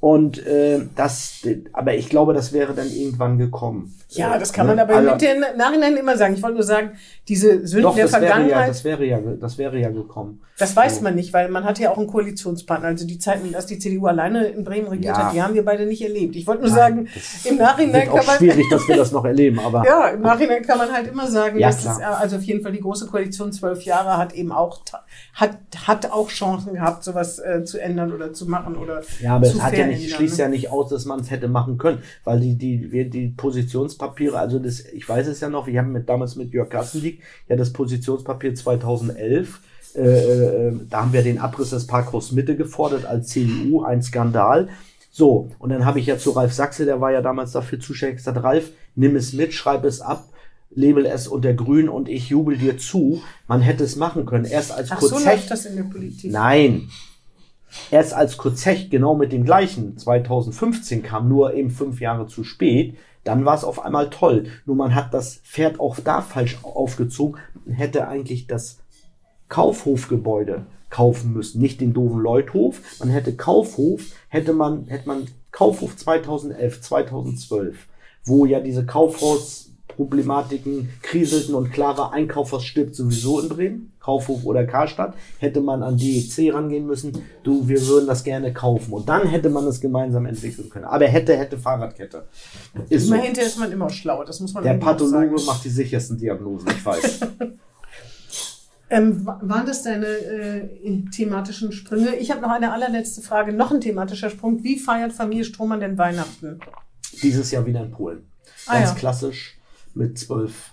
[0.00, 1.42] Und äh, das,
[1.72, 3.94] aber ich glaube, das wäre dann irgendwann gekommen.
[4.16, 6.34] Ja, das kann man aber Also- im Hinterher- Nachhinein immer sagen.
[6.34, 6.92] Ich wollte nur sagen,
[7.28, 10.40] diese Sünden Doch, der wäre, ja, Vergangenheit, das wäre ja, das wäre ja gekommen.
[10.58, 11.02] das weiß So.
[11.02, 12.88] man nicht, weil man hat ja auch einen Koalitionspartner.
[12.88, 15.26] Also die Zeiten, dass die CDU alleine in Bremen regiert Ja.
[15.26, 16.36] hat, die haben wir beide nicht erlebt.
[16.36, 17.08] Ich wollte nur Nein, sagen,
[17.44, 20.20] im Nachhinein Wird kann auch man, schwierig, dass wir das noch erleben, aber ja, im
[20.20, 22.80] Nachhinein kann man halt immer sagen, Ja, dass es, äh, also auf jeden Fall die
[22.80, 24.80] große Koalition zwölf Jahre hat eben auch,
[25.34, 29.46] hat, hat auch Chancen gehabt, sowas äh, zu ändern oder zu machen oder Ja, aber
[29.46, 30.44] zu es hat ja nicht, schließt ne?
[30.44, 33.28] ja nicht aus, dass man es hätte machen können, weil die, die, wir, die
[34.02, 37.22] Positionspapiere, also das, ich weiß es ja noch, wir haben mit, damals mit Jörg Gassendiek
[37.48, 39.60] ja das Positionspapier 2011,
[39.94, 44.68] äh, äh, da haben wir den Abriss des Parkhaus Mitte gefordert als CDU, ein Skandal.
[45.10, 48.16] So, und dann habe ich ja zu Ralf Sachse, der war ja damals dafür zuständig,
[48.16, 50.24] gesagt, Ralf, nimm es mit, schreib es ab,
[50.74, 53.20] label es unter grün und ich jubel dir zu.
[53.46, 54.46] Man hätte es machen können.
[54.46, 56.32] Erst als Ach, so Kurzech- läuft das in der Politik.
[56.32, 56.88] Nein.
[57.90, 62.96] Erst als Kurzech genau mit dem gleichen 2015 kam, nur eben fünf Jahre zu spät,
[63.24, 64.46] dann war es auf einmal toll.
[64.66, 67.40] Nur man hat das Pferd auch da falsch aufgezogen.
[67.64, 68.78] Man hätte eigentlich das
[69.48, 72.80] Kaufhofgebäude kaufen müssen, nicht den doofen Leuthof.
[72.98, 77.76] Man hätte Kaufhof, hätte man, hätte man Kaufhof 2011, 2012,
[78.24, 78.86] wo ja diese
[79.96, 85.60] Kaufhausproblematiken kriselten und klar war, ein Kaufhaus stirbt sowieso in Bremen, Kaufhof oder Karstadt, hätte
[85.60, 87.12] man an DEC rangehen müssen,
[87.42, 88.92] du, wir würden das gerne kaufen.
[88.92, 90.86] Und dann hätte man es gemeinsam entwickeln können.
[90.86, 92.24] Aber hätte, hätte Fahrradkette.
[92.88, 93.14] Ist so.
[93.14, 94.74] Hinterher ist man immer schlau, das muss man Der.
[94.74, 97.20] Pathologe macht die sichersten Diagnosen, ich weiß.
[98.90, 100.68] Ähm, wa- waren das deine äh,
[101.10, 102.14] thematischen Sprünge?
[102.16, 104.62] Ich habe noch eine allerletzte Frage, noch ein thematischer Sprung.
[104.64, 106.60] Wie feiert Familie Strohmann denn Weihnachten?
[107.22, 108.26] Dieses Jahr wieder in Polen.
[108.66, 108.94] Ah, Ganz ja.
[108.96, 109.56] klassisch
[109.94, 110.70] mit zwölf.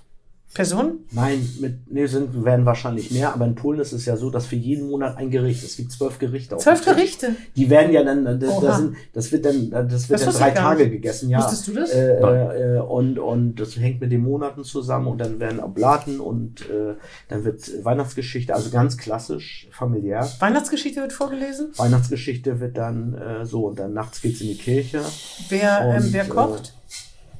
[0.51, 1.01] Person?
[1.11, 4.47] Nein, mit, nee, sind, werden wahrscheinlich mehr, aber in Polen ist es ja so, dass
[4.47, 6.55] für jeden Monat ein Gericht, es gibt zwölf Gerichte.
[6.55, 6.83] auf Zwölf.
[6.83, 7.35] Gerichte.
[7.55, 8.65] Die werden ja dann, das, Oha.
[8.65, 10.93] das, sind, das wird dann, das wird Das dann drei Tage nicht.
[10.93, 11.37] gegessen, ja.
[11.37, 11.91] Wusstest du das?
[11.91, 16.19] Äh, äh, äh, und, und das hängt mit den Monaten zusammen und dann werden Oblaten
[16.19, 16.95] und äh,
[17.27, 20.27] dann wird Weihnachtsgeschichte, also ganz klassisch, familiär.
[20.39, 21.73] Weihnachtsgeschichte wird vorgelesen.
[21.77, 25.01] Weihnachtsgeschichte wird dann äh, so und dann nachts geht's in die Kirche.
[25.49, 26.73] Wer, ähm, Und, wer kocht?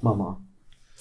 [0.01, 0.39] Mama.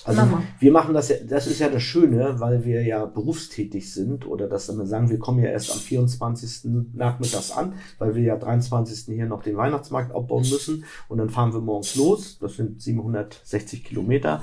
[0.09, 0.43] Also Mama.
[0.59, 4.49] wir machen das ja, das ist ja das Schöne, weil wir ja berufstätig sind oder
[4.49, 6.71] dass wir sagen, wir kommen ja erst am 24.
[6.95, 9.15] nachmittags an, weil wir ja 23.
[9.15, 13.85] hier noch den Weihnachtsmarkt aufbauen müssen und dann fahren wir morgens los, das sind 760
[13.85, 14.43] Kilometer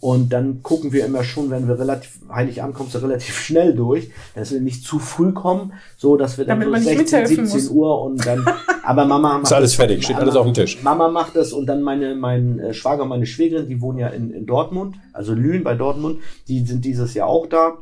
[0.00, 4.10] und dann gucken wir immer schon, wenn wir relativ, Heiligabend kommst du relativ schnell durch,
[4.34, 7.20] dass wir nicht zu früh kommen, so dass wir dann Damit so man nicht 16,
[7.20, 7.70] mithelfen 17 muss.
[7.70, 8.44] Uhr und dann,
[8.82, 10.82] aber Mama macht Ist alles das- fertig, steht alles auf dem Tisch.
[10.82, 14.08] Mama macht das und dann meine, mein äh, Schwager und meine Schwägerin, die wohnen ja
[14.08, 16.18] in, in Dortmund, also Lünen bei Dortmund,
[16.48, 17.78] die sind dieses Jahr auch da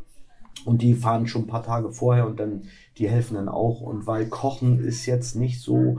[0.65, 2.63] und die fahren schon ein paar Tage vorher und dann,
[2.99, 5.99] die helfen dann auch und weil Kochen ist jetzt nicht so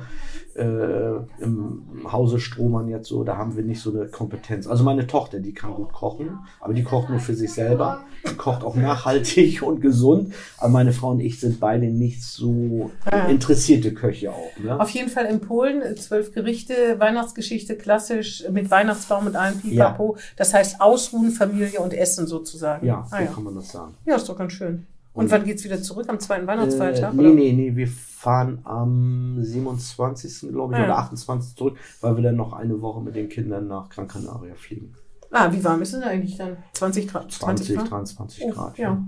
[0.55, 4.67] äh, im Hause Strohmann jetzt so, da haben wir nicht so eine Kompetenz.
[4.67, 8.35] Also meine Tochter, die kann gut kochen, aber die kocht nur für sich selber, die
[8.35, 12.91] kocht auch nachhaltig und gesund, aber meine Frau und ich sind beide nicht so
[13.29, 14.57] interessierte Köche auch.
[14.57, 14.79] Ne?
[14.79, 19.59] Auf jeden Fall in Polen äh, zwölf Gerichte, Weihnachtsgeschichte klassisch äh, mit Weihnachtsbaum und allem
[19.59, 20.17] Pipapo.
[20.37, 22.85] Das heißt Ausruhen, Familie und Essen sozusagen.
[22.85, 23.25] Ja, ah, so ja.
[23.25, 23.95] kann man das sagen.
[24.05, 24.87] ja, ist doch ganz schön.
[25.15, 26.05] Und, wann geht's wieder zurück?
[26.09, 27.13] Am zweiten Weihnachtsfeiertag?
[27.13, 27.29] Äh, oder?
[27.29, 30.49] nee, nee, nee, wir fahren am 27.
[30.51, 30.85] glaube ich Ah, ja.
[30.87, 31.55] oder 28.
[31.55, 34.93] zurück, weil wir dann noch eine Woche mit den Kindern nach Gran Canaria fliegen.
[35.31, 36.57] Ah, wie warm ist es denn eigentlich dann?
[36.73, 37.31] 20 Grad?
[37.31, 37.89] 20, Grad?
[37.91, 38.77] 23 Oh, Grad.
[38.77, 39.03] ja.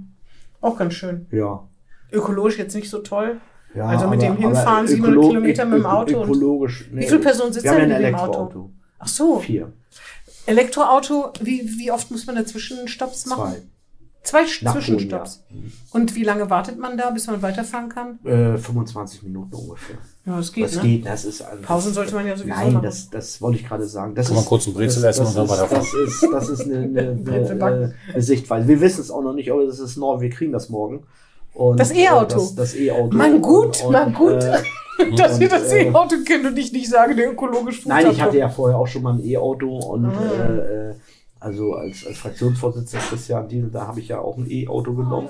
[0.61, 1.27] Auch ganz schön.
[1.31, 1.63] Ja.
[2.11, 3.37] Ökologisch jetzt nicht so toll.
[3.75, 6.89] ja Also mit dem Hinfahren aber 700 ökolo- Kilometer mit dem Auto und- Ökologisch.
[6.91, 8.23] Wie viele Personen sitzen ja ein in dem Auto?
[8.25, 8.71] Elektroauto.
[8.99, 9.39] Ach so.
[9.39, 9.71] Vier.
[10.45, 13.53] Elektroauto, wie, wie oft muss man dazwischen Stops machen?
[13.53, 13.61] Zwei.
[14.23, 15.43] Zwei Nach Zwischenstopps.
[15.49, 18.19] Polen, Und wie lange wartet man da, bis man weiterfahren kann?
[18.25, 18.55] ja.
[18.55, 19.95] Äh, 25 Minuten ungefähr.
[20.25, 20.81] Ja, das geht, das ne?
[20.81, 22.83] geht, das ist ein, Pausen sollte man ja sowieso Nein, machen.
[22.83, 24.13] das, das wollte ich gerade sagen.
[24.15, 25.87] Das Kann man ist, kurz einen Brezel das, essen das und dann weiterfahren.
[25.93, 26.99] Das ist, das ist eine, eine,
[27.51, 28.67] eine, äh, eine Sichtweise.
[28.67, 30.19] Wir wissen es auch noch nicht, aber das ist neu.
[30.19, 31.03] Wir kriegen das morgen.
[31.53, 32.35] Und, Das E-Auto.
[32.35, 33.15] äh, Das, das E-Auto.
[33.15, 34.43] Man gut, Und- man gut.
[34.43, 34.57] Äh,
[35.15, 38.19] Dass und, wir das äh, E-Auto kennen und ich nicht sage, der ökologisch nein, ich
[38.19, 40.11] hatte ja vorher auch schon mal ein E-Auto und Ah.
[40.49, 40.95] äh, äh,
[41.47, 45.29] also als, als Fraktionsvorsitzender Christian Diesel, da habe ich ja auch ein E-Auto genommen.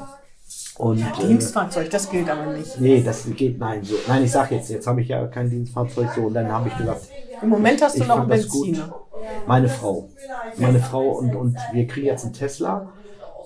[0.78, 2.80] Und, äh, Dienstfahrzeug, das gilt aber nicht.
[2.80, 3.96] Nee, das geht, nein, so.
[4.08, 6.78] Nein, ich sag jetzt, jetzt habe ich ja kein Dienstfahrzeug so und dann habe ich
[6.78, 7.08] gesagt,
[7.42, 8.30] Im Moment hast du Ich noch einen.
[8.30, 8.96] Benziner.
[9.48, 10.10] meine Frau.
[10.58, 12.90] Meine Frau und, und wir kriegen jetzt einen Tesla.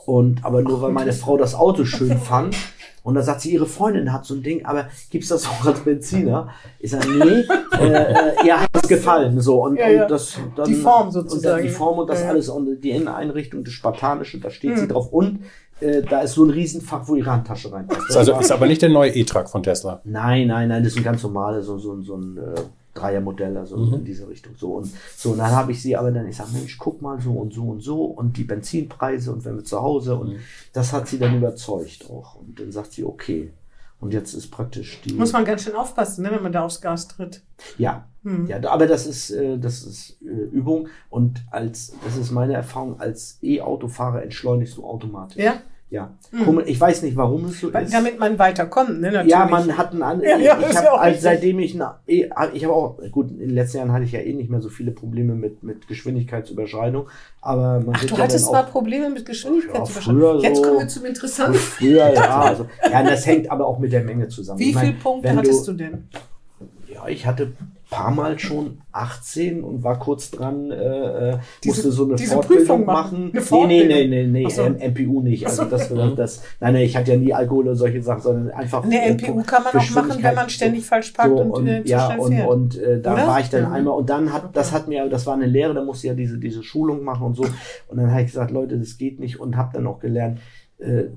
[0.06, 2.56] Und aber nur weil meine Frau das Auto schön fand.
[3.04, 5.80] Und dann sagt sie, ihre Freundin hat so ein Ding, aber gibt's das auch als
[5.80, 6.50] Benziner?
[6.80, 7.44] Ich sage, nee,
[7.80, 9.42] äh, äh, ihr hat das gefallen.
[9.42, 10.04] So, und, Ja, ja.
[10.04, 11.56] und das dann, Die Form Und sozusagen.
[11.58, 14.78] dann die Form und das Ja, alles und die Inneneinrichtung, das Spartanische, da steht Hm.
[14.78, 15.12] sie drauf.
[15.12, 15.40] Und
[15.80, 18.08] äh, da ist so ein Riesenfach, wo ihre Handtasche reinpasst.
[18.10, 20.02] Ist also ist aber nicht der neue E-Truck von Tesla.
[20.04, 22.62] Nein, nein, nein, das ist ein ganz normales, so, so, so ein äh,
[22.94, 23.94] Dreiermodell, also Mhm.
[23.96, 24.54] in diese Richtung.
[24.58, 27.20] So und so, und dann habe ich sie aber dann, ich sage, Mensch, guck mal
[27.22, 30.40] so und so und so und die Benzinpreise und wenn wir zu Hause und Mhm.
[30.74, 32.36] das hat sie dann überzeugt auch.
[32.36, 33.52] Und dann sagt sie, okay.
[34.00, 35.14] Und jetzt ist praktisch die.
[35.14, 37.44] Muss man ganz schön aufpassen, ne, wenn man da aufs Gas tritt.
[37.78, 38.48] Ja, Hm.
[38.48, 43.00] ja, aber das ist, äh, das ist äh, Übung und als, das ist meine Erfahrung,
[43.00, 45.38] als E-Autofahrer entschleunigst du automatisch.
[45.44, 45.62] Ja?
[45.92, 46.14] Ja.
[46.46, 47.94] Komisch, Ich weiß nicht, warum es so Weil- ist.
[47.94, 49.32] Damit man weiterkommt, ne, natürlich.
[49.34, 50.30] Ja, man hat einen anderen.
[50.30, 53.30] Ja, ja, ich habe ja auch also seitdem ich na, eh, ich habe auch gut
[53.30, 55.90] in den letzten Jahren hatte ich ja eh nicht mehr so viele Probleme mit mit
[55.90, 57.10] Geschwindigkeitsüberschreitung,
[57.42, 60.88] aber man Ach, du hattest dann mal auch Probleme mit Geschwindigkeit Ja, Jetzt kommen wir
[60.88, 61.56] zum Interessanten.
[61.56, 64.60] früher ja, also ja, das hängt aber auch mit der Menge zusammen.
[64.60, 66.08] Wie Ich mein, viele Punkte wenn hattest du denn?
[67.10, 70.76] Ich hatte ein paar Mal schon 18 und war kurz dran, äh,
[71.32, 73.32] äh, Diese- musste so eine Fortbildung Prüfung machen.
[73.34, 73.58] machen.
[73.60, 74.64] Eine Nee, nee, nee, nee, nee, so.
[74.64, 75.46] MPU nicht.
[75.46, 78.52] Also das, das, das, nein, nein, ich hatte ja nie Alkohol oder solche Sachen, sondern
[78.52, 78.84] einfach.
[78.84, 81.84] Eine äh, MPU kann man auch machen, wenn man ständig falsch parkt So, und, äh,
[81.84, 82.48] zu ja, schnell und, fährt.
[82.50, 83.28] und äh, da Oder?
[83.28, 83.74] war ich dann Mhm.
[83.74, 86.16] einmal und dann hat das hat mir das war eine Lehre, da musste ich ja
[86.16, 89.40] diese diese Schulung machen und so und dann habe ich gesagt, Leute, das geht nicht
[89.40, 90.40] und habe dann auch gelernt
[90.80, 91.10] äh, äh,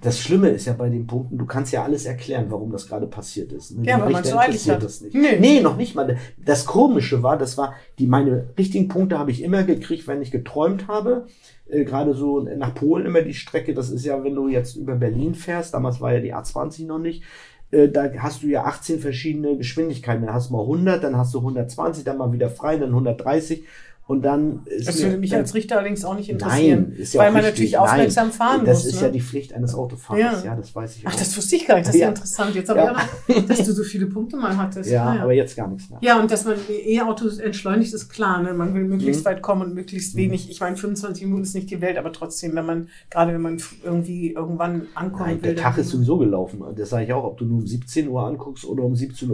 [0.00, 3.06] das Schlimme ist ja bei den Punkten, du kannst ja alles erklären, warum das gerade
[3.06, 3.76] passiert ist.
[3.76, 3.86] Ne?
[3.86, 4.84] Ja, Die weil man Richter so eilig interessiert hat.
[4.84, 5.14] das nicht.
[5.14, 5.38] Nee.
[5.38, 6.16] Nee, noch nicht mal.
[6.36, 10.30] Das Komische war, das war, die meine richtigen Punkte habe ich immer gekriegt, wenn ich
[10.30, 11.26] geträumt habe.
[11.68, 14.94] Äh, Gerade so nach Polen immer die Strecke, das ist ja, wenn du jetzt über
[14.94, 17.22] Berlin fährst, damals war ja die A20 noch nicht,
[17.70, 20.24] äh, da hast du ja 18 verschiedene Geschwindigkeiten.
[20.24, 23.64] Dann hast du mal 100, dann hast du 120, dann mal wieder frei, dann 130
[24.08, 26.86] und dann ist Das würde mich als Richter allerdings auch nicht interessieren.
[26.88, 27.72] Nein, ist ja weil auch man richtig.
[27.72, 28.86] natürlich aufmerksam Nein, fahren das muss.
[28.86, 29.06] ist ne?
[29.06, 30.56] ja die Pflicht eines Autofahrers, ja, Ja.
[30.56, 31.18] das weiß ich Ach, auch.
[31.18, 31.86] das wusste ich gar nicht.
[31.88, 32.08] Das ist ja, Ja.
[32.10, 32.54] interessant.
[32.54, 32.80] Jetzt aber
[33.28, 33.40] Ja.
[33.46, 34.90] dass du so viele Punkte mal hattest.
[34.90, 35.22] ja, Naja.
[35.22, 35.98] aber jetzt gar nichts mehr.
[36.02, 36.54] Ja, und dass man
[36.86, 38.42] E-Autos entschleunigt, ist klar.
[38.42, 38.54] Ne?
[38.54, 39.28] Man will möglichst Mhm.
[39.28, 40.50] weit kommen und möglichst wenig.
[40.50, 43.60] Ich meine, 25 Minuten ist nicht die Welt, aber trotzdem, wenn man, gerade wenn man
[43.84, 45.54] irgendwie irgendwann ankommen Nein, will.
[45.54, 46.62] der Tag ist sowieso gelaufen.
[46.76, 49.28] Das sage ich auch, ob du nur um 17 Uhr anguckst oder um 17.50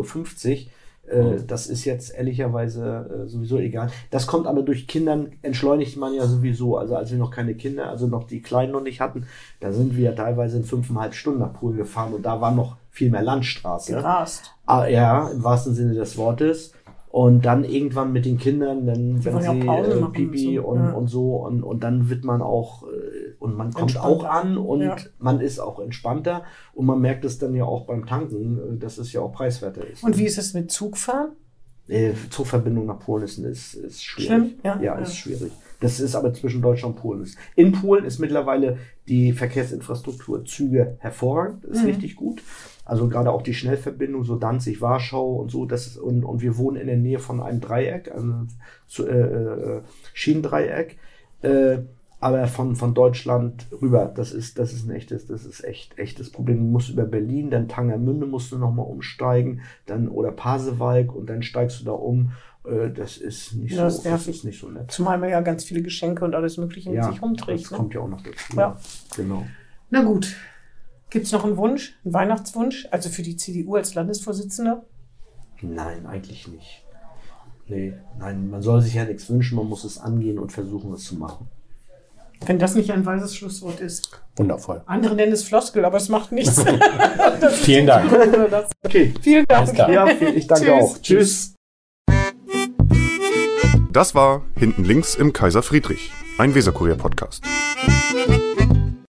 [0.53, 0.59] Uhr.
[1.07, 3.91] Äh, das ist jetzt ehrlicherweise äh, sowieso egal.
[4.11, 6.77] Das kommt aber durch Kindern, entschleunigt man ja sowieso.
[6.77, 9.27] Also als wir noch keine Kinder, also noch die Kleinen noch nicht hatten,
[9.61, 13.11] da sind wir teilweise in fünfeinhalb Stunden nach Polen gefahren und da war noch viel
[13.11, 13.93] mehr Landstraße.
[13.93, 14.55] gerast.
[14.67, 16.73] Ah, ja, im wahrsten Sinne des Wortes.
[17.17, 20.65] Und dann irgendwann mit den Kindern, dann, wenn wollen ja sie Pause äh, Pipi und
[20.65, 20.91] so, und, ja.
[20.95, 24.81] und so und, und dann wird man auch äh, und man kommt auch an und
[24.81, 24.97] Ja.
[25.19, 26.43] man ist auch entspannter
[26.73, 29.87] und man merkt es dann ja auch beim Tanken, äh, dass es ja auch preiswerter
[29.87, 30.03] ist.
[30.03, 31.37] Und wie ist es mit Zugfahren?
[31.87, 34.27] äh, Zugverbindung nach Polen ist, ist, ist schwierig.
[34.27, 34.51] Schlimm?
[34.65, 34.77] Ja.
[34.81, 34.95] ja, Ja.
[34.97, 35.53] ist schwierig.
[35.81, 37.29] Das ist aber zwischen Deutschland und Polen.
[37.55, 41.87] In Polen ist mittlerweile die Verkehrsinfrastruktur Züge hervorragend, ist Mhm.
[41.91, 42.43] richtig gut.
[42.85, 46.57] Also gerade auch die Schnellverbindung, so Danzig, Warschau und so, das ist, und, und wir
[46.59, 48.49] wohnen in der Nähe von einem Dreieck, einem
[48.87, 49.83] zu, äh, äh,
[50.13, 50.99] Schienendreieck.
[51.43, 51.79] Äh,
[52.21, 56.31] aber von, von Deutschland rüber, das ist, das ist ein echtes, das ist echt, echtes
[56.31, 56.57] Problem.
[56.59, 61.43] Du musst über Berlin, dann Tangermünde musst du nochmal umsteigen, dann oder Pasewalk und dann
[61.43, 62.33] steigst du da um.
[62.67, 64.91] Äh, Das ist nicht Das so, das ist nicht so nett.
[64.91, 67.65] Zumal man ja ganz viele Geschenke und alles Mögliche mit Ja, sich rumträgt.
[67.65, 67.77] das Ne?
[67.77, 68.57] kommt ja auch noch dazu.
[68.57, 68.77] Ja.
[69.17, 69.47] Genau.
[69.91, 70.35] Na gut.
[71.15, 72.89] Gibt es noch einen Wunsch, einen Weihnachtswunsch?
[72.91, 74.83] Also für die CDU als Landesvorsitzender?
[75.63, 76.85] Nein, eigentlich nicht.
[77.69, 81.05] Nee, nein, man soll sich ja nichts wünschen, man muss es angehen und versuchen, es
[81.05, 81.47] zu machen.
[82.45, 84.11] Wenn das nicht ein weises Schlusswort ist.
[84.35, 84.83] Wundervoll.
[84.87, 86.61] Andere nennen es Floskel, aber es macht nichts.
[87.63, 88.13] Vielen Dank.
[88.83, 89.15] Okay.
[89.23, 89.73] Vielen Dank.
[89.73, 89.93] klar.
[89.93, 90.83] Ja, ich danke Tschüss.
[90.83, 90.99] auch.
[91.01, 91.55] Tschüss.
[93.93, 97.45] Das war Hinten links im Kaiser Friedrich, ein Weserkurier-Podcast.